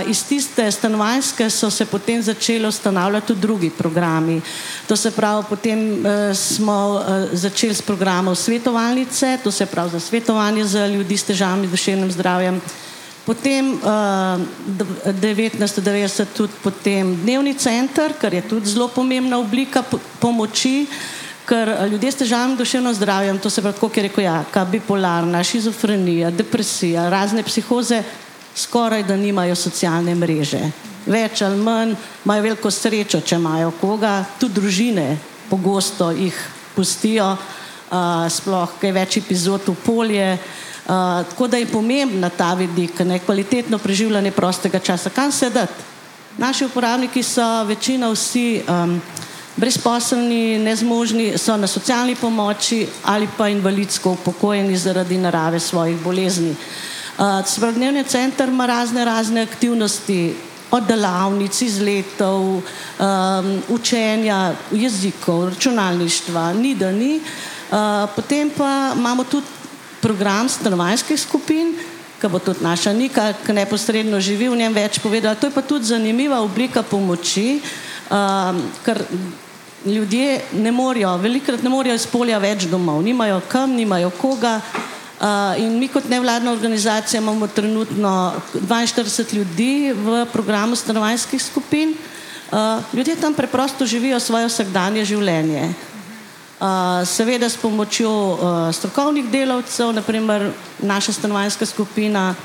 [0.07, 4.41] iz tiste stanovanjske so se potem začeli ustanavljati tudi drugi programi.
[4.87, 9.99] To se pravi, potem uh, smo uh, začeli s programom svetovalnice, to se pravi za
[9.99, 12.55] svetovanje za ljudi s težavami z duševnim zdravjem.
[12.55, 12.87] Uh,
[13.27, 14.39] Potem uh,
[15.03, 19.83] eh, 1990 tudi potem dnevni center, kar je tudi zelo pomembna oblika
[20.23, 20.87] pomoči,
[21.43, 26.31] ker ljudje s težavami duševno zdravjem, to se pravi, kot je rekel, ja, bipolarna, šizofrenija,
[26.31, 27.99] depresija, razne psihoze,
[28.57, 30.61] skoraj da nimajo socialne mreže.
[31.05, 31.93] Več ali manj
[32.25, 35.17] imajo veliko srečo, če imajo koga, tudi družine
[35.49, 36.37] pogosto jih
[36.75, 40.31] pustijo, uh, sploh kaj več epizod v polje.
[40.87, 45.09] Uh, tako da je pomembna ta vidik, ne kvalitetno preživljanje prostega časa.
[45.09, 45.85] Kam se dati?
[46.37, 48.99] Naši uporabniki so večina vsi um,
[49.57, 56.51] brezposelni, nezmožni, so na socialni pomoči ali pa invalidsko upokojeni zaradi narave svojih bolezni.
[56.51, 60.35] Uh, Dnevni center ima razne, razne aktivnosti,
[60.71, 67.19] od delavnic, izletov, um, učenja jezikov, računalništva, ni da ni.
[67.19, 69.45] Uh, potem pa imamo tudi
[70.01, 71.73] program stanovanjskih skupin,
[72.21, 75.35] ki bo tudi naša Nika, ki neposredno živi v njem, več povedala.
[75.35, 77.61] To je pa tudi zanimiva oblika pomoči,
[78.11, 79.01] um, ker
[79.85, 84.61] ljudje ne morejo, velikrat ne morejo iz polja več domov, nimajo kam, nimajo koga.
[85.17, 91.95] Uh, in mi kot nevladna organizacija imamo trenutno 42 ljudi v programu stanovanjskih skupin.
[92.51, 95.73] Uh, ljudje tam preprosto živijo svoje vsakdanje življenje.
[96.59, 102.35] Uh, seveda s pomočjo uh, strokovnih delavcev, naprimer naša stanovanjska skupina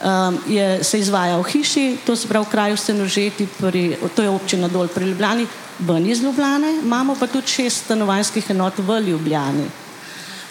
[0.00, 4.28] um, je, se izvaja v hiši, to se pravi v kraju Senožeti, pri, to je
[4.28, 5.46] občina dol pri Ljubljani,
[5.78, 9.64] ven iz Ljubljane, imamo pa tudi šest stanovanjskih enot v Ljubljani.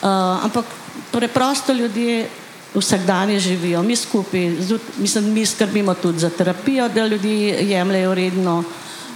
[0.02, 0.66] Uh, ampak
[1.12, 2.30] preprosto ljudje
[2.74, 4.52] vsak dan živijo, mi skupaj,
[4.98, 8.64] mislim, mi skrbimo tudi za terapijo, da ljudi jemljajo redno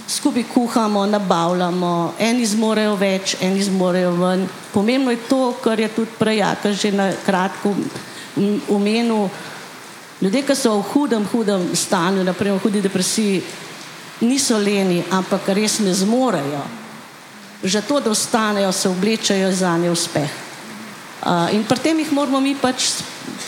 [0.08, 4.46] skupaj kuhamo, nabavljamo, eni zmorejo več, eni zmorejo ven.
[4.72, 7.74] Pomembno je to, kar je tudi prej, kar že na kratko
[8.68, 9.28] omenil.
[10.20, 13.42] Ljudje, ki so v hudem, hudem stanju, naprimer v hudi depresiji,
[14.20, 16.64] niso leni, ampak res ne zmorejo.
[17.64, 20.43] že to, da ostanejo, se oblečajo za ne uspeh.
[21.24, 23.00] Uh, in pri tem jih moramo mi pač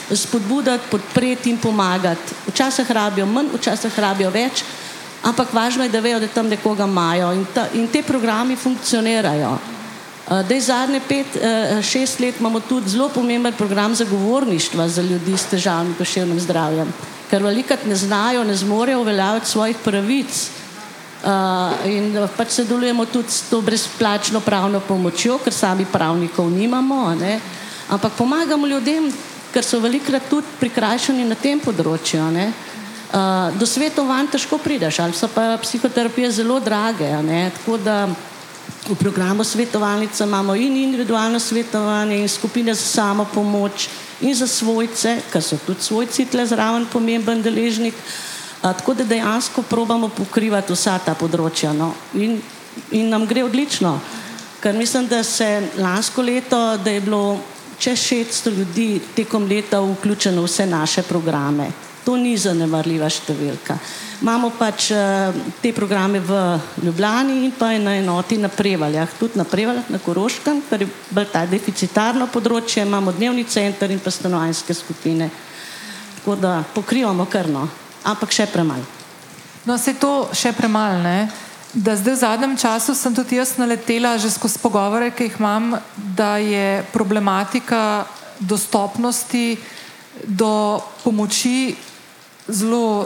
[0.09, 2.33] spodbuditi, podpreti in pomagati.
[2.49, 4.63] Včasih rabijo manj, včasih rabijo več,
[5.21, 9.51] ampak važno je, da vejo, da tam nekoga imajo in, ta, in te programi funkcionirajo.
[10.27, 15.37] Uh, Dej zadnje pet, uh, šest let imamo tudi zelo pomemben program zagovorništva za ljudi
[15.37, 16.89] s težavnim duševnim zdravjem,
[17.29, 20.49] ker velikrat ne znajo, ne zmorejo uveljaviti svojih pravic.
[21.27, 27.37] Uh, in pač sodelujemo tudi s to brezplačno pravno pomočjo, ker sami pravnikov nimamo, ne?
[27.89, 29.13] Ampak pomagamo ljudem,
[29.53, 32.21] ker so velikrat tudi prikrajšani na tem področju.
[33.07, 37.09] Uh, do svetovanj težko prideš, ali so pa psihoterapije zelo drage.
[37.61, 38.09] Tako da
[38.87, 43.89] v programu svetovalnice imamo in individualno svetovanje, in skupine za samo pomoč,
[44.21, 47.95] in za svojce, ker so tudi svojci tle zraven pomemben deležnik.
[47.95, 51.73] Uh, tako da dejansko probamo pokrivati vsa ta področja.
[51.73, 51.95] No.
[52.15, 52.41] In,
[52.91, 53.97] in nam gre odlično,
[54.61, 57.39] ker mislim, da se lansko leto, da je bilo
[57.79, 61.71] čez 600 ljudi tekom leta vključeno v vse naše programe.
[62.05, 63.75] To ni zanemarljiva številka.
[64.23, 66.37] Imamo pač uh, te programe v
[66.87, 71.27] Ljubljani in pa na enoti na Prevaljah, tudi na Prevaljah, na Koroškem, ker je bolj
[71.33, 75.29] ta deficitarno področje, imamo dnevni center in pa stanovanjske skupine.
[76.21, 77.67] Tako da pokrivamo krno,
[78.07, 78.87] ampak še premalo.
[79.67, 81.46] No, se to še premalo, ne?
[81.77, 85.77] Da zdaj v zadnjem času sem tudi jaz naletela, že skozi pogovore, ki jih imam,
[86.17, 88.09] da je problematika
[88.41, 89.61] dostopnosti
[90.25, 91.77] do pomoči
[92.49, 93.05] zelo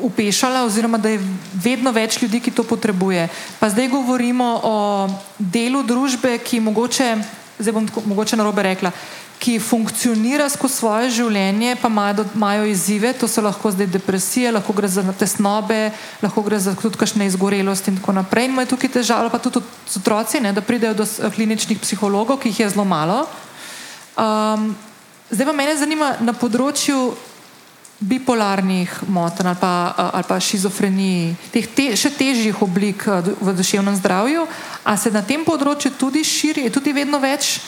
[0.00, 1.20] upešala, oziroma da je
[1.52, 3.28] vedno več ljudi, ki to potrebuje.
[3.60, 4.76] Pa zdaj govorimo o
[5.36, 7.12] delu družbe, ki mogoče,
[7.60, 8.88] zdaj bom tako, mogoče narobe rekla,
[9.38, 14.88] ki funkcionira skozi svoje življenje, pa imajo izzive, to so lahko zdaj depresije, lahko gre
[14.90, 15.92] za tesnobe,
[16.22, 18.48] lahko gre za tudi kakšne izgorelosti in tako naprej.
[18.48, 19.62] In imajo tukaj težave, pa tudi
[19.96, 23.24] otroci, ne, da pridejo do kliničnih psihologov, ki jih je zelo malo.
[24.18, 24.74] Um,
[25.30, 27.14] zdaj pa mene zanima na področju
[27.98, 29.58] bipolarnih motenj ali,
[29.98, 34.46] ali pa šizofreniji, teh te, še težjih oblik v duševnem zdravju,
[34.84, 37.58] a se na tem področju tudi širi, je tudi vedno več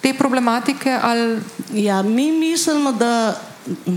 [0.00, 0.98] te problematike?
[1.02, 1.40] Ali...
[1.72, 3.34] Ja, mi mislimo, da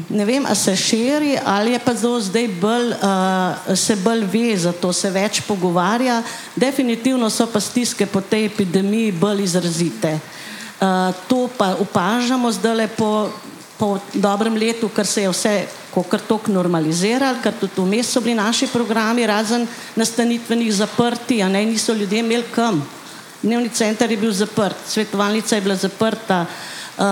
[0.10, 4.94] ne vem, ali se širi ali je pa zdaj bolj, uh, se bolj ve, zato
[4.94, 6.24] se več pogovarja.
[6.56, 10.20] Definitivno so pa stiske po tej epidemiji bolj izrazite.
[10.80, 13.30] Uh, to pa opažamo zdaj po,
[13.78, 15.68] po dobrem letu, ker se je vse
[16.10, 21.66] kar tako normaliziralo, ker tudi vmes so bili naši programi, razen nastanitvenih zaprti, a ne
[21.66, 22.82] niso ljudje imeli kam.
[23.42, 26.46] Dnevni center je bil zaprt, svetovalnica je bila zaprta,
[26.98, 27.06] uh,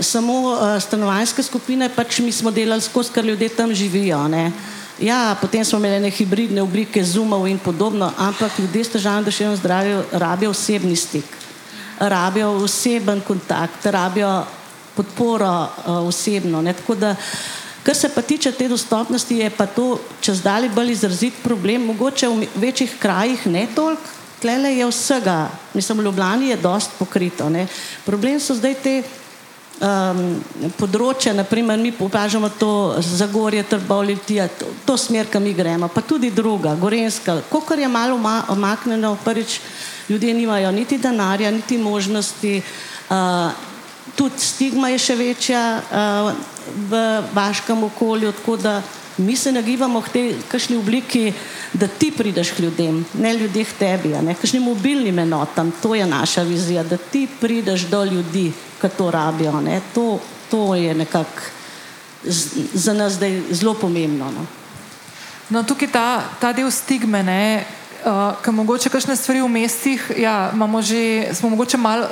[0.00, 4.28] samo uh, stanovanjske skupine, pač mi smo delali skozi, ker ljudje tam živijo.
[4.28, 4.52] Ne.
[5.02, 10.02] Ja, potem smo imeli hibridne oblike zumov in podobno, ampak ljudje s težavami duševnega zdravja
[10.12, 11.26] rabijo osebni stik,
[11.98, 14.44] rabijo oseben kontakt, rabijo
[14.94, 16.62] podporo uh, osebno.
[16.62, 16.72] Ne.
[16.72, 17.16] Tako da,
[17.82, 22.28] kar se pa tiče te dostopnosti, je pa to čez dalje bolj izrazit problem, mogoče
[22.28, 27.48] v večjih krajih ne toliko tlele je vsega, mislim, v Ljubljani je dost pokrito.
[27.48, 27.66] Ne.
[28.04, 30.20] Problem so zdaj te um,
[30.76, 36.30] področja, naprimer mi pokažemo to Zagorje, Trbovlitija, to, to smer, kam mi gremo, pa tudi
[36.30, 38.18] druga, Gorenska, kolikor je malo
[38.52, 39.60] omaknjeno, prvič
[40.12, 43.48] ljudje nimajo niti denarja, niti možnosti, uh,
[44.14, 46.34] tudi stigma je še večja uh,
[46.90, 47.00] v
[47.32, 48.76] vaškem okolju, tako da
[49.16, 51.32] mi se nagibamo k tej kakšni obliki,
[51.72, 55.72] da ti prideš k ljudem, ne ljudje k tebi, ne kakšnim mobilnim enotam.
[55.82, 59.62] To je naša vizija, da ti prideš do ljudi, ki to rabijo.
[59.94, 60.18] To,
[60.50, 61.40] to je nekako
[62.74, 64.24] za nas zdaj zelo pomembno.
[64.24, 64.46] No.
[65.50, 67.64] No, tukaj ta, ta del stigme, ne,
[68.04, 72.08] uh, ki mogoče kakšne stvari v mestih, ja, že, smo mogoče malo.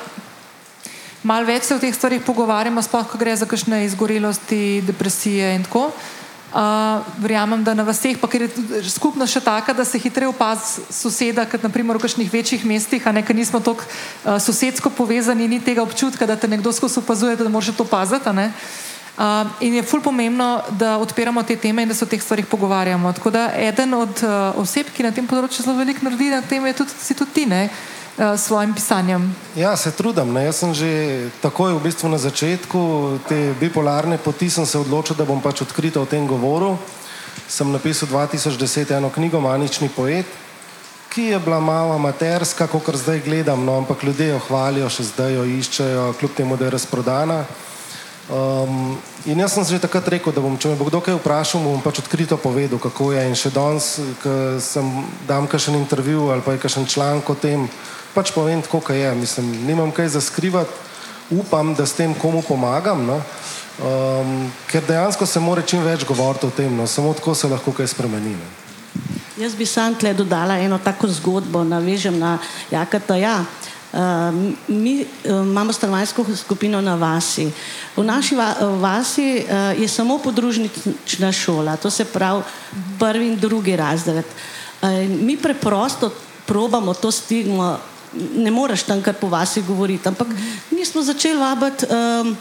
[1.23, 5.65] Mal več se o teh stvarih pogovarjamo, sploh ko gre za kakšne izgorelosti, depresije in
[5.65, 6.22] tako naprej.
[6.53, 10.83] Uh, verjamem, da na vseh, pa ker je skupnost še taka, da se hitreje opazi
[10.93, 15.49] soseda, kot naprimer v kakšnih večjih mestih, a ne, ker nismo tako uh, sosedsko povezani,
[15.49, 18.29] ni tega občutka, da te nekdo skozi opazuje, da moraš to paziti.
[18.29, 22.45] Uh, in je ful pomembno, da odpiramo te teme in da se o teh stvarih
[22.47, 23.13] pogovarjamo.
[23.17, 26.69] Tako da eden od uh, oseb, ki na tem področju zelo veliko naredi, na tem
[26.69, 27.49] je tudi, si tudi ti.
[27.49, 27.65] Ne?
[28.19, 29.35] Uh, svojim pisanjem?
[29.57, 30.33] Ja, se trudim.
[30.33, 30.45] Ne?
[30.45, 30.91] Jaz sem že
[31.43, 32.81] takoj v bistvu na začetku
[33.29, 36.77] te bipolarne poti se odločil, da bom pač odkrito o tem govoril.
[37.49, 40.27] Sem napisal 2010 eno knjigo Manični poet,
[41.13, 45.35] ki je bila malo amaterska, kot zdaj gledam, no, ampak ljudje jo hvalijo, še zdaj
[45.35, 47.45] jo iščejo, kljub temu, da je razprodana.
[48.33, 51.61] Um, in jaz sem že takrat rekel, da bom, če me bo kdo kaj vprašal,
[51.61, 53.27] bom pač odkrito povedal, kako je.
[53.29, 54.89] In še danes, ko sem
[55.29, 57.67] dam kakšen intervju ali pa je kakšen članek o tem,
[58.15, 59.15] pač povem tako, kot je.
[59.15, 60.71] Mislim, nimam kaj za skrivati,
[61.31, 63.07] upam, da s tem komu pomagam.
[63.07, 63.21] No?
[63.83, 66.87] Um, ker dejansko se mora čim več govoriti o tem, no?
[66.87, 68.37] samo tako se lahko kaj spremeni.
[68.37, 68.49] Ne?
[69.41, 72.37] Jaz bi sam tle dodala eno tako zgodbo, navežem na
[72.71, 73.17] Jakata.
[73.17, 73.45] Ja.
[73.93, 73.99] Uh,
[74.69, 77.51] mi uh, imamo stanovanjsko skupino na vasi.
[77.97, 82.43] V naši va vasi uh, je samo podružnična šola, to se pravi
[82.99, 84.25] prvi in drugi razred.
[84.83, 86.13] Uh, mi preprosto
[86.47, 87.79] probamo to stigmo,
[88.15, 90.29] ne moreš tam kar po vasi govoriti, ampak
[90.71, 91.87] mi smo začeli vabiti.
[91.91, 92.37] Um,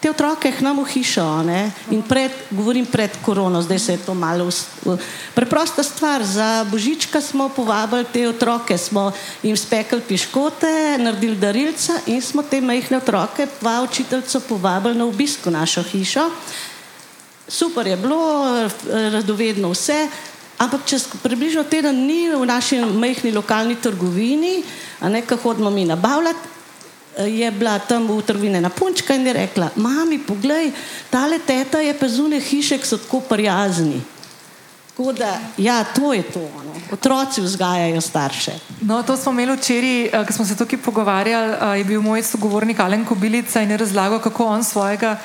[0.00, 1.42] te otroke k nam v hišo.
[1.42, 1.72] Ne?
[1.90, 4.46] In pred, govorim pred korono, zdaj se je to malo.
[5.34, 6.22] Preprosta stvar.
[6.22, 9.10] Za božička smo povabili te otroke, smo
[9.42, 15.46] jim spekli piškote, naredili darilca in smo te majhne otroke, dva učiteljca, povabili na obisk
[15.46, 16.30] v našo hišo.
[17.48, 18.22] Super je bilo,
[18.90, 20.06] radovedno vse.
[20.58, 24.62] Ampak čez približno teden dni v naši majhni lokalni trgovini,
[25.00, 26.56] a ne kaj hodimo mi nabavljati,
[27.24, 30.72] je bila tam v trgovini na punčka in je rekla: Mami, poglej,
[31.10, 34.00] tale teta je pa zunaj hiše, ki so tako prijazni.
[34.96, 36.40] Tako da, ja, to je to.
[36.40, 36.72] No.
[36.92, 38.52] Otroci vzgajajo starše.
[38.80, 41.78] No, to smo imeli včeraj, ko smo se tukaj pogovarjali.
[41.78, 45.18] Je bil moj sogovornik Alen Kobilica in je razlagal, kako on svojega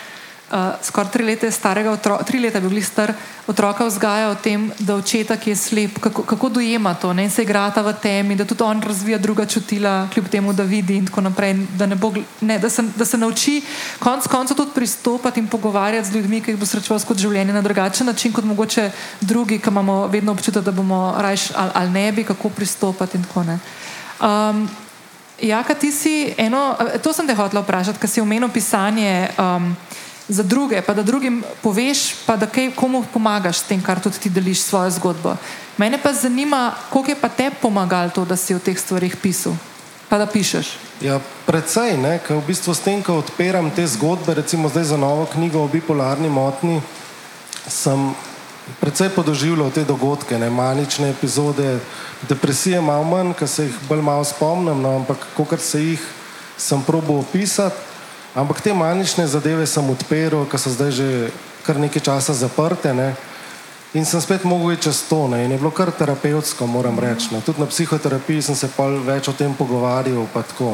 [0.51, 3.13] uh, skoraj tri leta starega otroka, tri leta bi bili star
[3.47, 7.23] otroka vzgaja o tem, da očeta, ki je slep, kako, kako dojema to ne?
[7.23, 10.95] in se igrata v temi, da tudi on razvija druga čutila, kljub temu, da vidi
[10.97, 11.53] in tako naprej.
[11.77, 13.61] Da, bo, ne, da, se, da se nauči
[13.99, 17.61] konec koncev tudi pristopati in pogovarjati z ljudmi, ki jih bo srečeval skozi življenje na
[17.61, 18.91] drugačen način, kot mogoče
[19.21, 23.23] drugi, ki imamo vedno občutek, da bomo rajš ali, ali ne bi, kako pristopati in
[23.23, 23.59] tako naprej.
[24.21, 24.69] Um,
[25.41, 29.31] Jaka, ti si eno, to sem te hotela vprašati, ker si omenil pisanje.
[29.41, 29.73] Um,
[30.27, 34.19] za druge, pa da drugim poveš, pa da kaj komu pomagaš s tem, kar tudi
[34.19, 35.35] ti deliš svojo zgodbo.
[35.77, 39.53] Mene pa zanima, koliko je pa te pomagalo to, da si o teh stvarih pisal,
[40.09, 40.77] pa da pišeš.
[41.01, 45.25] Ja, predvsej, ker v bistvu s tem, ko odpiram te zgodbe, recimo zdaj za novo
[45.25, 46.81] knjigo o bipolarni motni,
[47.67, 48.13] sem
[48.79, 51.79] predvsej podoživljal te dogodke, ne, manične epizode,
[52.29, 56.03] depresije malo manj, ker se jih bolj malo spomnim, no, ampak kot se jih
[56.57, 57.90] sem probo opisati.
[58.35, 61.07] Ampak te manične zadeve sem odprl, ker so zdaj že
[61.67, 62.93] kar nekaj časa zaprte.
[62.95, 63.11] Ne?
[63.91, 65.27] In sem spet mogel iti čez to.
[65.27, 65.43] Ne?
[65.43, 67.35] In je bilo kar terapevtsko, moram reči.
[67.35, 67.43] Ne?
[67.43, 70.23] Tudi na psihoterapiji sem se pa več o tem pogovarjal.
[70.31, 70.71] Tako,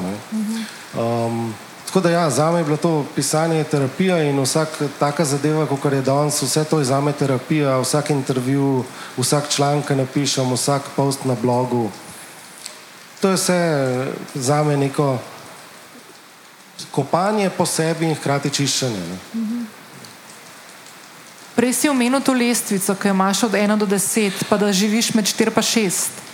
[0.94, 1.50] um,
[1.90, 5.94] tako da, ja, za me je bilo to pisanje terapija in vsak taka zadeva, kot
[5.94, 7.80] je danes, vse to je za me terapija.
[7.82, 8.86] Vsak intervju,
[9.18, 11.90] vsak članek, ki napišem, vsak post na blogu.
[13.22, 13.62] To je vse
[14.38, 15.18] za me neko
[16.92, 19.04] kopanje po sebi in hkrati čiščenje.
[19.10, 19.18] Ne?
[21.58, 25.14] Prej si omenil to lestvico, ki jo imaš od 1 do 10, pa da živiš
[25.18, 26.26] med 4 in 6.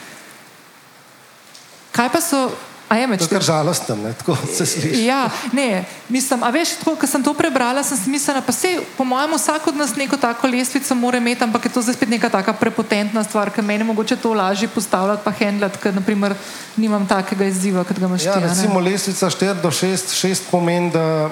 [1.96, 2.52] Kaj pa so
[2.98, 5.06] je to kar žalostno, tako se sliši.
[5.06, 8.80] Ja, ne, mislim, a veš, tako, ko sem to prebrala, sem si mislila, pa se,
[8.98, 12.10] po mojem, vsak od nas neko tako lestvico mora imeti, ampak je to zdaj spet
[12.10, 16.36] neka taka prepotentna stvar, ker meni mogoče to lažje postavljati, pa handlati, ker naprimer
[16.78, 18.46] nimam takega izziva, kot ga imaš ja, ti.
[18.50, 21.30] Recimo lestvica 4 do 6, 6 pomeni, da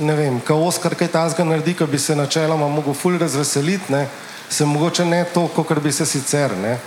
[0.00, 4.06] ne vem, ko Oskar kaj tazga naredi, ko bi se načeloma mogel ful razveseliti, ne,
[4.50, 6.78] se mogoče ne to, kot bi se sicer, ne,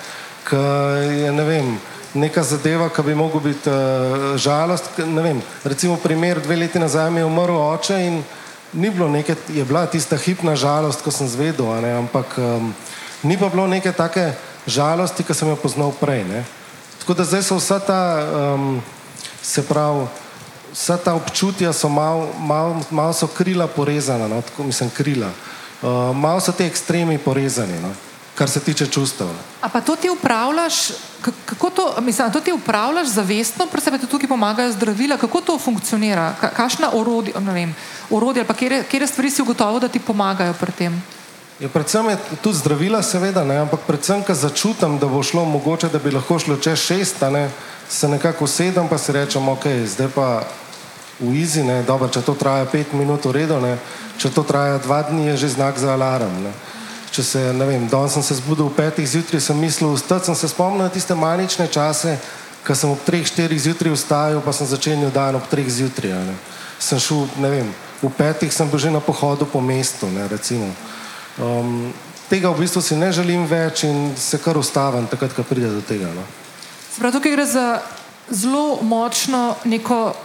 [0.49, 1.73] ker je, ne vem,
[2.13, 4.83] neka zadeva, ki bi mogla biti uh, žalost.
[4.97, 8.23] Vem, recimo, primer, dve leti nazaj je umrl oče in
[8.73, 11.67] ni bilo neke, je bila tista hipna žalost, ko sem zvedel,
[11.97, 12.73] ampak um,
[13.23, 14.33] ni pa bilo neke take
[14.67, 16.23] žalosti, ki sem jo poznal prej.
[16.23, 16.43] Ne?
[16.99, 18.01] Tako da zdaj so vsa ta,
[18.55, 18.81] um,
[19.41, 20.07] se pravi,
[20.73, 24.41] vsa ta občutja so malo mal, mal so krila porezana, no?
[24.41, 25.31] tako mislim krila.
[25.81, 27.79] Uh, malo so te ekstremi porezani.
[27.81, 28.10] No?
[28.35, 29.27] Kar se tiče čustev.
[29.61, 30.75] A pa to ti upravljaš,
[31.45, 35.59] kako to, mislim, to ti upravljaš zavestno, pa se ti tukaj pomagajo zdravila, kako to
[35.59, 37.75] funkcionira, kakšna orodja, ne vem,
[38.09, 41.03] orodja, pa kjer, kjer stvari si ugotovil, da ti pomagajo pri tem.
[41.59, 45.91] Ja, predvsem je tudi zdravila, seveda, ne, ampak predvsem, ker začutim, da bo šlo mogoče,
[45.93, 47.49] da bi lahko šlo čez šest, ne,
[47.89, 50.41] se nekako usedem, pa si rečem, ok, zdaj pa
[51.19, 53.75] v izi, ne, dobro, če to traja pet minut, v redu, ne,
[54.17, 56.33] če to traja dva dni, je že znak za alarm.
[56.41, 56.53] Ne.
[57.11, 60.35] Če se, ne vem, danes sem se zbudil ob petih zjutraj, sem mislil, da sem
[60.35, 62.15] se spomnil tiste manične čase,
[62.63, 66.13] ko sem ob treh, štirih zjutraj vstajal, pa sem začenjal dan ob treh zjutraj.
[66.29, 66.37] Ne.
[66.79, 70.07] Sem šel, ne vem, v petih sem bil že na pohodu po mestu.
[70.07, 70.23] Ne,
[71.35, 71.91] um,
[72.31, 75.83] tega v bistvu si ne želim več in se kar ustavim, takrat, ko pride do
[75.83, 76.07] tega.
[76.15, 76.23] No.
[76.95, 77.81] Prav tukaj gre za
[78.31, 80.15] zelo močno neko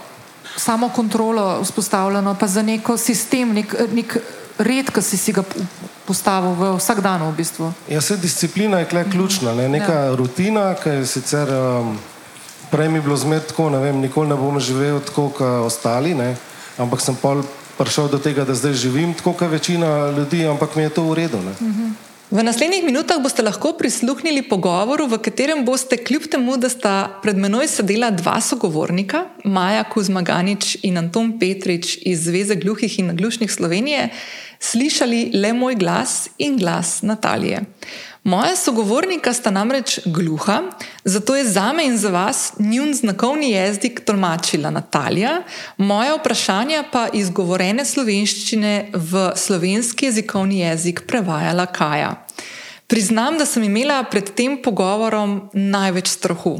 [0.55, 4.17] samo kontrolo vzpostavljeno, pa za neko sistem, nek, nek
[4.57, 5.45] red, ki si, si ga
[6.05, 7.73] postavil v vsak dan v bistvu.
[7.89, 9.69] Ja, se disciplina je kle ključna, ne?
[9.69, 10.15] neka ja.
[10.15, 11.97] rutina, ki je sicer um,
[12.71, 16.35] prej mi bilo zmed tako, ne vem, nikoli ne bom živel tako, kot ostali, ne?
[16.77, 17.43] ampak sem pol
[17.77, 21.13] prišel do tega, da zdaj živim tako, kot večina ljudi, ampak mi je to v
[21.23, 21.41] redu.
[21.41, 21.53] Ne?
[21.61, 22.06] Mhm.
[22.27, 27.37] V naslednjih minutah boste lahko prisluhnili pogovoru, v katerem boste, kljub temu, da sta pred
[27.39, 34.09] menoj sedela dva sogovornika, Maja Kuzmaganič in Anton Petrič iz Zveze gluhih in naglušnih Slovenije,
[34.59, 37.63] slišali le moj glas in glas Natalije.
[38.27, 40.61] Moja sogovornika sta namreč gluha,
[41.03, 45.43] zato je za me in za vas njun znakovni jezik tolmačila Natalija,
[45.77, 52.26] moja vprašanja pa izgovorene slovenščine v slovenski jezikovni jezik prevajala Kaja.
[52.87, 56.53] Priznam, da sem imela pred tem pogovorom največ strahu.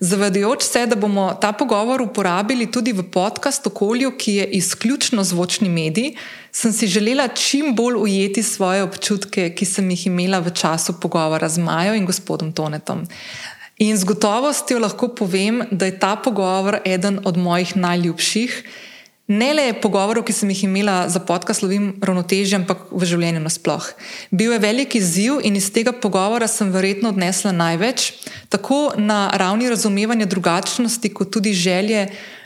[0.00, 5.68] Zavedajoč se, da bomo ta pogovor uporabili tudi v podcast okolju, ki je izključno zvočni
[5.68, 6.14] medij,
[6.48, 11.48] sem si želela čim bolj ujeti svoje občutke, ki sem jih imela v času pogovora
[11.48, 13.04] z Majo in gospodom Tonetom.
[13.76, 18.62] In z gotovostjo lahko povem, da je ta pogovor eden od mojih najljubših.
[19.26, 23.88] Ne le pogovorov, ki sem jih imela za podcast Slovim ravnotežje, ampak v življenju nasploh.
[24.30, 28.12] Bil je velik izziv in iz tega pogovora sem verjetno odnesla največ,
[28.54, 32.04] tako na ravni razumevanja drugačnosti, kot tudi želje,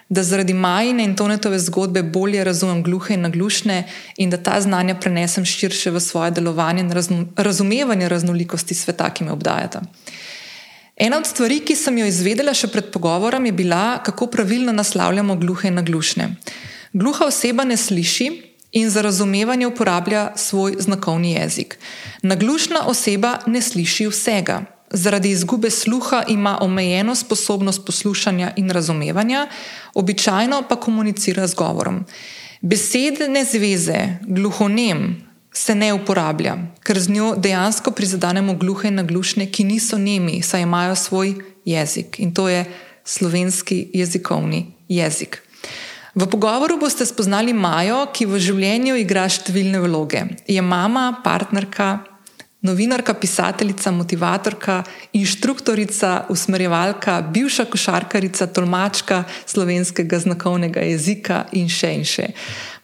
[0.08, 3.84] da zaradi majine in tonetove zgodbe bolje razumem gluhe in naglušne
[4.16, 6.96] in da ta znanja prenesem širše v svoje delovanje in
[7.36, 9.84] razumevanje raznolikosti sveta, ki me obdajata.
[10.96, 15.36] Ena od stvari, ki sem jo izvedela še pred pogovorom, je bila, kako pravilno naslavljamo
[15.36, 16.32] gluhe in naglušne.
[16.92, 18.42] Gluha oseba ne sliši
[18.72, 21.78] in za razumevanje uporablja svoj znakovni jezik.
[22.22, 24.62] Naglušna oseba ne sliši vsega.
[24.90, 29.48] Zaradi izgube sluha ima omejeno sposobnost poslušanja in razumevanja,
[29.94, 32.04] običajno pa komunicira z govorom.
[32.60, 39.64] Besedne zveze gluhonem se ne uporablja, ker z njo dejansko prizadenemo gluhe in naglušne, ki
[39.64, 41.34] niso nemi, saj imajo svoj
[41.64, 42.64] jezik in to je
[43.04, 45.42] slovenski jezikovni jezik.
[46.14, 50.24] V pogovoru boste spoznali Majo, ki v življenju igra številne vloge.
[50.50, 52.00] Je mama, partnerka,
[52.66, 54.80] novinarka, pisateljica, motivatorka,
[55.14, 62.26] inštruktorica, usmerjevalka, bivša košarkarica, tolmačka slovenskega znakovnega jezika in še in še.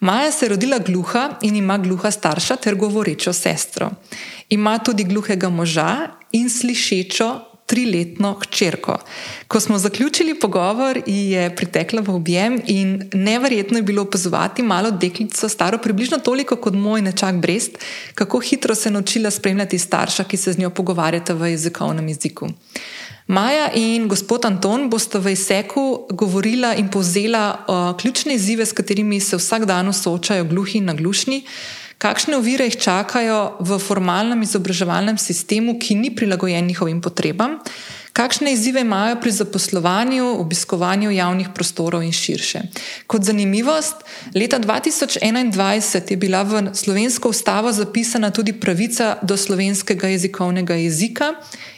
[0.01, 3.91] Maja se je rodila gluha in ima gluha starša ter govorečo sestro.
[4.55, 7.29] Ima tudi gluhega moža in slišečo
[7.67, 8.99] triletno hčerko.
[9.49, 14.91] Ko smo zaključili pogovor, ji je pritekla v objem in neverjetno je bilo opazovati malo
[14.91, 17.79] deklico, staro približno toliko kot moj nečak Brest,
[18.15, 22.49] kako hitro se je naučila spremljati starša, ki se z njo pogovarjata v jezikovnem jeziku.
[23.27, 29.21] Maja in gospod Anton bosta v izseku govorila in povzela o ključne izzive, s katerimi
[29.21, 31.43] se vsak dan soočajo gluhi in naglušni.
[31.99, 37.57] Kakšne ovire jih čakajo v formalnem izobraževalnem sistemu, ki ni prilagojen njihovim potrebam?
[38.17, 42.63] Kakšne izzive imajo pri zaposlovanju, obiskovanju javnih prostorov in širše?
[43.07, 44.05] Kot zanimivost,
[44.35, 51.33] leta 2021 je bila v slovensko ustavo zapisana tudi pravica do slovenskega jezikovnega jezika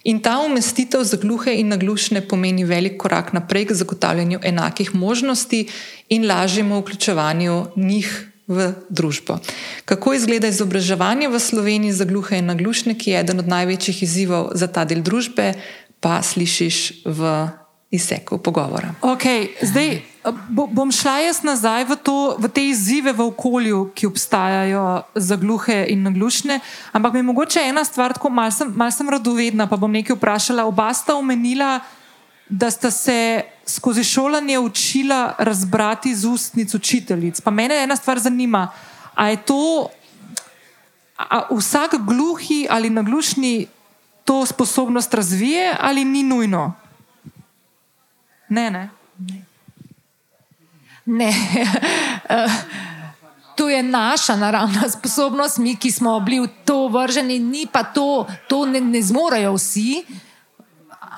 [0.04, 5.66] in ta umestitev za gluhe in naglušne pomeni velik korak naprej k zagotavljanju enakih možnosti
[6.08, 9.38] in lažjemu vključevanju njih v družbo.
[9.84, 14.56] Kako izgleda izobraževanje v Sloveniji za gluhe in naglušne, ki je eden od največjih izzivov
[14.56, 15.52] za ta del družbe,
[16.00, 17.20] pa slišiš v
[17.90, 18.94] izseku pogovora.
[19.00, 20.00] Okay, zdaj
[20.48, 25.86] bom šla jaz nazaj v, to, v te izzive v okolju, ki obstajajo za gluhe
[25.88, 26.60] in naglušne.
[26.92, 30.68] Ampak mi je mogoče ena stvar, tako malce mal radovedna, pa bom nekaj vprašala.
[30.68, 31.80] Oba sta omenila,
[32.48, 37.40] da sta se skozi šolanje učila razbrati z ustnic učiteljic.
[37.40, 38.68] Pa mene ena stvar zanima,
[39.14, 39.88] ali je to
[41.18, 43.66] a vsak gluhi ali naglušni
[44.24, 46.74] to sposobnost razvije ali ni nujno?
[48.48, 48.90] Ne, ne.
[51.06, 51.32] Ne.
[53.58, 58.26] To je naša naravna sposobnost, mi, ki smo bili v to vrženi, ni pa to,
[58.48, 60.04] to ne, ne zmorejo vsi.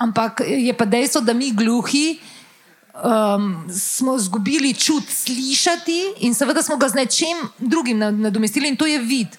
[0.01, 2.19] Ampak je pa dejstvo, da mi gluhi
[3.05, 8.87] um, smo izgubili čut slišati in seveda smo ga z nečim drugim nadomestili in to
[8.87, 9.37] je vid.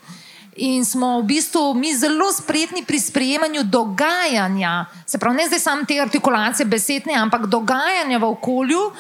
[0.56, 5.86] In smo v bistvu mi zelo spretni pri sprejemanju dogajanja, se pravi, ne zdaj samo
[5.88, 8.92] te artikulacije besedne, ampak dogajanja v okolju,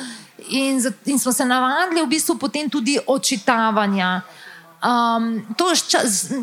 [0.49, 4.21] in, in smo se navadili v bistvu potem tudi očitavanja.
[4.81, 6.33] Um, to je s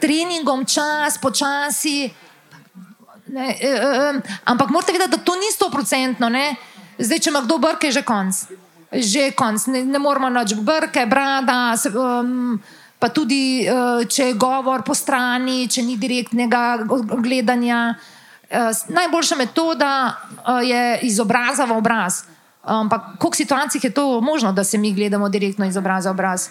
[0.00, 2.10] treningom, čas, počasi.
[3.34, 6.30] Ne, e, e, ampak morate vedeti, da to ni sto procentno.
[6.98, 8.34] Zdaj, če ima kdo brke, je že konc.
[8.94, 11.74] že konc, ne, ne moramo več brke, brada.
[11.74, 12.60] Se, um,
[13.02, 16.86] pa tudi, uh, če je govor po strani, če ni direktnega
[17.18, 17.98] gledanja.
[18.54, 22.22] Uh, najboljša metoda uh, je iz obraza v obraz.
[22.62, 26.48] Ampak, koliko situacij je to možno, da se mi gledamo direktno iz obraza v obraz?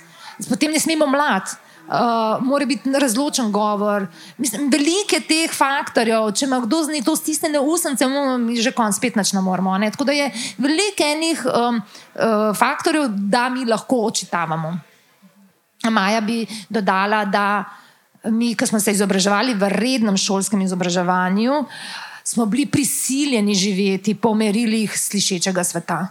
[0.50, 1.48] Potem ne smemo mlad.
[1.94, 4.08] Uh, mora biti razločen govor.
[4.38, 8.08] Mislim, veliko je teh faktorjev, če ima kdo z njim to stisnjene usence,
[8.40, 9.78] mi že konc spet ne moremo.
[9.78, 9.92] Ne?
[9.92, 14.74] Tako da je veliko enih um, uh, faktorjev, da mi lahko očitavamo.
[15.92, 17.64] Maja bi dodala, da
[18.24, 21.64] mi, ki smo se izobraževali v rednem šolskem izobraževanju,
[22.24, 26.08] smo bili prisiljeni živeti po merilih slišečega sveta.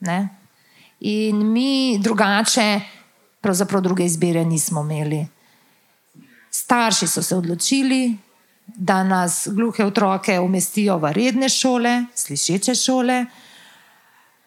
[0.00, 0.28] Ne?
[1.00, 2.80] In mi drugače,
[3.44, 5.26] pravzaprav druge izbire nismo imeli.
[6.50, 8.16] Starši so se odločili,
[8.66, 13.24] da nas gluhe otroke umestijo v redne šole, slišeče šole,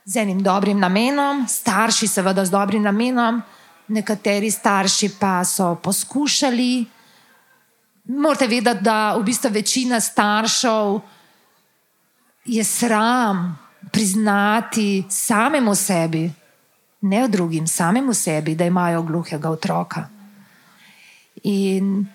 [0.06, 3.41] z enim dobrim namenom, starši, seveda, z dobrim namenom,
[3.88, 6.86] nekateri starši pa so poskušali.
[8.18, 10.99] Morate vedeti, da v bistvu večina staršev
[12.45, 13.60] je sram
[13.91, 16.32] priznati samemu sebi,
[17.02, 20.10] ne drugim, samemu sebi, da imajo gluhega otroka.
[21.44, 22.06] In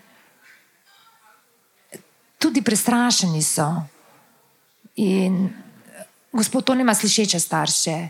[2.39, 3.83] tudi prestrašeni so.
[4.97, 5.51] In
[6.33, 8.09] gospod, to nima slišeče starše,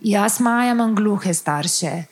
[0.00, 2.04] jaz Maja imam gluhe starše.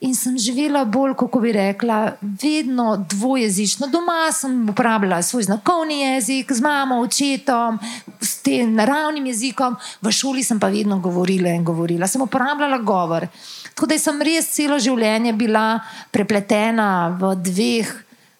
[0.00, 3.86] In sem živela bolj, kako bi rekla, vedno dvojezično.
[3.86, 7.78] Doma sem uporabljala svoj znakovni jezik, z mamo, očetom,
[8.20, 12.06] s tem naravnim jezikom, v šoli sem pa vedno govorila in govorila.
[12.06, 13.26] Sem uporabljala govor.
[13.74, 15.80] Tako da sem res celo življenje bila
[16.12, 17.94] prepletena v dveh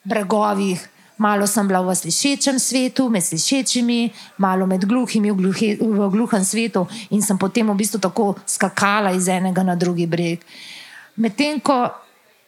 [0.04, 0.84] bregovih
[1.16, 6.44] Malo sem bila v slišečem svetu, med slišečimi, malo med gluhimi v, gluhi, v gluhem
[6.44, 10.44] svetu in sem potem v bistvu tako skakala iz enega na drugi breg.
[11.16, 11.86] Medtem ko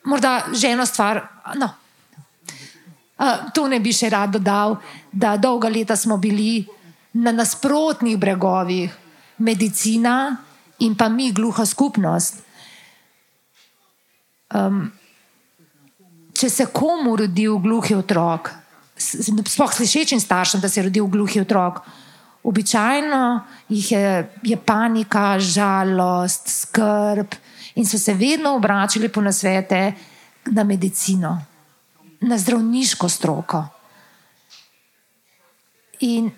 [0.05, 1.21] morda že eno stvar,
[1.57, 1.69] no,
[3.19, 4.77] uh, to ne bi še rad dodal,
[5.13, 6.67] da dolga leta smo bili
[7.19, 8.93] na nasprotnih bregovih,
[9.39, 10.37] medicina
[10.85, 12.45] in pa mi, gluha skupnost.
[14.55, 14.87] Um,
[16.33, 18.53] če se komu rodi gluhi otrok,
[18.99, 21.83] sploh slišečim staršem, da se je rodil gluhi otrok,
[22.49, 23.25] običajno
[23.69, 24.05] je,
[24.43, 27.37] je panika, žalost, skrb
[27.79, 29.93] in so se vedno obračali po nasvete
[30.47, 31.39] na medicino,
[32.21, 33.65] na zdravniško stroko.
[36.01, 36.31] In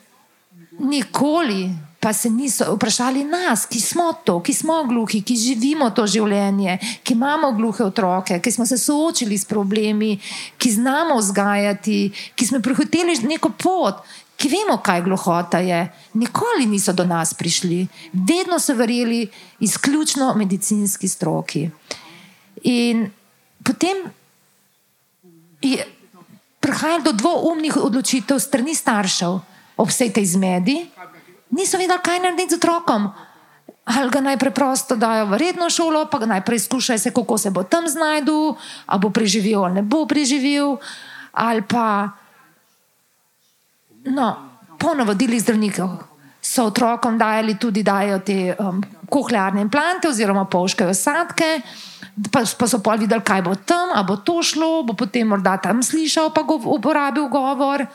[0.79, 6.07] nikoli pa se niso vprašali nas, ki smo to, ki smo gluhi, ki živimo to
[6.07, 10.15] življenje, ki imamo gluhe otroke, ki smo se soočili s problemi,
[10.59, 11.99] ki znamo vzgajati,
[12.35, 14.01] ki smo prehiteli neko pot,
[14.41, 15.85] ki vemo, kaj gluhota je.
[16.17, 19.27] Nikoli niso do nas prišli, vedno so verjeli
[19.61, 21.69] izključno medicinski stroki.
[22.63, 23.11] In
[23.65, 24.09] potem
[25.61, 25.85] je
[26.61, 29.41] prihajalo do dvoumnih odločitev strani staršev
[29.77, 30.81] ob vsej tej zmedi
[31.51, 33.11] niso vedeli, kaj narediti z otrokom.
[33.91, 37.63] Ali ga naj preprosto dajo v redno šolo, pa ga naj preizkušajo, kako se bo
[37.63, 38.55] tam znašel,
[38.87, 40.79] ali bo preživel ali ne bo preživel.
[41.33, 42.15] Ali pa,
[44.05, 44.29] no,
[44.79, 45.99] po navodilih zdravnikov
[46.43, 51.61] so otrokom dajali tudi dajo te um, kohlearne implante oziroma polške osadke.
[52.33, 55.57] Pa, pa so pa videli, kaj bo tam, ali bo to šlo, bo potem morda
[55.57, 57.87] tam slišal, pa go uporabil govor.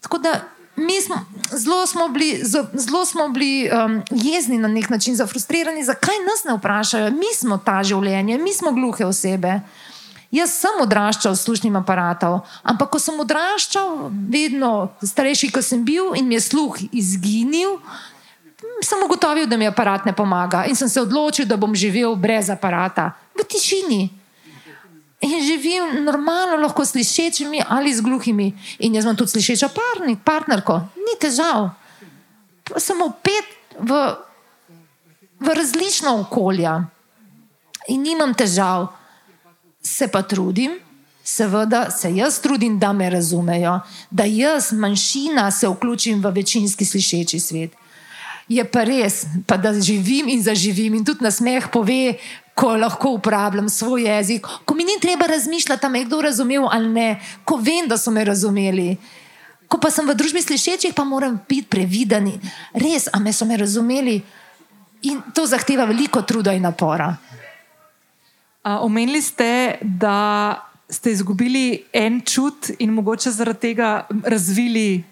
[0.00, 0.40] Tako da
[0.76, 1.16] mi smo
[1.52, 2.40] zelo smo bili,
[2.72, 7.10] zelo smo bili um, jezni na nek način, zafrustrirani, zakaj nas ne vprašajo.
[7.10, 9.60] Mi smo ta življenje, mi smo gluhe osebe.
[10.36, 16.12] Jaz sem odraščal s slušnim aparatom, ampak ko sem odraščal, vedno starejši, kot sem bil
[16.18, 17.78] in mi je sluh izginil,
[18.84, 22.50] sem ugotovil, da mi aparat ne pomaga in sem se odločil, da bom živel brez
[22.52, 24.02] aparata, v tišini.
[25.24, 28.50] In živim normalno, lahko slišečimi ali z gluhimi.
[28.84, 31.70] In jaz imam tudi slišečo parnik, partnerko, ni težav.
[32.76, 34.02] Samo pet v,
[35.40, 36.82] v različna okolja.
[37.88, 38.90] In nimam težav,
[39.86, 40.78] se pa trudim.
[41.24, 43.80] Seveda se jaz trudim, da me razumejo,
[44.10, 47.72] da jaz, manjšina, se vključim v večinski slišeči svet.
[48.48, 52.14] Je pa res, pa da živim in zaživim, in tudi na smeh pove,
[52.54, 56.68] ko lahko uporabljam svoj jezik, ko mi ni treba razmišljati, da me je kdo razumel
[56.72, 58.96] ali ne, ko vem, da so me razumeli.
[59.68, 62.30] Ko pa sem v družbi slišečih, pa moram biti previden.
[62.72, 64.20] Res, a me so me razumeli
[65.02, 67.16] in to zahteva veliko truda in napora.
[68.66, 75.04] Omenili ste, da ste izgubili en čut in mogoče zaradi tega razvili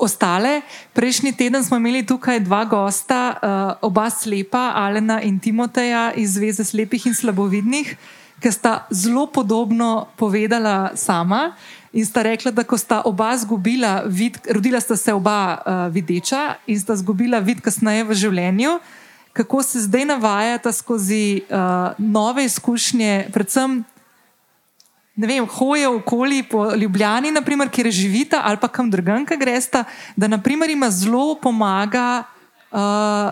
[0.00, 0.60] ostale.
[0.92, 6.64] Prejšnji teden smo imeli tukaj dva gosta, uh, oba slepa, Alena in Timoteja iz Zveze
[6.64, 7.96] slepih in slabovidnih,
[8.40, 11.52] ki sta zelo podobno povedala sama.
[11.92, 16.54] In sta rekla, da ko sta oba izgubila vid, rodila sta se oba uh, videča
[16.66, 18.78] in sta izgubila vid kasneje v življenju,
[19.34, 21.56] kako se zdaj navajata skozi uh,
[21.98, 23.84] nove izkušnje, predvsem
[25.16, 29.84] ne vem, hoje okoli po Ljubljani, naprimer, kjer živita ali pa kam drugam, ki gresta,
[30.16, 32.22] da naprimer ima zelo pomaga
[32.70, 32.78] uh,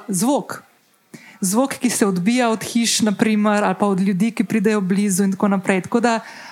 [0.08, 0.62] zvok.
[1.40, 5.32] Zvok, ki se odbija od hiš, naprimer, ali pa od ljudi, ki pridejo blizu, in
[5.32, 5.80] tako naprej.
[5.82, 6.51] Tako da, uh,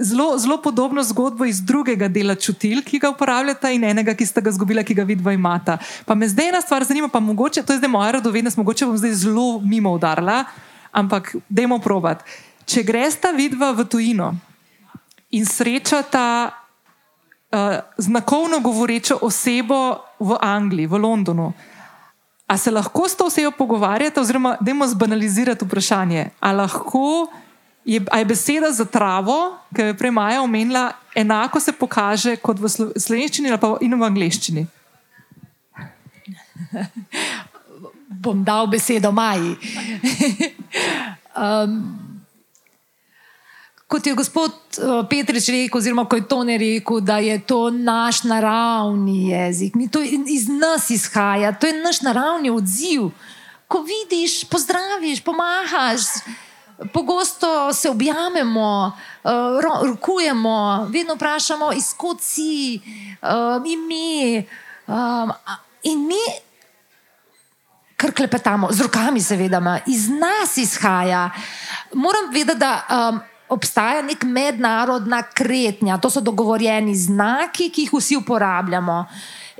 [0.00, 4.40] zelo, zelo podobno zgodbo iz drugega dela čutil, ki ga uporabljata, in enega, ki sta
[4.40, 5.78] ga izgubila, ki ga vidva imata.
[6.06, 8.96] Pa me zdaj ena stvar zanima, pa mogoče, to je zdaj moja radovednost, mogoče bom
[8.98, 10.44] zdaj zelo mimo udarila,
[10.92, 12.24] ampak dajmo provat.
[12.64, 14.32] Če gresta vidva v tujino
[15.30, 21.52] in srečata uh, znakovno govorečo osebo v Angliji, v Londonu,
[22.46, 27.28] a se lahko s to osebo pogovarjate, oziroma dajmo zbanalizirati vprašanje, a lahko
[27.84, 32.68] je, je beseda za travo, ki je prej Maja omenila, enako se pokaže kot v
[32.96, 33.50] slovenščini
[33.80, 34.66] in v angleščini.
[38.22, 39.56] Bom dal besedo Maji.
[41.42, 41.76] um,
[43.92, 47.70] kot je gospod uh, Petrič rekel, oziroma ko je to ne rekel, da je to
[47.70, 53.10] naš naravni jezik, Mi to iz nas izhaja, to je naš naravni odziv.
[53.68, 56.00] Ko vidiš, pozdraviš, pomahaš,
[56.92, 58.92] pogosto se objamemo,
[59.24, 59.30] uh,
[59.86, 62.80] rokujemo, vedno vprašamo, izkot si,
[63.22, 64.44] uh, ime.
[64.86, 65.32] Um,
[65.82, 66.22] in mi,
[67.96, 71.30] kar klepetamo, z rokami, seveda, iz nas izhaja.
[71.92, 72.80] Moram vedeti, da.
[72.90, 73.20] Um,
[73.52, 79.04] obstaja nek mednarodna kretnja, to so dogovorjeni znaki, ki jih vsi uporabljamo.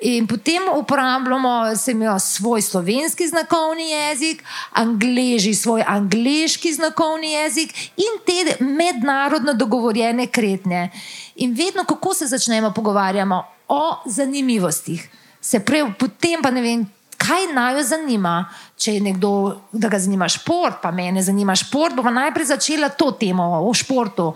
[0.01, 8.65] In potem uporabljamo semijo, svoj slovenski znakovni jezik, angliži svoj angliški znakovni jezik in te
[8.65, 10.91] mednarodno dogovorjene kretnje.
[11.37, 13.31] In vedno, kako se začnemo pogovarjati
[13.69, 15.11] o zanimivostih,
[15.41, 16.87] se prej, potem pa ne vem,
[17.17, 18.37] kaj naj jo zanima.
[18.77, 19.31] Če je nekdo,
[19.73, 23.75] da ga zanima šport, pa me ne zanima šport, bomo najprej začela to temo o
[23.75, 24.33] športu.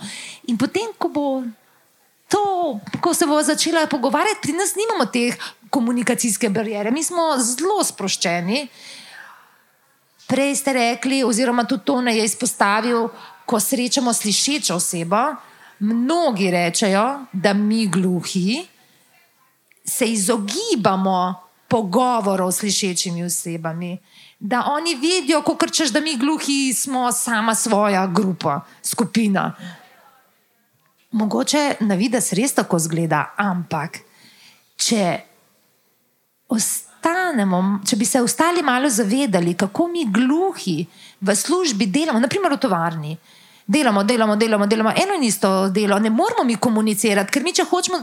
[0.47, 1.27] In potem, ko bo
[2.28, 5.32] to, ko se bo začela pogovarjati, pri nas nimamo te
[5.70, 8.69] komunikacijske barijere, mi smo zelo sproščeni.
[10.27, 13.09] Prej ste rekli, oziroma tudi to ne je izpostavil,
[13.47, 15.23] ko srečamo slišečo osebo.
[15.78, 18.66] Mnogi rečejo, da mi gluhi
[19.85, 21.35] se izogibamo
[21.69, 23.98] pogovorov s slišečimi osebami.
[24.39, 29.55] Da oni vidijo, kot češ, da mi gluhi smo sama svoja grupa, skupina.
[31.11, 34.01] Mogoče na vides res tako zgleda, ampak
[34.77, 35.05] če,
[36.51, 40.83] ostanemo, če bi se ostali malo zavedali, kako mi gluhi
[41.20, 43.16] v službi delamo, naprimer v tovarni,
[43.68, 47.64] delamo, delamo, delamo, delamo eno in isto delo, ne moramo mi komunicirati, ker mi, če
[47.66, 47.98] hočemo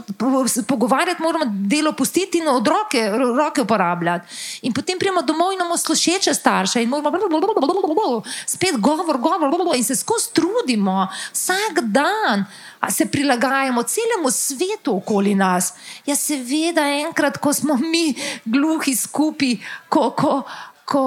[0.66, 4.34] pogovarjati, moramo delo pustiti in od roke, roke uporabljati.
[4.68, 9.96] In potem pridemo domov in imamo slušeče starše in moramo spet govor, govor, in se
[9.96, 12.44] skozi trudimo, vsak dan.
[12.90, 15.72] Se prilagajamo celemu svetu okoli nas.
[16.04, 18.14] Ja, seveda, enkrat, ko smo mi
[18.44, 19.56] gluhi skupaj,
[19.88, 20.42] ko, ko,
[20.84, 21.04] ko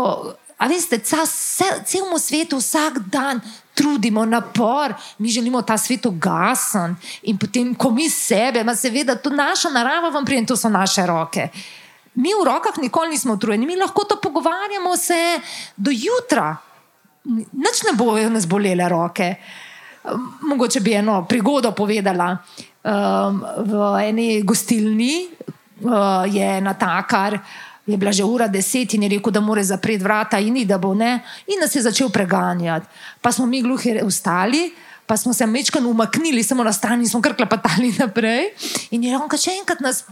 [0.58, 3.42] A veste, celemu svetu vsak dan
[3.78, 9.30] trudimo napor, mi želimo ta svet ugasniti in potem, ko mi sebe, ima seveda to
[9.30, 11.50] naša narava, vam prijem, to so naše roke.
[12.16, 15.40] Mi v rokah nikoli nismo utrujeni, mi lahko to pogovarjamo se
[15.76, 16.56] do jutra,
[17.54, 19.36] nič ne bojo nas bolele roke.
[20.42, 22.38] Mogoče bi eno prigodo povedala.
[22.88, 29.10] Um, v eni gostilni uh, je natakar uh, je bila že ura deset in je
[29.10, 31.24] rekel, da mora zapreti vrata in da bo ne.
[31.48, 32.88] In nas je začel preganjati.
[33.22, 34.74] Pa smo mi gluhi ustali,
[35.08, 38.52] pa smo se mečkano umaknili, samo na strani in smo kar klepetali naprej.
[38.92, 40.04] In je on, če enkrat nas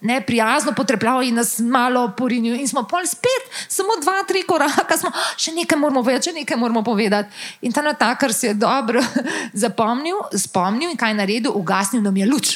[0.00, 4.98] ne prijazno potrepljal in nas malo porinil, in smo pol spet, samo dva, tri koraka,
[4.98, 7.32] smo še nekaj moramo povedati, še nekaj moramo povedati.
[7.62, 9.00] In ta natakar se je dobro
[9.64, 12.52] zapomnil, spomnil in kaj naredil, ugasnil nam je luč.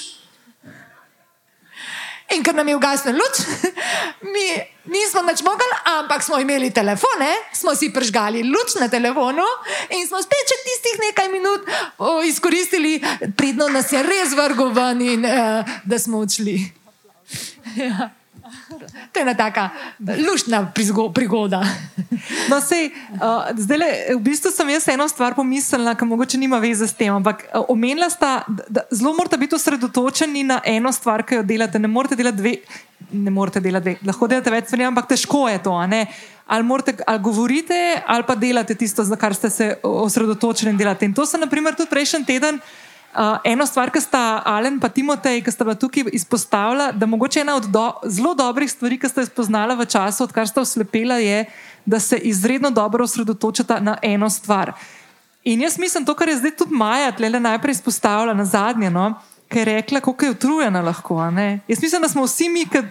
[2.35, 3.39] In ker nam je ugasnil luč,
[4.35, 4.47] mi
[4.91, 9.47] nismo več mogli, ampak smo imeli telefone, smo si pržgali luč na telefonu
[9.95, 12.99] in smo spet čez tistih nekaj minut o, izkoristili,
[13.39, 16.59] pridno nas je res vrgo ven in uh, da smo odšli.
[17.77, 18.09] Ja.
[19.13, 21.63] To je ena taka luštna prizgo- prigoda.
[22.51, 26.59] No, sej, uh, zdaj, le, v bistvu sem jaz eno stvar pomislila, ki mogoče nima
[26.63, 27.15] veze s tem.
[27.15, 31.79] Ampak uh, omenila sta, da, zelo morate biti osredotočeni na eno stvar, ki jo delate.
[31.79, 32.55] Ne morete delati dve,
[33.13, 35.75] ne morete delati dve, lahko delate več stvari, ampak težko je to.
[35.75, 41.07] Ali, morate, ali govorite, ali pa delate tisto, za kar ste se osredotočili in delate.
[41.07, 42.63] In to sem, na primer, tudi prejšnji teden.
[43.45, 47.57] Eno stvar, ki sta Alen in Timotej, ki sta bila tukaj izpostavila, da mogoče ena
[47.57, 51.45] od do, zelo dobrih stvari, ki ste jih spoznala v času, odkar sta oslepela, je,
[51.87, 54.73] da se izredno dobro osredotočata na eno stvar.
[55.45, 59.15] In jaz mislim, to, kar je zdaj tudi Maja tle najprej izpostavila na zadnje, no,
[59.49, 61.23] ki je rekla, kako je utrujena lahko.
[61.69, 62.83] Jaz mislim, da smo vsi mi, ki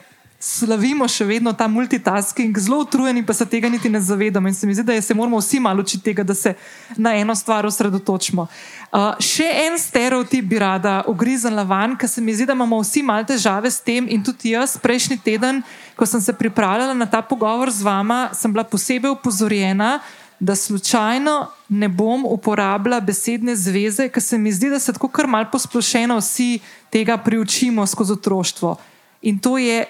[0.46, 4.48] slavimo še vedno ta multitasking, zelo utrujeni, pa se tega niti ne zavedamo.
[4.48, 6.54] In se mi zdi, da se moramo vsi malo učiti tega, da se
[6.98, 8.46] na eno stvar osredotočimo.
[8.46, 13.02] Uh, še en stereotip bi rada ugriznila van, ker se mi zdi, da imamo vsi
[13.02, 14.06] malo težave s tem.
[14.06, 15.64] In tudi jaz, prejšnji teden,
[15.98, 19.98] ko sem se pripravljala na ta pogovor z vama, sem bila posebej upozorjena,
[20.40, 21.36] da slučajno
[21.74, 26.20] ne bom uporabljala besedne zveze, ker se mi zdi, da se tako kar mal posplošeno
[26.22, 26.60] vsi
[26.94, 28.78] tega priučimo skozi otroštvo.
[29.26, 29.86] In to je,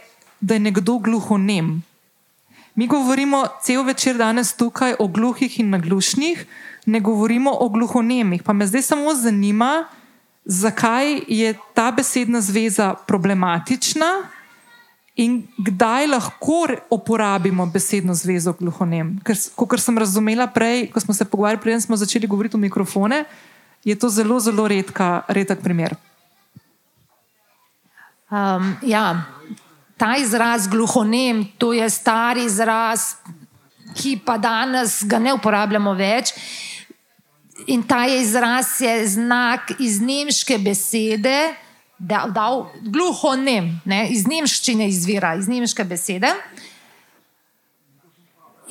[0.46, 1.84] da je nekdo gluhonem.
[2.76, 6.46] Mi govorimo cel večer danes tukaj o gluhih in naglušnih,
[6.86, 8.44] ne govorimo o gluhonemih.
[8.44, 9.88] Pa me zdaj samo zanima,
[10.46, 14.12] zakaj je ta besedna zveza problematična
[15.16, 19.16] in kdaj lahko uporabimo besedno zvezo gluhonem.
[19.24, 23.24] Ker, kot sem razumela prej, ko smo se pogovarjali, preden smo začeli govoriti v mikrofone,
[23.84, 25.96] je to zelo, zelo redka, redek primer.
[28.30, 29.24] Um, ja,
[29.98, 33.16] ta izraz gluhonem, to je star izraz,
[33.96, 36.34] ki pa danes ga ne uporabljamo več.
[37.72, 41.56] In ta je izraz je znak iz nemške besede,
[41.98, 46.34] da dal gluhonem, ne, iz nemščine izvira, iz nemške besede.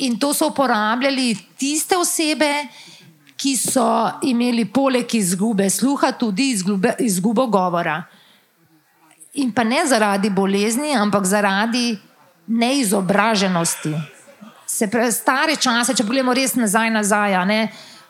[0.05, 2.51] In to so uporabljali tiste osebe,
[3.41, 3.87] ki so
[4.23, 8.03] imeli poleg izgube sluha tudi izgube, izgubo govora.
[9.35, 11.99] In pa ne zaradi bolezni, ampak zaradi
[12.47, 13.95] neizobraženosti.
[14.67, 17.61] Se pravi, stare čase, če pogledamo res nazaj, nazaj ne,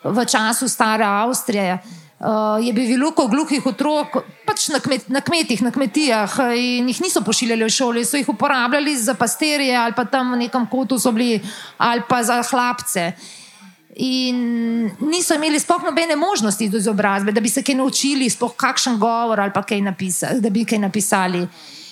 [0.04, 5.62] v času stare Avstrije, uh, je bilo veliko gluhih otrok pač na, kmet, na kmetih,
[5.64, 9.96] na kmetijah eh, in jih niso pošiljali v šole, so jih uporabljali za pastirje ali
[9.96, 11.40] pa tam v nekem kotu so bili
[11.78, 13.12] ali pa za hlapce.
[13.96, 18.98] In niso imeli sploh nobene možnosti do izobrazbe, da bi se kaj naučili, sploh kakšen
[18.98, 21.48] govor ali pa kaj napisali, da bi kaj napisali.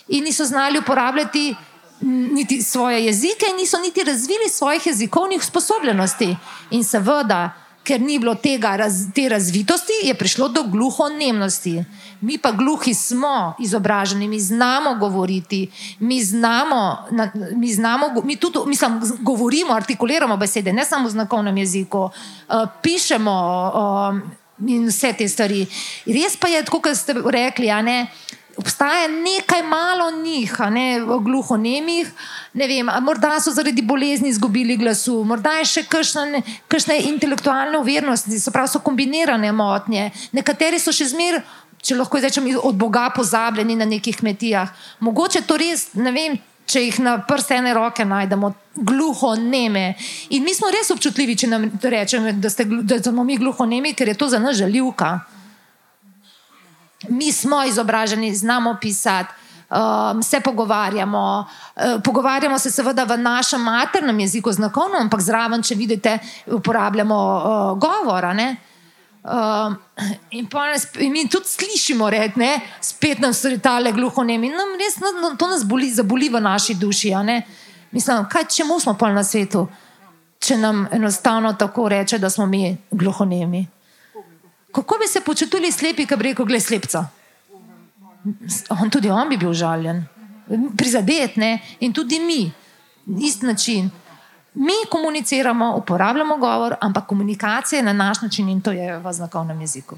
[0.08, 1.54] In niso znali uporabljati
[2.02, 6.36] niti svoje jezike, in niso niti razvili svojih jezikovnih sposobnosti.
[6.70, 7.50] In seveda,
[7.84, 11.84] ker ni bilo tega, raz, te razvitosti, je prišlo do gluhonemnosti.
[12.20, 18.58] Mi pa gluhi smo izobraženi, mi znamo govoriti, mi znamo, na- mi, znamo, mi tudi
[18.66, 22.10] mislim, govorimo, artikuliramo besede, ne samo v znakovnem jeziku, uh,
[22.82, 23.36] pišemo
[23.74, 24.22] um,
[24.68, 25.66] in vse te stvari.
[26.06, 28.06] Res pa je, kot ste rekli, a ne.
[28.56, 32.10] Obstaja nekaj malo njih, ne gluhonemih,
[32.52, 38.38] ne vem, morda so zaradi bolezni izgubili glasu, morda je še kakšne, kakšne intelektualne uvernosti,
[38.38, 40.10] se pravi, so kombinirane motnje.
[40.36, 41.40] Nekateri so še zmeraj,
[41.82, 44.70] če lahko rečem, od Boga pozabljeni na nekih kmetijah.
[45.00, 49.92] Mogoče to res, ne vem, če jih na prste ene roke najdemo, gluho neme.
[50.30, 53.96] In mi smo res občutljivi, če nam rečemo, da, ste, da smo mi gluho nemi,
[53.98, 55.18] ker je to za nas žaljivka.
[57.08, 59.32] Mi smo izobraženi, znamo pisati,
[59.70, 61.46] um, se pogovarjamo.
[61.76, 67.78] Uh, pogovarjamo se seveda v našem maternem jeziku, znakovno, ampak zraven, če vidite, uporabljamo uh,
[67.78, 68.32] govora.
[68.32, 68.56] Ne?
[69.22, 69.76] Um,
[70.30, 74.48] in, nas, in mi tudi slišimo, reč, ne, spet nam so retale gluhonemi.
[74.50, 77.14] Nam res, no, no, to nas boli, zaboli v naši duši.
[77.22, 77.42] ne.
[77.92, 79.68] Mislim, kaj čemu smo pa na svetu,
[80.40, 83.66] če nam enostavno tako reče, da smo mi gluhonemi.
[84.72, 87.06] Kako bi se počutili slepi, ki bi rekel, gled slepca?
[88.70, 90.04] On, tudi on bi bil žaljen,
[90.76, 91.58] prizadet, ne?
[91.80, 92.52] in tudi mi,
[93.26, 93.90] isti način.
[94.54, 99.60] Mi komuniciramo, uporabljamo govor, ampak komunikacija je na naš način in to je v znakovnem
[99.60, 99.96] jeziku.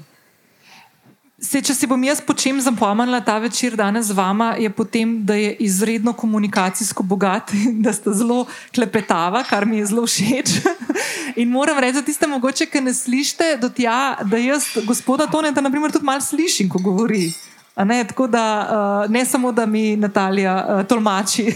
[1.45, 5.19] Se, če si bom jaz po čem zapomnila ta večer danes z vama, je potem,
[5.25, 10.55] da je izredno komunikacijsko bogat in da sta zelo klepetava, kar mi je zelo všeč.
[11.41, 15.61] In moram reči, da tiste mogoče, ki ne slišite, do tja, da jaz gospoda Toneta
[15.61, 17.27] naprimer tudi malo slišim, ko govori.
[17.75, 21.51] A Ne, tako da uh, ne samo, da mi Natalija uh, tolmači.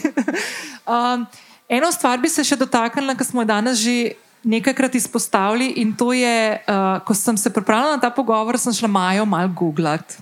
[0.93, 1.25] um,
[1.69, 4.11] eno stvar bi se še dotaknila, ker smo jo danes že
[4.43, 8.87] nekajkrat izpostavili, in to je, uh, ko sem se pripravljala na ta pogovor, sem šla
[8.87, 10.15] Majo malo googlati.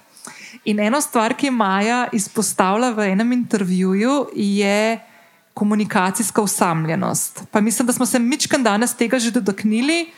[0.65, 4.99] In ena stvar, ki je Maja izpostavila v enem intervjuju, je
[5.53, 7.43] komunikacijska usamljenost.
[7.51, 10.11] Pa mislim, da smo se mičkan danes tega že dotaknili.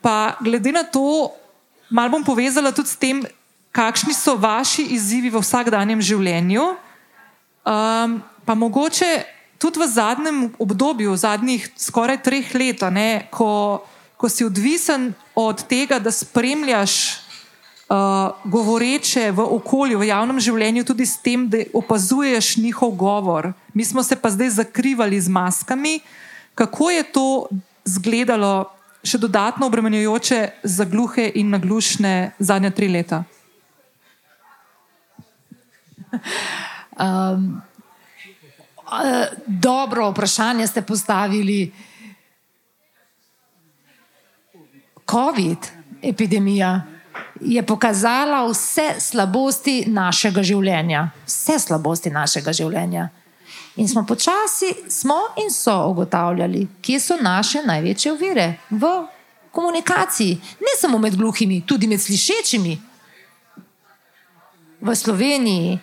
[0.00, 1.30] Pa glede na to,
[1.90, 3.24] malo bom povezala tudi s tem,
[3.72, 6.64] kakšni so vaši izzivi v vsakdanjem življenju.
[7.62, 9.24] Um, pa mogoče
[9.62, 13.78] tudi v zadnjem obdobju, v zadnjih skoraj treh let, ne, ko,
[14.18, 17.22] ko si odvisen od tega, da spremljaš
[17.86, 23.52] uh, govoreče v okolju, v javnem življenju, tudi s tem, da opazuješ njihov govor.
[23.70, 26.00] Mi smo se pa zdaj zakrivali z maskami.
[26.58, 27.28] Kako je to
[27.86, 28.66] izgledalo,
[29.02, 33.22] še dodatno obremenjujoče za gluhe in naglušne zadnja tri leta?
[36.92, 37.62] Um,
[39.46, 41.72] dobro vprašanje ste postavili.
[45.10, 45.58] COVID,
[46.02, 46.82] epidemija,
[47.40, 51.08] je pokazala vse slabosti našega življenja.
[51.26, 53.08] Vse slabosti našega življenja.
[53.76, 58.90] In smo počasi, smo in so ugotavljali, kje so naše največje ovire v
[59.50, 60.34] komunikaciji.
[60.60, 62.78] Ne samo med gluhimi, tudi med slišečimi.
[64.80, 65.78] V Sloveniji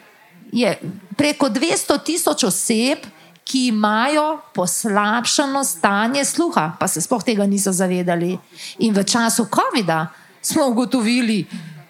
[0.51, 0.73] je
[1.19, 3.03] preko 200 tisoč oseb,
[3.43, 8.37] ki imajo poslabšano stanje sluha, pa se spoh tega niso zavedali.
[8.85, 10.05] In v času COVID-a
[10.41, 11.43] smo ugotovili,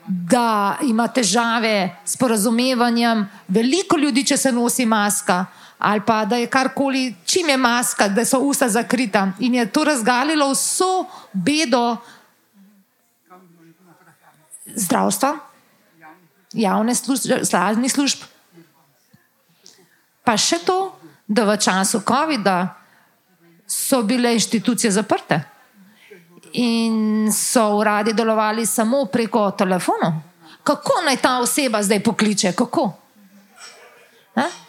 [0.08, 5.46] da ima težave s porazumevanjem, veliko ljudi, če se nosi maska.
[5.80, 9.32] Ali pa da je karkoli, čim je maska, da so usta zakrita.
[9.40, 11.98] In je to razgalilo vso bedo
[14.76, 15.38] zdravstva,
[16.54, 18.26] javne službe, sladnih služb.
[20.30, 20.94] Pa še to,
[21.26, 22.70] da v času COVID-a
[23.66, 25.42] so bile inštitucije zaprte
[26.54, 30.22] in so uradi delovali samo preko telefonov.
[30.62, 32.54] Kako naj ta oseba zdaj pokliče?
[32.54, 32.94] Kako?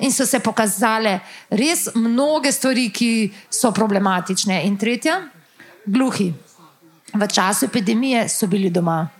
[0.00, 1.20] In so se pokazale
[1.52, 4.64] res mnoge stvari, ki so problematične.
[4.64, 5.20] In tretja,
[5.84, 6.32] gluhi.
[7.12, 9.10] V času epidemije so bili doma.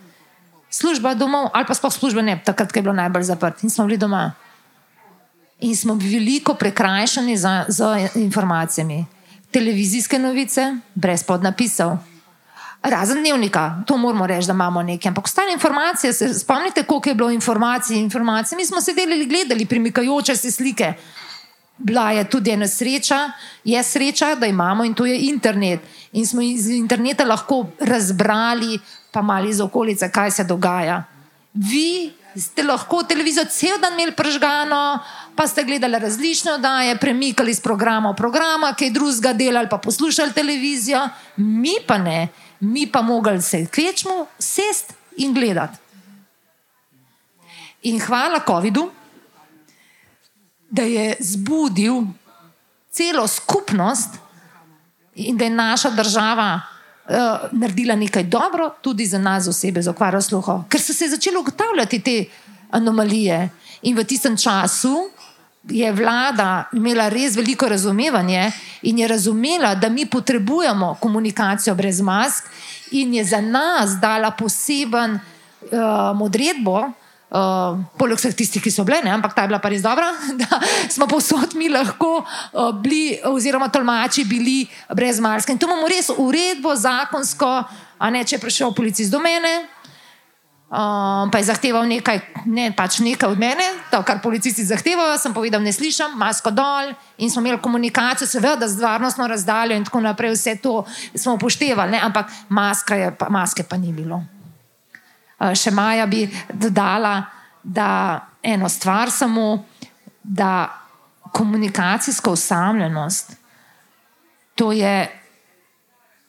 [0.73, 3.85] Služba domov, ali pa sploh služba ne, takrat, ko je bilo najbolj zaprt, in smo
[3.85, 4.31] bili doma.
[5.61, 9.05] In smo veliko prekrajšani za, za informacijami.
[9.51, 11.97] Televizijske novice, brez podnapisov.
[12.81, 15.09] Razen dnevnika, to moramo reči, da imamo nekaj.
[15.09, 18.55] Ampak ostale informacije, se spomnite, koliko je bilo informacij in informacij.
[18.55, 20.93] Mi smo sedeli in gledali premikajoče se slike.
[21.77, 23.31] Bila je tudi ena sreča,
[23.63, 25.79] je sreča, da imamo in to je internet.
[26.11, 28.79] In smo iz interneta lahko razbrali,
[29.11, 31.03] pa malo iz okolice, kaj se dogaja.
[31.53, 34.99] Vi ste lahko televizijo cel dan imeli prežgano,
[35.35, 40.33] pa ste gledali različne oddaje, premikali iz programa v programa, kaj drugega delali, pa poslušali
[40.33, 42.27] televizijo, mi pa ne
[42.61, 45.77] mi pa mogli se kvečmo sest in gledati.
[47.81, 48.89] In hvala COVID-u,
[50.69, 52.01] da je zbudil
[52.91, 54.09] celo skupnost
[55.15, 57.15] in da je naša država uh,
[57.51, 61.99] naredila nekaj dobro, tudi za nas, osebe z okvaro sluha, ker so se začeli ugotavljati
[61.99, 62.25] te
[62.71, 63.49] anomalije.
[63.81, 65.09] In v tistem času
[65.69, 68.51] je vlada imela res veliko razumevanje
[68.81, 72.45] in je razumela, da mi potrebujemo komunikacijo brez mask,
[72.91, 75.19] in je za nas dala poseben
[75.71, 76.91] uh, odredbo.
[77.31, 79.11] Uh, poleg vseh tistih, ki so bile, ne?
[79.15, 80.09] ampak ta je bila pa res dobra,
[80.41, 80.59] da
[80.91, 85.55] smo povsod mi lahko uh, bili, oziroma tolmači bili brez maske.
[85.55, 87.51] In tu imamo res uredbo, zakonsko,
[87.97, 89.61] a ne če je prišel policist do mene,
[90.71, 95.17] Um, pa je zahteval nekaj, ne, pač nekaj od mene, to, kar policisti zahtevajo.
[95.19, 99.83] Sem povedal, ne slišim, masko dol in smo imeli komunikacijo, seveda z varnostno razdaljo in
[99.83, 100.31] tako naprej.
[100.31, 102.31] Vse to smo upoštevali, ne, ampak
[102.95, 104.23] je, pa, maske pa ni bilo.
[105.35, 106.23] Uh, še Maja bi
[106.53, 107.17] dodala,
[107.63, 109.65] da eno stvar samo,
[110.23, 110.71] da
[111.35, 113.35] komunikacijska osamljenost,
[114.55, 115.21] to je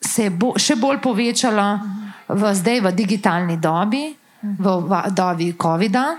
[0.03, 1.79] se je bo, še bolj povečala
[2.29, 4.67] v, zdaj v digitalni dobi v
[5.11, 6.17] dobi COVID-a,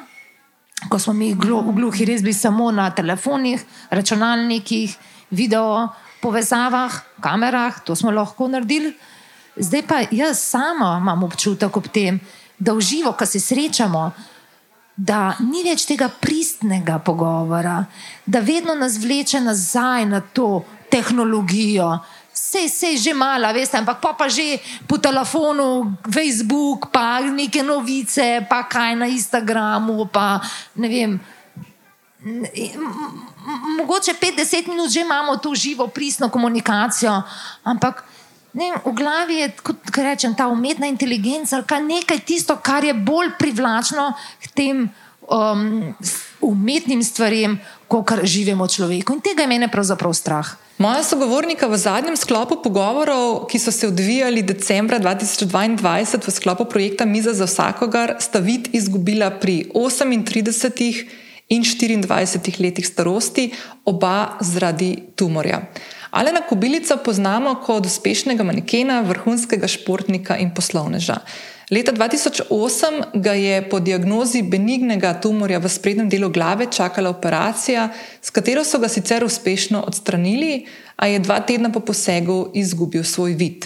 [0.90, 4.96] ko smo mi gluhi res bili samo na telefonih, računalnikih,
[5.32, 5.90] video
[6.22, 8.94] povezavah, kamerah, to smo lahko naredili.
[9.56, 12.20] Zdaj pa jaz sama imam občutek ob tem,
[12.60, 14.12] da v živo, ko se srečamo,
[14.96, 17.84] da ni več tega pristnega pogovora,
[18.26, 21.98] da vedno nas vleče nazaj na to tehnologijo,
[22.34, 24.58] Sej, sej, že mala, veste, ampak pa, pa že
[24.90, 30.42] po telefonu, Facebook, pa neke novice, pa kaj na Instagramu, pa
[30.74, 31.12] ne vem.
[33.78, 37.22] Mogoče 50 minut že imamo tu živo, pristno komunikacijo,
[37.70, 38.02] ampak
[38.58, 43.38] ne, v glavi je, kot rečem, ta umetna inteligenca, ali nekaj tisto, kar je bolj
[43.38, 44.76] privlačno k tem
[45.30, 45.94] um,
[46.42, 47.62] umetnim stvarem,
[48.02, 49.14] kot živimo človeku.
[49.14, 50.56] In tega je mene pravzaprav strah.
[50.82, 57.06] Moja sogovornika v zadnjem sklopu pogovorov, ki so se odvijali decembra 2022 v sklopu projekta
[57.06, 61.06] Miza za vsakogar, sta vid izgubila pri 38
[61.50, 63.52] in 24 letih starosti,
[63.86, 65.62] oba zaradi tumorja.
[66.12, 71.22] Alena Kobilica poznamo kot uspešnega manekena, vrhunskega športnika in poslovneža.
[71.72, 77.90] Leta 2008 ga je po diagnozi benignega tumorja v sprednjem delu glave čakala operacija,
[78.22, 80.66] s katero so ga sicer uspešno odstranili,
[80.96, 83.66] a je dva tedna po posegu izgubil svoj vid.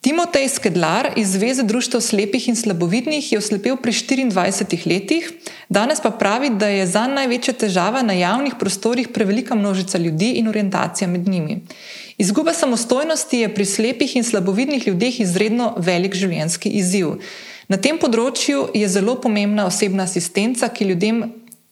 [0.00, 5.32] Timotej Skedlar iz Zveze društva slepih in slabovidnih je oslepel pri 24 letih,
[5.68, 10.48] danes pa pravi, da je za največja težava na javnih prostorih prevelika množica ljudi in
[10.48, 11.60] orientacija med njimi.
[12.18, 17.18] Izguba samostojnosti je pri slepih in slabovidnih ljudeh izredno velik življenjski izziv.
[17.68, 21.18] Na tem področju je zelo pomembna osebna asistenca, ki ljudem,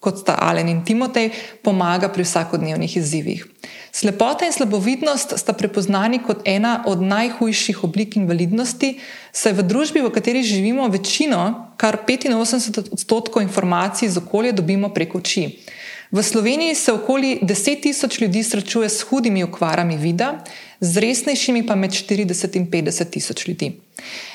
[0.05, 1.31] kot sta Alen in Timotej,
[1.65, 3.47] pomaga pri vsakodnevnih izzivih.
[3.95, 8.99] Slepota in slabovidnost sta prepoznani kot ena od najhujših oblik invalidnosti,
[9.33, 15.25] saj v družbi, v kateri živimo, večino, kar 85 odstotkov informacij iz okolja dobimo preko
[15.25, 15.47] oči.
[16.15, 20.45] V Sloveniji se okoli 10 tisoč ljudi srečuje s hudimi okvarami vida,
[20.81, 23.73] z resnejšimi pa med 40 in 50 tisoč ljudi.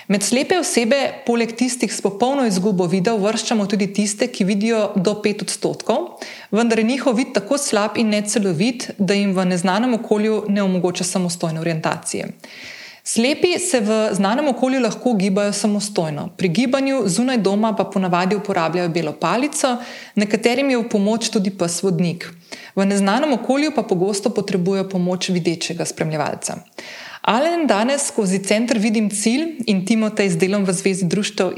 [0.07, 5.13] Med slepe osebe, poleg tistih s popolno izgubo vida, vrščamo tudi tiste, ki vidijo do
[5.23, 6.19] 5 odstotkov,
[6.51, 11.07] vendar je njihov vid tako slab in necelovit, da jim v neznanem okolju ne omogoča
[11.07, 12.27] samostojne orientacije.
[13.09, 18.89] Slepi se v znanem okolju lahko gibajo samostojno, pri gibanju zunaj doma pa ponavadi uporabljajo
[18.93, 19.71] belo palico,
[20.15, 22.27] nekaterim je v pomoč tudi pes vodnik.
[22.75, 26.59] V neznanem okolju pa pogosto potrebujejo pomoč videčega spremljevalca.
[27.29, 31.53] Alen danes skozi center Vidim cilj in Timotej z delom v Zvezi društv uh,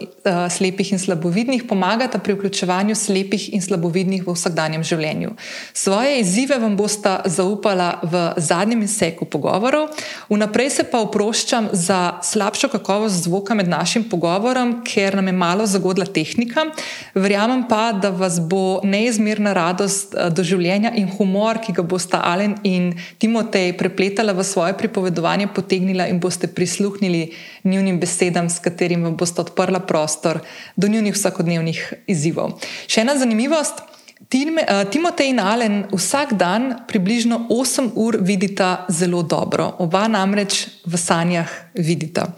[0.52, 5.32] slepih in slabovidnih pomagata pri vključevanju slepih in slabovidnih v vsakdanjem življenju.
[5.74, 9.94] Svoje izzive vam bosta zaupala v zadnjem izseku pogovorov,
[10.28, 15.64] vnaprej se pa oproščam za slabšo kakovost zvoka med našim pogovorom, ker nam je malo
[15.64, 16.68] zagodla tehnika.
[17.16, 22.26] Verjamem pa, da vas bo neizmerna radost uh, do življenja in humor, ki ga bosta
[22.28, 22.92] Alen in
[23.24, 27.32] Timotej prepletala v svoje pripovedovanje potegnila in boste prisluhnili
[27.64, 30.42] njunim besedam, s katerimi boste odprla prostor
[30.76, 32.58] do njunih vsakodnevnih izzivov.
[32.88, 33.86] Še ena zanimivost.
[34.22, 40.98] Eh, Timotej in Alen vsak dan približno 8 ur vidita zelo dobro, oba namreč v
[40.98, 42.32] sanjah vidita.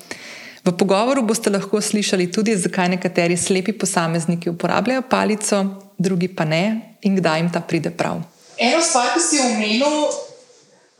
[0.64, 5.60] V pogovoru boste lahko slišali tudi, zakaj nekateri slepi posamezniki uporabljajo palico,
[6.00, 8.24] drugi pa ne in kdaj jim ta pride prav.
[8.58, 10.08] Eno stvar, ki si omenil,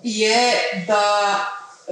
[0.04, 0.42] je,
[0.88, 1.00] da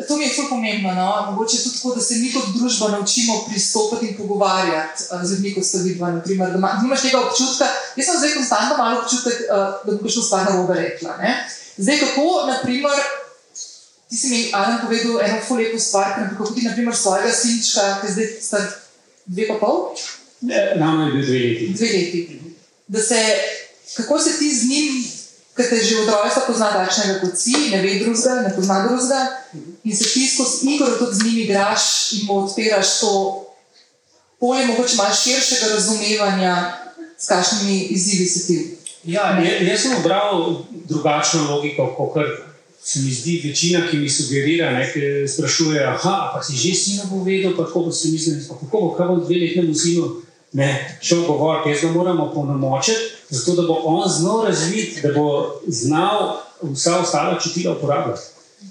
[0.07, 0.93] To mi je zelo pomembno.
[0.93, 1.31] No?
[1.31, 5.53] Mogoče tudi tako, da se mi kot družba naučimo pristopiti in pogovarjati uh, z ljudmi,
[5.55, 6.11] kot ste videli.
[6.11, 7.67] Naprimer, da imaš tega občutka.
[7.95, 11.17] Jaz sem zdaj konstantno malo občutek, uh, da bo šlo stvar na robe rekla.
[11.17, 11.33] Ne?
[11.77, 13.03] Zdaj, kako, naprimer,
[14.09, 18.13] ti si mi, Alan, povedal eno zelo lepo stvar, kako ti, naprimer, svojega sinčka, ki
[18.13, 18.63] zdaj sta
[19.25, 19.91] dve pa pol?
[20.75, 21.73] Nam je bil dve leti.
[21.75, 22.41] Dve leti.
[22.87, 23.19] Da se,
[23.97, 25.10] kako se ti z njim
[25.55, 29.21] ki te že od rojstva pozna takšnega kot si, ne ve drugega, ne pozna drugega,
[29.83, 31.83] in se ti skozi igro tudi z njimi igraš
[32.13, 33.11] in mu odpiraš to
[34.39, 36.53] polje, mogoče malo širšega razumevanja,
[37.17, 38.77] s kakšnimi izzivi si ti.
[39.03, 42.25] Ja, jaz sem obral drugačno logiko, kot
[42.83, 47.53] se mi zdi večina, ki mi sugerira, ne, ki sprašuje, pa si že sino povedal,
[47.57, 50.21] pa kako bo se mislil, kako bo, kaj bo dveletnemu sinu
[50.53, 52.99] ne, šel govoriti, jaz ga moramo polnomočiti,
[53.29, 58.21] zato da bo on znal razviti, da bo znal vsa ostala čutila uporabljati.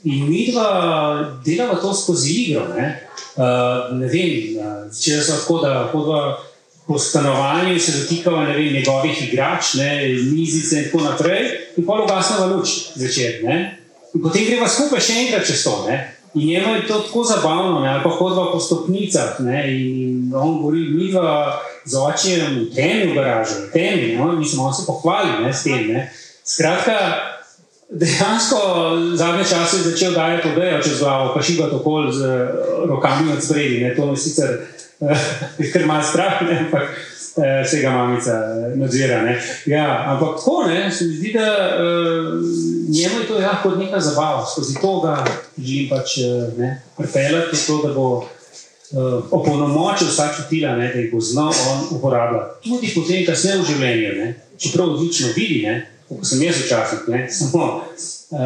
[0.04, 2.68] In mi dva delamo to skozi igro.
[2.68, 6.38] Ne, uh, ne vem, uh, če so tako, da hodva
[6.86, 12.56] po stanovanju se dotikava vem, njegovih igrač, ne, mizice in tako naprej, in pa ugasnemo
[12.56, 13.44] luč zvečer.
[13.44, 13.58] Ne.
[14.14, 15.74] In potem greva skupaj še enkrat čez to.
[15.88, 15.98] Ne.
[16.34, 17.88] In njemu je to tako zabavno, ne?
[17.88, 19.40] ali pa hodva po stopnicah.
[19.40, 19.80] Ne?
[19.80, 24.32] In on govori, mi dva z očem v temi v garaži, v temi, no?
[24.32, 25.88] mi smo se pohvalili s tem.
[25.88, 26.12] Ne?
[26.44, 26.96] Skratka,
[27.90, 28.58] dejansko
[29.14, 32.46] zadnje čase je začel dajati odejo čez glavo, pa šiba to kol z
[32.86, 33.94] rokami od spredi.
[33.96, 34.50] To je sicer
[35.00, 35.18] eh,
[35.72, 36.58] kar malo strah, ne?
[36.66, 39.36] ampak eh, vsega mamica eh, nadzira.
[39.66, 41.46] Ja, ampak tako ne, se mi zdi, da
[41.76, 42.34] uh,
[42.88, 45.24] njemu je to ja, kot neka zabava, skozi to ga
[45.58, 46.18] želim pač
[46.96, 48.24] pripeljati, da bo uh,
[49.30, 52.68] opolnomočil vsa čutila, ne, da jih bo znal on uporabljati.
[52.68, 57.26] Tudi potem, kasneje v življenju, ne, čeprav odlično vidi, ne, kot sem jaz včasih, ne,
[57.38, 57.84] samo.
[58.30, 58.38] Uh,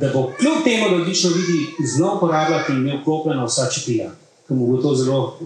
[0.00, 4.10] da bo kljub temu, da odlično vidi, znal uporabljati in imel klopljeno vsa čutila,
[4.48, 5.38] ki mu bo to zelo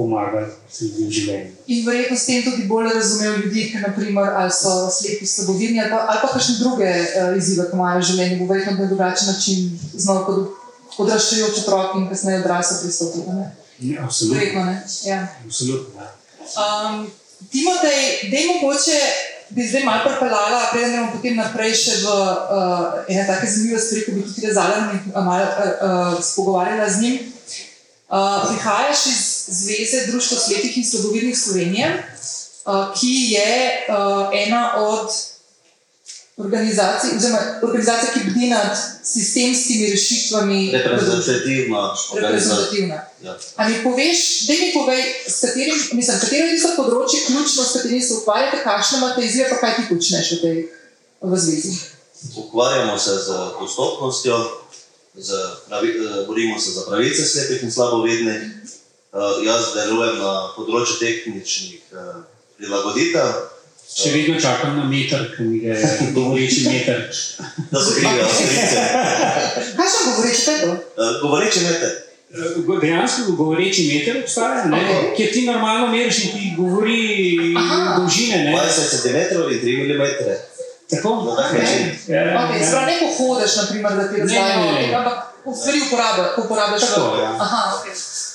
[0.00, 1.52] pomagali v življenju.
[1.74, 5.92] In verjetno s tem tudi bolj razumel ljudi, ki naprimer, ali so slepi, slabovidni ali
[5.92, 9.32] pa, ali pa kakšne druge uh, izzive, ki imajo v življenju, bo verjetno na drugačen
[9.32, 13.40] način znal kot odraščajoč otrok in kasneje odrasel pristopiti.
[13.80, 14.38] Ja, absolutno.
[14.38, 14.76] Verjetno ne.
[15.04, 15.20] Ja.
[15.46, 16.10] absolutno ja.
[16.60, 17.10] Um,
[17.50, 18.98] Timotej, da je mogoče,
[19.50, 24.04] bi zdaj malo prepeljala, preden gremo potem naprej še v uh, ene take zanimive stvari,
[24.04, 27.18] ki bi tudi razala in malo uh, uh, spogovarjala z njim.
[28.10, 35.10] Uh, prihajaš iz Zveze Društva slepih in slabovidnih Slovenije, uh, ki je uh, ena od
[36.36, 40.70] organizacij, oziroma organizacija, ki bdi nad sistemskimi rešitvami.
[40.72, 41.96] Reprezentativna.
[42.14, 43.00] Reprezentativna.
[43.22, 43.38] Ja.
[43.56, 47.72] A mi poveš, da mi povej, s katerim, mislim, katero je tisto področje ključno, s
[47.76, 50.58] katerim se ukvarjate, kakšne imate izzive, pa kaj ti počneš v tej
[51.20, 51.76] v zvezi?
[52.36, 53.28] Ukvarjamo se z
[53.60, 54.36] dostopnostjo,
[55.14, 55.32] z
[55.68, 58.42] pravi, eh, borimo se za pravice slepih in slabovidnih.
[59.10, 62.20] Uh, jaz delujem na področju tehničnih uh,
[62.60, 63.40] prilagoditev.
[63.90, 65.74] Še vedno čakam na meter, ki mi je
[66.14, 67.08] govoreči meter.
[67.72, 68.84] Da se krivijo, skrivce.
[69.80, 70.76] Kaj so govoreči meter?
[70.94, 71.98] Uh, govoreči meter.
[72.84, 74.78] Dejansko govoreči meter obstaja, ne?
[74.78, 75.10] Okay.
[75.18, 77.02] kjer ti normalno meriš in ti govori
[77.98, 78.44] dolžine.
[78.46, 78.54] Ne?
[78.54, 79.18] 20 cm
[79.50, 80.38] in 3 mm.
[80.94, 81.16] Tako?
[81.26, 81.90] Na tak način.
[82.06, 82.66] Ja, ja, Okay, ja.
[82.70, 86.44] Sprav ne pohodiš, naprimer, da ti razlagajo, ampak v stvari uporabljaš.
[86.44, 87.34] uporabljaš Tako, ja.
[87.40, 88.29] Aha, okay.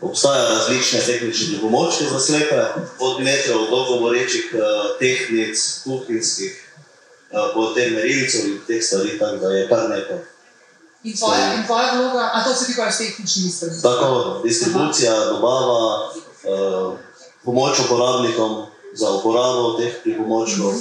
[0.00, 2.62] Obstajajo različne tehnične pripomočke za slepe,
[2.98, 4.60] od metrov do govorečih uh,
[4.98, 6.74] tehnic, kuhinjskih,
[7.30, 10.18] uh, potem merilcev in teh stvari, tako da je kar nekaj.
[11.02, 13.82] In tvoja, in tvoja vloga, a to se ti kaj s tehničnimi stvarmi?
[13.82, 16.94] Tako, distribucija, dobava, uh,
[17.44, 20.74] pomoč uporabnikom za uporabo teh pripomočkov,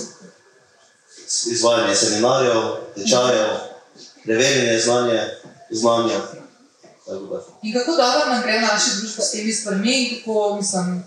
[1.46, 2.62] izvajanje seminarjev,
[2.96, 3.48] tečajev,
[4.24, 5.24] preverjanje znanja.
[5.70, 6.47] znanja.
[7.08, 7.44] Da.
[7.64, 11.04] In kako dobro nam gre v naši družbi s temi stvarmi, in kako mislim.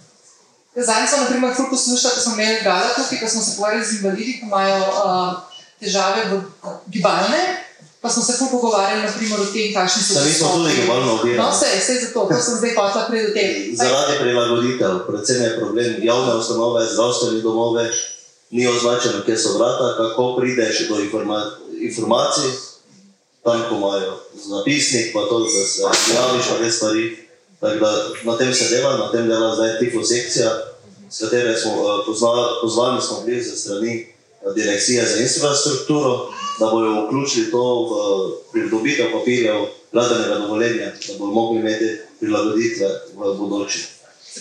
[0.77, 3.87] Zdaj smo, na primer, ful poslušali, ko smo imeli gala tukaj, ko smo se pogovarjali
[3.87, 5.33] z invalidi, ki imajo uh,
[5.81, 6.43] težave v
[6.87, 7.41] gibalne,
[8.01, 10.77] pa smo se ful pogovarjali, na primer, o tem, kakšni so Saj mi smo tudi
[10.81, 11.43] gibalno ovirani.
[11.43, 13.53] No, vse, vse zato, to sem zdaj hotela priti do tega.
[13.83, 17.91] Zaradi prilagoditev, predvsem je problem javne ustanove, zdravstvene domove,
[18.51, 21.45] ni označeno, kje so vrata, kako prideš do informa
[21.81, 22.51] informacij,
[23.45, 25.83] tam, ko imajo zapisnik, pa to, da se
[26.15, 27.27] javiš na te stvari.
[27.61, 27.91] Tako da
[28.25, 30.51] na tem se dela, na tem dela zdaj tifo sekcija,
[31.11, 34.07] s katere smo eh, pozva- pozvani smo bili ze strani
[34.43, 37.93] eh, Direkcije za infrastrukturo, da bodo vključili to v
[38.53, 39.57] pridobitev papirjev
[39.93, 43.19] gradbenega dovoljenja, da bodo mogli imeti prilagoditve v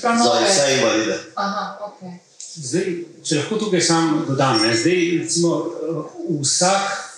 [0.01, 1.19] pravi, Za vse invalide.
[1.35, 2.09] Aha, ok.
[2.55, 2.85] Zdaj,
[3.23, 6.01] če lahko tukaj sam dodam, ne, zdaj, recimo, eh,
[6.41, 7.08] vsak,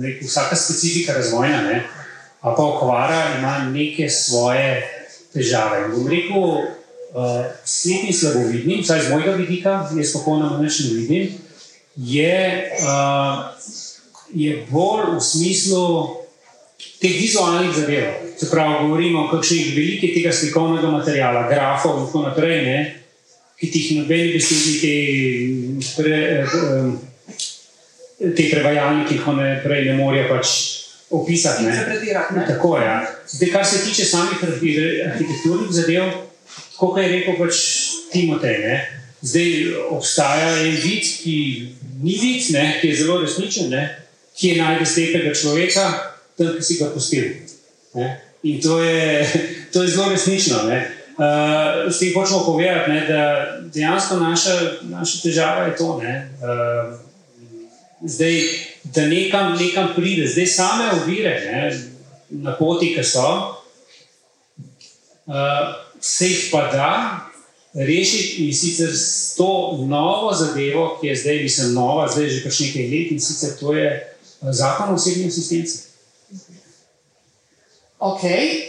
[0.00, 1.82] rekel, vsaka specifika razvojna, ne,
[2.40, 4.82] pa okvara ima neke svoje
[5.32, 5.84] težave.
[5.84, 10.94] In Bom rekel, uh, slepi in slabovidni, vsaj z mojega vidika, jaz popolnoma nič ne
[10.94, 11.32] vidim,
[11.96, 13.54] je, uh,
[14.34, 15.86] je bolj v smislu
[17.00, 18.12] teh vizualnih zadev.
[18.38, 22.78] Se pravi, govorimo o kakšnih velikih tega slikovnega materiala, grafov in tako naprej, ne,
[23.60, 24.94] ki ti jih nobeni besedni te,
[25.96, 27.13] pre, eh,
[28.18, 30.46] te prevajalniki, ko ne prej ne morejo pač
[31.10, 31.64] opisati.
[31.64, 31.86] Ne.
[32.34, 32.46] Ne?
[32.48, 32.84] Tako je.
[32.84, 33.06] Ja.
[33.28, 36.10] Zdaj, kar se tiče samih arhi- arhitekturnih zadev,
[36.76, 37.60] kot je rekel pač
[38.12, 38.76] Timotej, ne,
[39.22, 41.36] zdaj obstaja en vid, ki
[42.02, 43.86] ni vid, ne, ki je zelo resničen, ne,
[44.36, 45.86] ki je najde slepega človeka,
[46.38, 47.30] tam, ki si ga pustil.
[47.94, 48.10] Ne.
[48.44, 49.24] In to je,
[49.72, 50.66] to je zelo resnično.
[50.68, 50.82] Ne.
[51.14, 53.20] Uh, s tem hočemo povedati, ne, da
[53.74, 54.54] dejansko naša,
[54.90, 56.00] naša težava je to.
[56.02, 57.03] Ne, uh,
[58.04, 58.42] zdaj,
[58.84, 61.80] da nekam, nekam pride, zdaj same ovire ne,
[62.30, 63.28] na poti, ki so,
[65.26, 65.34] uh,
[66.00, 66.90] se jih pa da
[67.74, 72.52] rešiti in sicer s to novo zadevo, ki je zdaj, mislim, nova, zdaj že kar
[72.60, 73.88] nekaj let in sicer to je
[74.40, 75.78] uh, zakon o osebni asistenci.
[77.98, 78.22] Ok,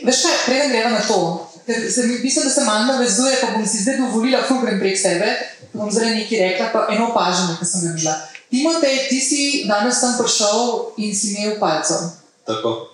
[0.06, 3.52] veš kaj, preden gremo na to, ker se mi mislim, da se malo navezuje, pa
[3.58, 5.28] bom si zdaj dovolila, ko grem prek sebe,
[5.74, 8.16] bom zdaj nekaj rekla, pa eno opažanje, ki sem ga imela.
[8.56, 12.08] Timotej, ti si danes sem prišel in si imel palcev.
[12.48, 12.88] Tako.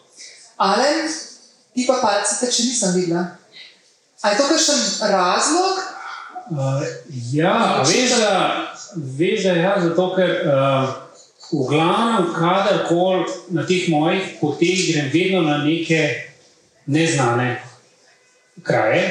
[0.57, 1.05] Alen,
[1.77, 3.37] ti pa palce teče nisem videla.
[4.21, 4.81] A je to kakšen
[5.13, 5.75] razlog?
[6.49, 6.81] Uh,
[7.33, 7.83] ja, da,
[9.17, 10.89] veš, da ja, zato ker uh,
[11.53, 16.31] v glavnem, kadarkoli na teh mojih poteh grem vedno na neke
[16.89, 17.61] neznane
[18.65, 19.05] kraje,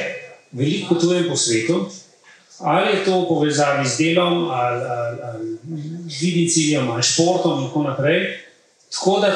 [0.51, 1.87] veliko potujem po svetu,
[2.59, 5.50] ali je to v povezavi z delom, ali, ali, ali
[6.21, 8.37] vidim ciljem, ali športom in tako naprej.
[8.91, 9.31] Tako da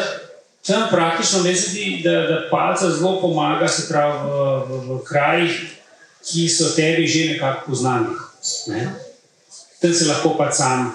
[0.68, 4.32] tam praktično se zdi, da, da palca zelo pomaga, se pravi v,
[4.70, 5.62] v, v krajih,
[6.26, 8.16] ki so tebi že nekako poznani.
[8.68, 8.90] Ne?
[9.82, 10.92] Tam se lahko pa sam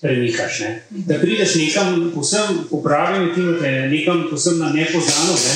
[0.00, 0.60] premikaš.
[0.60, 0.82] Ne?
[0.90, 3.32] Da prideš nekam, posebno popravljen,
[3.90, 5.54] nekam posebno na nepoznano, ne?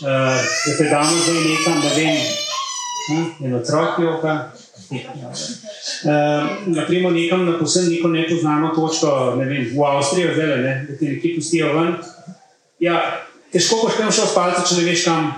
[0.00, 2.16] uh, da te damo zdaj nekam, da vem,
[3.08, 4.52] hm, eno otrok joka.
[4.90, 10.96] Uh, naprimer, nekam na posebno neko nepoznano točko, ne vem, v Avstrijo, zdaj, ne, da
[10.98, 11.94] ti nekje pustijo ven.
[12.82, 12.96] Ja,
[13.52, 15.30] težko boš tam šel s palcem, če ne veš, kam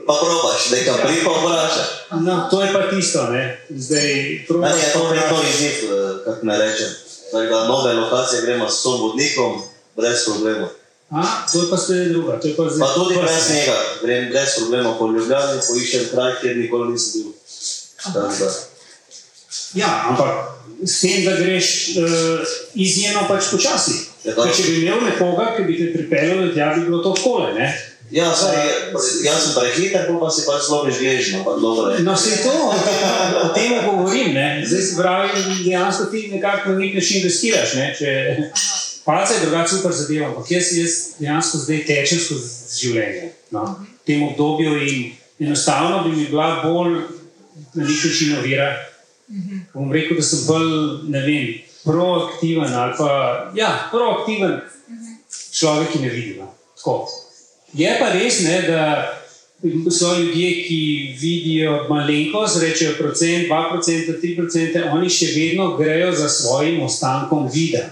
[0.06, 1.88] Pa probaš, da ga pri pa vprašaš.
[2.24, 3.66] No, to je pa tisto, ne.
[3.70, 4.72] Zdaj, probaš.
[4.72, 6.90] Ne, je to vedno izziv, eh, kako ne rečem.
[7.32, 9.62] Da nove lokacije gremo s sobodnikom,
[9.96, 10.68] brez problema.
[11.14, 12.40] A, to je pa spet druga.
[12.56, 17.22] Pa, pa tudi brez njega, grem brez problema po Ljubljani, poiščem kraj, kjer nikoli nisem
[17.22, 17.32] bil.
[19.74, 20.30] Ja, ampak
[20.82, 21.70] s tem, da greš
[22.02, 23.94] uh, izjemno pač počasi.
[24.24, 27.70] Ja, če bi imel nekoga, ki bi te pripeljal, da bi bilo to takole.
[28.14, 28.92] Ja, sorry,
[29.24, 31.40] jaz sem prehiter, pa si pač zelo žležno.
[32.04, 32.52] No, se to,
[33.40, 34.34] o tem govorim.
[34.36, 34.62] Ne?
[34.66, 37.74] Zdaj se pravi, dejansko ti nekako na nek način investiraš.
[37.78, 37.88] Ne?
[37.98, 38.10] Če,
[39.04, 43.32] palce je drugače super zadeva, ampak jaz, jaz dejansko zdaj tečem skozi življenje.
[43.50, 43.64] No?
[43.80, 47.00] V tem obdobju in enostavno bi mi bila bolj
[47.74, 48.70] na nek način ovira.
[49.74, 50.70] Bom rekel, da sem bolj,
[51.08, 51.46] ne vem,
[51.84, 53.10] proaktiven ali pa,
[53.56, 54.60] ja, proaktiven
[55.52, 56.38] človek, ki ne vidi.
[56.38, 56.54] No?
[57.74, 58.80] Je pa res, ne, da
[59.90, 66.82] so ljudje, ki vidijo malenkost, rečejo procent, 2%, 3%, oni še vedno grejo za svojim
[66.84, 67.88] ostankom vida.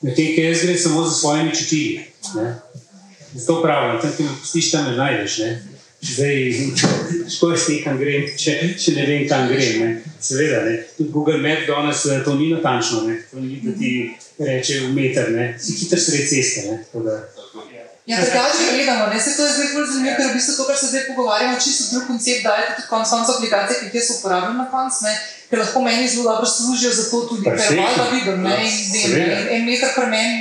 [0.00, 2.04] Medtem, ki jaz grem samo za svojimi čutili.
[3.34, 5.38] Zato pravim, tam ti pustiš, tam ne najdeš.
[5.38, 5.62] Ne?
[6.00, 6.54] Zdaj,
[7.36, 9.82] škoda s tem, kam grem, če, če ne vem, kam grem.
[9.82, 9.90] Ne?
[10.20, 10.78] Seveda, ne?
[10.96, 13.18] tudi Google Maps danes eh, to ni natančno, ne?
[13.30, 13.92] to ni, da ti
[14.38, 15.52] reče v meter, ne?
[15.60, 16.80] si hitro sred ceste.
[18.10, 20.76] Ja, drugače gledamo, ne se to je zdaj bolj zanimivo, ker v bistvu to, kar
[20.78, 24.08] se zdaj pogovarjamo, čisto drug koncept, da je tudi konc konca aplikacije, ki jih jaz
[24.14, 25.12] uporabljam na konc, ne,
[25.50, 28.56] ker lahko meni zelo dobro služijo za to tudi, ker malo da vidim, ne,
[29.02, 30.38] in vem, en, en meter pri meni,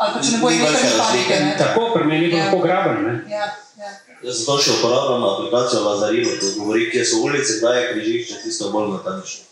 [0.00, 1.52] ali pa če ne bo en meter panike, ne.
[1.58, 3.14] Tako, pri meni je to lahko graben, ne.
[3.34, 3.50] Ja,
[3.82, 3.92] ja.
[4.22, 8.72] Jaz zato še uporabljam aplikacijo Lazarilo, ki govori, kje so ulice, kdaj je križišče, tisto
[8.72, 9.45] bolj natančno.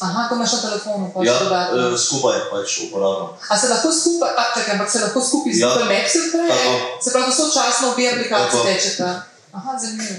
[0.00, 1.94] Aha, to imaš na telefonu, pa ja, dodatno.
[1.94, 3.28] Eh, skupaj pač uporabljam.
[3.48, 5.68] A se lahko skupaj, a, čakaj, ampak se lahko skupaj z Ja.
[5.68, 6.44] Google Maps odpre?
[7.04, 9.22] Se pravi, sočasno obe aplikaciji tečeta.
[9.52, 10.16] Aha, zanimivo.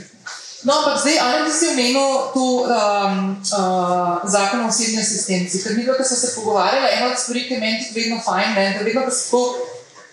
[0.65, 5.61] No, ampak zdaj, ali ti si omenil tu um, uh, zakon o osebni asistenci?
[5.63, 8.49] Ker mi, ko smo se pogovarjali, ena od stvari, ki je meni tudi vedno fajn,
[8.55, 9.41] ne, da vedno, ko se tako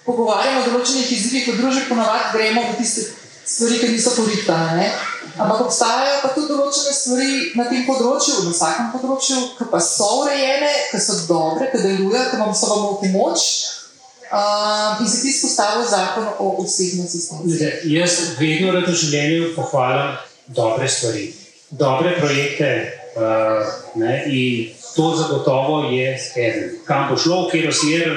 [0.04, 3.08] pogovarjamo o določenih izzivih, kot družbe, ponavadi gremo v tiste
[3.44, 4.92] stvari, ki niso porihtane.
[5.36, 10.08] Ampak obstajajo pa tudi določene stvari na tem področju, na vsakem področju, ki pa so
[10.22, 13.46] urejene, ki so dobre, ki delujejo, ki vam so vam v pomoč.
[14.32, 17.66] Um, in se ti izpostavil zakon o osebni asistenci.
[17.92, 20.14] Jaz vedno rad v življenju pohvalim
[20.56, 21.26] dobre stvari,
[21.68, 22.70] dobre projekte.
[23.12, 23.68] Uh,
[24.00, 26.78] ne, in to zagotovo je eden.
[26.88, 28.08] Kam bo šlo, kje je smer,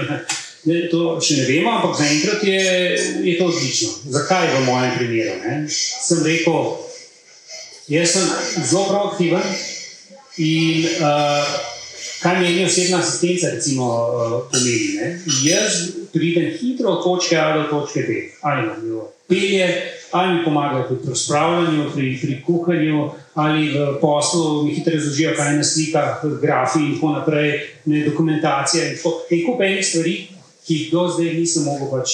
[0.63, 2.61] ne, to še ne vemo, ampak zaenkrat je,
[3.27, 3.91] je to odlično.
[4.15, 5.35] Zakaj v mojem primeru?
[5.43, 5.57] Ne?
[5.69, 6.71] Sem rekel,
[7.87, 8.29] jaz sem
[8.65, 9.41] zelo proaktiven
[10.37, 11.45] in uh,
[12.21, 14.95] kaj meni osebna asistenca, recimo, uh, pomeni.
[14.97, 15.11] Ne?
[15.45, 20.43] Jaz pridem hitro od točke A do točke B, ali na bilo pelje, ali mi
[20.43, 26.25] pomagajo pri razpravljanju, pri, pri kuhanju, ali v poslu mi hitro razložijo, kaj na slikah,
[26.41, 29.21] grafi in tako naprej, ne, dokumentacija in tako.
[29.29, 30.15] En kup enih stvari,
[30.65, 32.09] ki jih do zdaj nisem mogel pač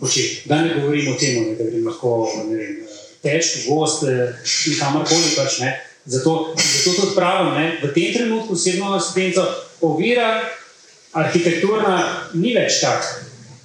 [0.00, 0.48] početi.
[0.48, 2.83] Da ne govorim o tem, da grem lahko ne vem,
[3.24, 4.36] teč, gost eh,
[4.78, 5.74] kamorkoli pač ne.
[6.04, 9.46] Zato, zato tudi pravim, ne, v tem trenutku osebno asistenco
[9.80, 10.42] ovira
[11.16, 11.96] arhitekturna
[12.36, 13.06] ni več tak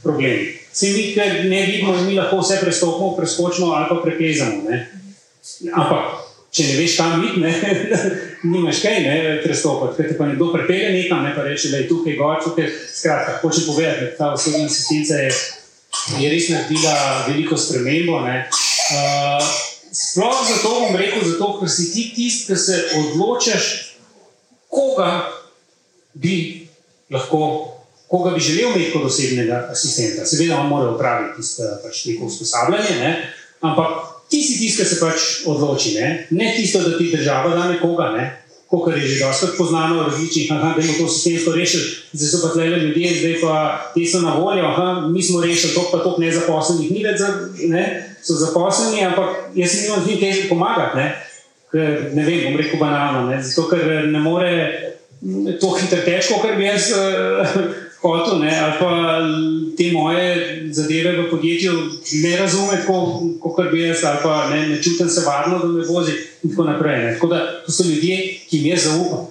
[0.04, 0.48] problem.
[0.70, 4.70] Vsi mi, ker ne vidimo, mi lahko vse prestopimo, preskočimo ali pa preplezamo.
[4.70, 4.80] Ne.
[5.74, 6.14] Ampak,
[6.56, 7.44] če ne veš, kam iti,
[8.54, 9.98] nimaš kaj ne, prestopiti.
[9.98, 12.70] Ker te pa nekdo prepelje nekam, ne pa reče, da je tukaj gor, tukaj.
[12.94, 15.34] Skratka, hočem povedati, da ta osebna asistenca je,
[16.22, 16.96] je res naredila
[17.28, 18.22] veliko spremembo.
[18.30, 18.46] Ne.
[18.90, 19.44] Uh,
[19.92, 23.66] sploh zato bom rekel, zato, ker si ti tisti, ki se odločaš,
[24.70, 25.30] koga
[26.14, 26.68] bi
[27.12, 27.76] lahko,
[28.08, 30.26] koga bi želel imeti kot osebnega asistenta.
[30.26, 33.34] Seveda, on mora upraviti tisto pač neko usposabljanje, ne?
[33.62, 35.96] ampak ti si tisti, ki se pač odloči.
[35.98, 38.12] Ne, ne tisto, da ti država da nekoga.
[38.18, 38.28] Ne?
[38.70, 42.54] Kot je že dostakrat poznano, različnih, aha, da je to sistemsko rešili, zdaj so pa
[42.54, 43.56] tle ljudje, zdaj pa
[43.94, 47.24] ti so na voljo, aha, mi smo rešili, to pa to nezaposlenih, ni več,
[47.66, 51.08] ne, so zaposleni, ampak jaz se nimam z njim kaj pomagati, ne,
[51.72, 54.52] ker ne vem, bom rekel banalno, ne, zato ker ne more
[55.62, 57.60] to hitro težko, ker bi jaz uh,
[58.02, 58.90] hotel, ne, ali pa
[59.78, 60.28] te moje
[60.72, 61.74] zadeve v podjetju
[62.24, 62.80] ne razume,
[63.42, 66.64] kot bi jaz, ali pa ne, ne čutim se varno, da me vozi in tako
[66.64, 67.04] naprej.
[67.04, 67.14] Ne.
[67.14, 68.18] Tako da to so ljudje,
[68.50, 69.28] ki jim jaz zaupam.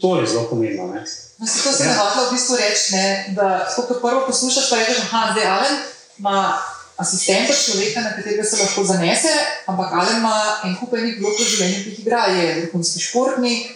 [0.00, 0.86] To je zelo pomembno.
[0.94, 1.04] Ne.
[1.38, 1.88] No, to se ja.
[1.88, 5.76] ne hoče v bistvu reči, ne, da ko prvo poslušaš, pa rečeš, da je Alen
[6.18, 6.58] ima
[6.96, 9.32] asistenta človeka, na katerega se lahko zanese,
[9.66, 12.26] ampak Alen ima en kup enih blokov življenja, ki jih igra.
[12.28, 13.72] Je vrhunski športnik,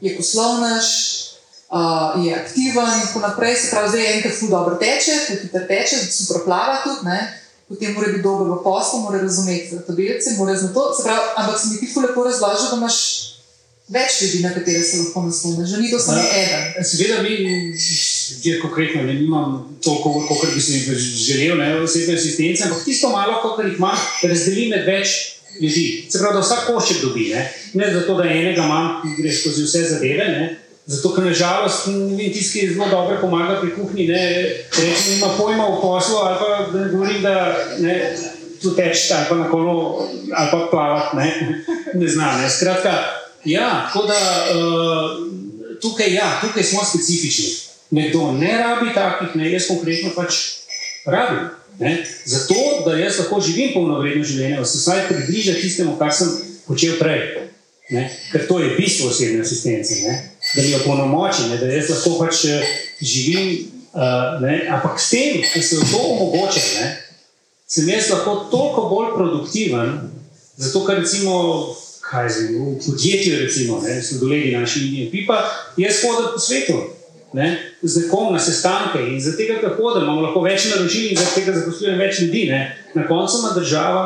[0.00, 0.86] je poslovnež,
[1.70, 3.56] uh, je aktiven in tako naprej.
[3.56, 7.06] Se pravi, zdaj enkrat zelo dobro teče, tudi hitro teče, super plava tudi.
[7.06, 7.20] Ne?
[7.68, 10.84] Potem mora biti dober v poslu, mora razumeti tabelice, mora znati to.
[11.04, 12.98] Pravi, ampak se mi ti lepo razloži, da imaš
[13.88, 16.84] več ljudi, na katere se lahko nasloniš, že ni to samo eden.
[16.84, 17.36] Seveda, mi,
[18.44, 20.80] že konkretno, ne imam toliko, kot bi si
[21.24, 25.34] želel, ne osebne asistence, ampak tisto malo, kot jih imam, razdelim med več.
[25.58, 26.06] Ljudi.
[26.06, 27.40] Se pravi, da vsak košček dobi, ne,
[27.74, 30.42] ne zato, da enega imam, ki gre skozi vse zadeve, ne,
[30.88, 31.84] Zato, ker nažalost
[32.32, 34.22] tisti, ki zelo dobro pomaga pri kuhinji, ne
[34.72, 37.34] reče, ima pojma v poslu, ali pa da ne govorim, da
[37.78, 37.96] ne,
[38.62, 41.28] tu teče ali pa na kolo, ali pa plavati, ne,
[41.94, 42.40] ne znam.
[42.40, 42.50] Ne.
[42.50, 42.92] Skratka,
[43.44, 44.16] ja, tako da
[44.54, 47.67] uh, tukaj, ja, tukaj smo specifični.
[47.90, 50.40] Nekdo ne rabi takih, ne, jaz konkretno pač
[51.06, 51.48] rabim.
[51.78, 51.94] Ne.
[52.26, 52.54] Zato,
[52.86, 56.32] da jaz lahko živim polnovredno življenje, se vsaj približa tistemu, kar sem
[56.66, 57.48] počel prej.
[57.94, 58.08] Ne?
[58.32, 60.16] Ker to je bistvo osebne asistence, ne?
[60.54, 62.70] da mi jo polnomoči, da jaz lahko pač eh,
[63.00, 63.74] živim.
[63.98, 66.88] Uh, ampak s tem, da se to omogoča, ne?
[67.66, 69.94] sem jaz lahko toliko bolj produktiven.
[70.58, 71.38] Zato, ker recimo,
[72.28, 75.40] zim, v podjetju, recimo, ne, so dolegi naši ljudje, pipa,
[75.76, 76.78] jaz hodim po svetu.
[77.36, 77.48] Ne,
[77.82, 81.42] z nekom na sestanke in zaradi tega, ker hodim, imamo lahko več naročil in zaradi
[81.42, 82.46] tega zaposlujem več ljudi.
[82.48, 82.62] Ne.
[82.94, 84.04] Na koncu ima država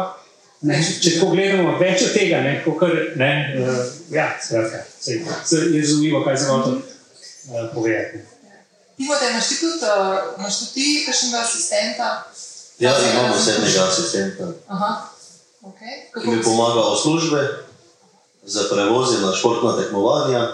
[0.63, 3.79] Ne, če tako gledamo, več od tega, ne, kar, ne, uh,
[4.15, 5.17] ja, skratka, se,
[5.49, 8.21] se je razumljivo, kaj se hoče uh, povedati.
[9.03, 12.11] Ivo, da imaš ti tudi, uh, imaš tudi ti kakšnega asistenta?
[12.79, 14.53] Ja, imamo osebnega asistenta.
[14.71, 14.93] Aha.
[15.67, 15.99] Okay.
[16.15, 17.43] Ki mi pomaga v službe,
[18.47, 20.47] za prevoze na športna tekmovanja,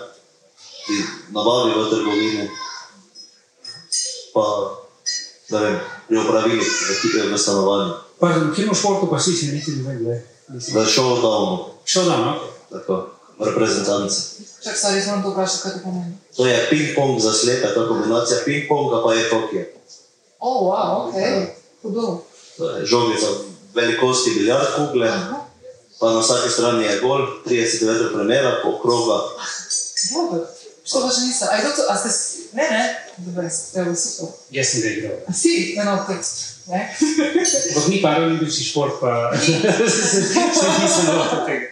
[0.89, 0.97] ki
[1.37, 2.45] nabavi v trgovini,
[4.33, 4.45] pa
[5.53, 5.77] da vem,
[6.09, 7.93] pri opravili v, v stanovanju.
[8.17, 10.23] Pa v kino športu pa si si niti ne vem.
[10.49, 11.85] V showdownu.
[11.85, 12.43] Showdown, ok.
[12.73, 12.95] Tako,
[13.37, 14.41] reprezentance.
[14.65, 16.17] Čak, stari, sem to vprašal, kaj to pomeni.
[16.37, 19.65] To je ping-pong za slepe, to je kombinacija ping-ponga pa je Tokio.
[20.41, 21.17] O, oh, wow, ok.
[21.85, 22.25] Hudo.
[22.57, 23.29] To je žogica
[23.75, 25.37] velikosti biljard kugle, Aha.
[26.01, 29.19] pa na vsaki strani je gol, 30 metrov premjera, po kroga.
[30.15, 30.47] Dobro.
[30.89, 31.49] Što pa še nisem?
[31.53, 32.11] A je to, a ste,
[32.57, 32.85] ne, ne,
[33.19, 34.41] dobro, ste v super.
[34.57, 35.19] Jaz sem ga igral.
[35.29, 36.37] A si, eno tekst.
[37.69, 39.59] Ampak ni paralimpični šport, pa še
[40.85, 41.69] nisem dobro tega.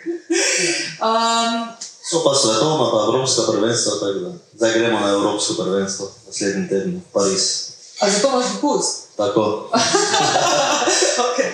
[1.00, 4.30] Um, so pa svetovna, pa evropska prvenstva, tako da
[4.60, 7.44] zdaj gremo na evropsko prvenstvo naslednji teden v Pariz.
[8.00, 9.16] A zato imaš dopust?
[9.16, 9.72] Tako.
[11.26, 11.50] okay.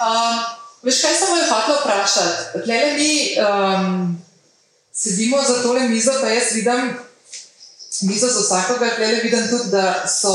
[0.00, 0.36] um,
[0.80, 2.64] veš, kaj sem vam hotel vprašati?
[2.64, 4.16] Tlele mi um,
[5.02, 6.94] sedimo za tole mizo, pa jaz vidim
[8.02, 10.34] mizo za vsakoga, tlele vidim tudi, da so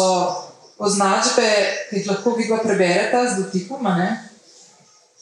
[0.78, 1.48] označbe,
[1.90, 3.88] ki jih lahko vidva preberete z dotikom.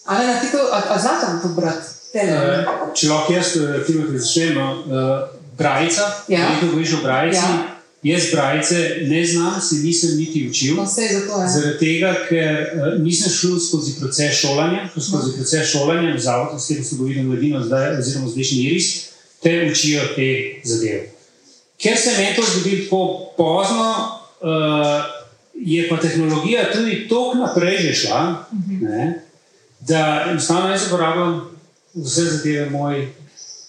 [0.06, 1.88] Ali na titu, a znate to brati?
[2.16, 3.54] Uh, če lahko jaz,
[3.88, 4.76] ki vam začnem, uh,
[5.58, 6.50] Brajica, ja.
[6.50, 7.40] nekaj govoriš o Brajici.
[7.40, 7.72] Ja.
[8.06, 10.76] Jaz Brajice ne znam, se nisem niti učil.
[10.76, 11.48] No, zato, ja.
[11.50, 15.34] Zaradi tega, ker uh, nisem šel skozi proces šolanja, skozi no.
[15.38, 18.92] proces šolanja v zavodu, s tem sem govoril mladino, zdaj, oziroma zdajšnji Iris,
[19.44, 21.10] te učijo te zadeve.
[21.78, 23.90] Ker se meni to zgodi tako pozno,
[24.42, 25.04] uh,
[25.56, 28.46] je pa tehnologija tudi tako naprej že šla,
[28.82, 29.20] ne,
[29.80, 31.58] da enostavno jaz uporabljam
[31.94, 33.08] vse zadeve, moj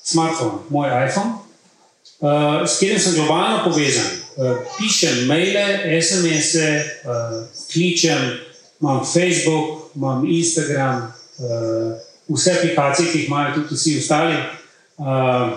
[0.05, 1.33] smartphone, moj iPhone,
[2.21, 4.07] uh, s katerim sem globalno povezan.
[4.37, 5.65] Uh, pišem maile,
[6.03, 8.39] SMS-e, uh, kličem,
[8.81, 14.37] imam Facebook, imam Instagram, uh, vse aplikacije, ki jih imajo tudi vsi ostali.
[14.97, 15.53] Uh,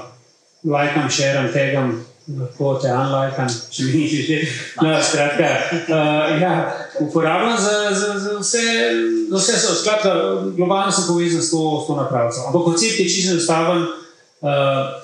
[0.63, 1.93] lajkam, šeram, tegam,
[2.27, 4.39] lahko te unlikam, če mi nič že.
[4.83, 5.47] No, skratka,
[5.87, 6.51] uh, ja,
[6.99, 8.65] uporabljam za, za, za vse,
[9.29, 10.11] za vse so, skratka,
[10.57, 12.35] globalno sem povezan s to, to napravo.
[12.47, 13.87] Ampak koncept je čisto enostaven.
[14.43, 14.99] Uh,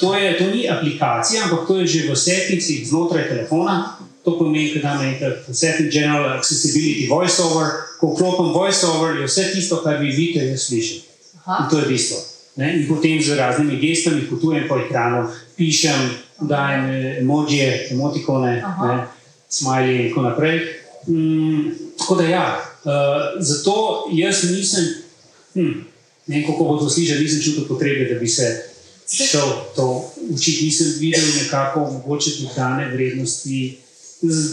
[0.00, 3.98] to, je, to ni aplikacija, ampak to je že v settingih znotraj telefona.
[4.22, 7.90] To pomeni, da imam enkrat setting general accessibility voiceover.
[8.00, 11.02] Ko vklopim voiceover, je vse tisto, kar vi vidite, jaz slišim.
[11.42, 12.31] In to je bistvo.
[12.56, 12.76] Ne?
[12.76, 16.10] In potem z raznimi gestami potujem po ekranu, pišem,
[16.40, 16.90] dajem
[17.24, 18.62] emocije, emotikone,
[19.48, 20.60] smiley in tako naprej.
[21.08, 22.46] Mm, tako da ja,
[22.84, 22.92] uh,
[23.40, 24.84] zato jaz nisem,
[25.54, 25.72] hm,
[26.26, 28.72] ne vem, kako bo to slišal, nisem čutil potrebe, da bi se
[29.12, 30.64] šel to učiti.
[30.64, 33.78] Nisem videl nekako mogoče dodane vrednosti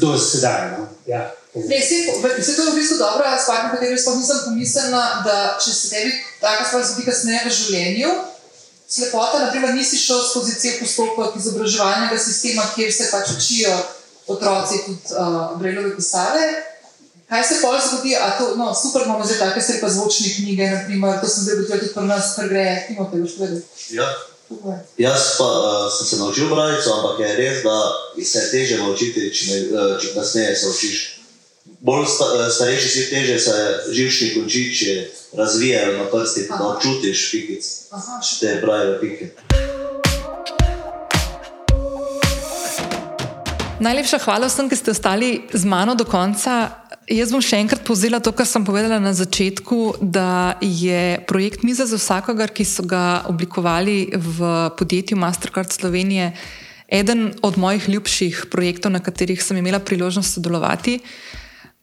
[0.02, 0.72] do sedaj.
[0.72, 0.88] No?
[1.08, 1.32] Ja.
[1.56, 1.96] Ne, se,
[2.44, 5.90] se to je v bistvu dobra stvar, na katero sploh nisem pomislila, da če se
[5.90, 6.12] tebi
[6.42, 8.12] taka stvar zgodi kasneje v življenju,
[8.90, 13.74] slepota, naprimer, nisi šel skozi cel postopek izobraževalnega sistema, kjer se pač učijo
[14.30, 16.46] otroci tudi uh, brejlove pisave.
[17.30, 18.14] Kaj se pa zgodi?
[18.38, 21.82] To, no, super, imamo zdaj take stvari, pa zvočne knjige, naprimer, to sem zdaj videl
[21.82, 23.98] tudi pri nas, kar gre, imate už vedeti.
[23.98, 24.06] Ja.
[24.98, 27.78] Jaz pa uh, sem se naučil brati, ampak je res, da
[28.18, 31.19] se je teže naučiti, če, ne, uh, če kasneje se učiš.
[31.80, 33.56] Bolj sta, uh, starejši si teže se
[33.92, 37.66] živčni končiči razvijajo na prsti, da občutiš pikic,
[38.40, 39.32] te pravi pike.
[43.80, 46.84] Najlepša hvala vsem, ki ste ostali z mano do konca.
[47.08, 51.88] Jaz bom še enkrat povzela to, kar sem povedala na začetku, da je projekt Miza
[51.88, 56.34] za vsakogar, ki so ga oblikovali v podjetju Mastercard Slovenije,
[56.92, 61.00] eden od mojih ljubših projektov, na katerih sem imela priložnost sodelovati.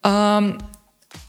[0.06, 0.52] Um,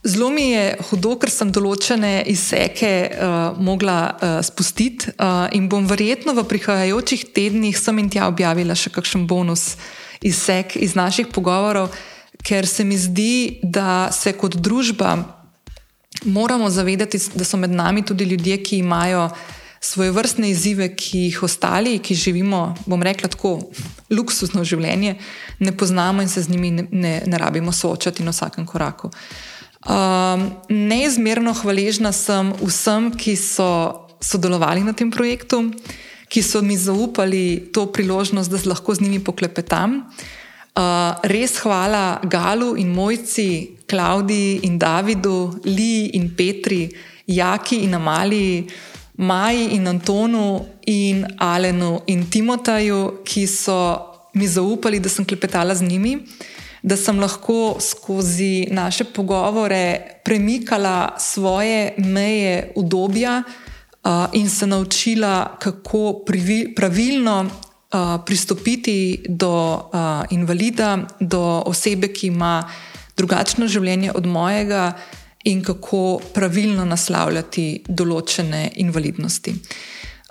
[0.06, 5.88] zelo mi je hudo, ker sem določene izseke uh, mogla uh, spustiti uh, in bom
[5.90, 9.74] verjetno v prihajajočih tednih sem in tja objavila še kakšen bonus
[10.22, 11.90] izsek iz naših pogovorov
[12.48, 15.18] ker se mi zdi, da se kot družba
[16.26, 19.30] moramo zavedati, da so med nami tudi ljudje, ki imajo
[19.80, 23.60] svoje vrstne izzive, ki jih ostali, ki živimo, bom rekla tako,
[24.10, 25.18] luksuzno življenje,
[25.60, 29.12] ne poznamo in se z njimi ne, ne, ne rabimo soočati na vsakem koraku.
[29.88, 33.70] Um, neizmerno hvaležna sem vsem, ki so
[34.20, 35.70] sodelovali na tem projektu,
[36.28, 40.02] ki so mi zaupali to priložnost, da lahko z njimi poklepetam.
[40.78, 46.90] Uh, res hvala Galu in Mojci, Klaudiji in Davidu, Liji in Petri,
[47.26, 48.68] Jaki in Amaliji,
[49.18, 53.98] Maji in Antonu in Alenu in Timotaju, ki so
[54.34, 56.20] mi zaupali, da sem klepetala z njimi,
[56.84, 66.24] da sem lahko skozi naše pogovore premikala svoje meje udobja uh, in se naučila, kako
[66.76, 72.70] pravilno uh, pristopiti do uh, invalida, do osebe, ki ima
[73.18, 74.94] drugačno življenje od mojega,
[75.48, 79.54] in kako pravilno naslavljati določene invalidnosti.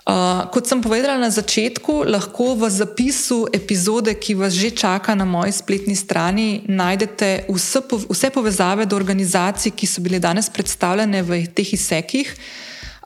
[0.07, 5.25] Uh, kot sem povedala na začetku, lahko v zapisu epizode, ki vas že čaka na
[5.27, 11.43] moji spletni strani, najdete vse, vse povezave do organizacij, ki so bile danes predstavljene v
[11.51, 12.31] teh izsekih.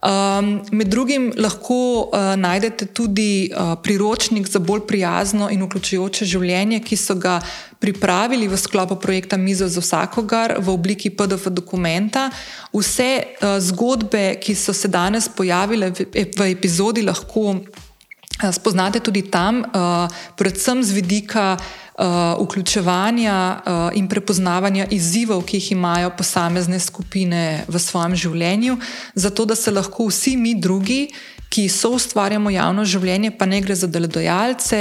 [0.02, 6.84] Um, med drugim lahko uh, najdete tudi uh, priročnik za bolj prijazno in vključujoče življenje,
[6.86, 7.40] ki so ga
[7.82, 12.30] pripravili v sklopu projekta Mizo za vsakogar v obliki PDF dokumenta.
[12.70, 19.26] Vse uh, zgodbe, ki so se danes pojavile v, v epizodi, lahko uh, spoznate tudi
[19.34, 20.06] tam, uh,
[20.38, 21.58] predvsem z vidika.
[22.02, 28.78] Uh, vključevanja uh, in prepoznavanja izzivov, ki jih imajo posamezne skupine v svojem življenju,
[29.14, 31.12] zato da se lahko vsi mi drugi,
[31.52, 34.80] ki so ustvarjamo javno življenje, pa ne gre za delodajalce,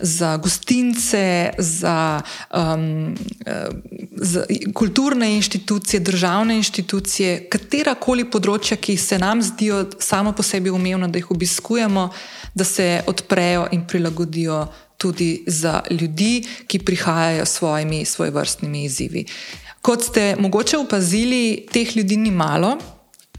[0.00, 1.22] za gostince,
[1.56, 2.20] za,
[2.52, 3.14] um,
[4.20, 4.44] za
[4.76, 11.22] kulturne inštitucije, državne inštitucije, katerakoli področja, ki se nam zdijo samo po sebi umevno, da
[11.22, 12.10] jih obiskujemo,
[12.54, 14.66] da se odprejo in prilagodijo
[15.00, 19.24] tudi za ljudi, ki prihajajo s svojimi svojevrstnimi izzivi.
[19.80, 22.76] Kot ste mogoče opazili, teh ljudi ni malo.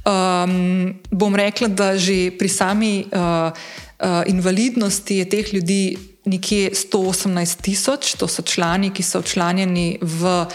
[0.02, 7.62] Um, bom rekla, da že pri sami uh, uh, invalidnosti je teh ljudi nekje 118
[7.62, 10.46] tisoč, to so člani, ki so včlanjeni v,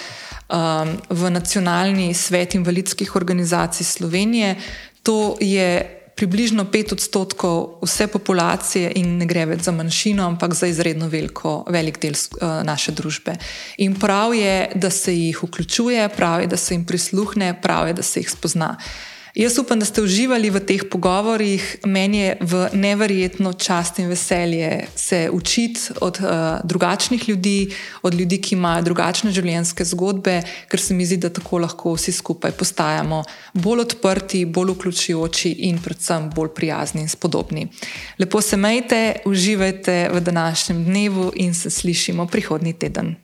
[0.51, 4.59] um, v Nacionalni svet invalidskih organizacij Slovenije.
[5.07, 10.67] To je približno pet odstotkov vse populacije in ne gre več za manjšino, ampak za
[10.67, 13.39] izredno veliko, velik del uh, naše družbe.
[13.79, 17.95] In prav je, da se jih vključuje, prav je, da se jim prisluhne, prav je,
[17.95, 18.75] da se jih spozna.
[18.75, 21.61] Uh, Jaz upam, da ste uživali v teh pogovorih.
[21.85, 26.31] Meni je v neverjetno čast in veselje se učiti od uh,
[26.65, 27.69] drugačnih ljudi,
[28.03, 30.39] od ljudi, ki imajo drugačne življenjske zgodbe,
[30.73, 33.21] ker se mi zdi, da tako lahko vsi skupaj postajamo
[33.53, 37.69] bolj odprti, bolj vključujoči in predvsem bolj prijazni in spodobni.
[38.17, 43.17] Lepo se majte, uživajte v današnjem dnevu in se slišimo prihodnji teden.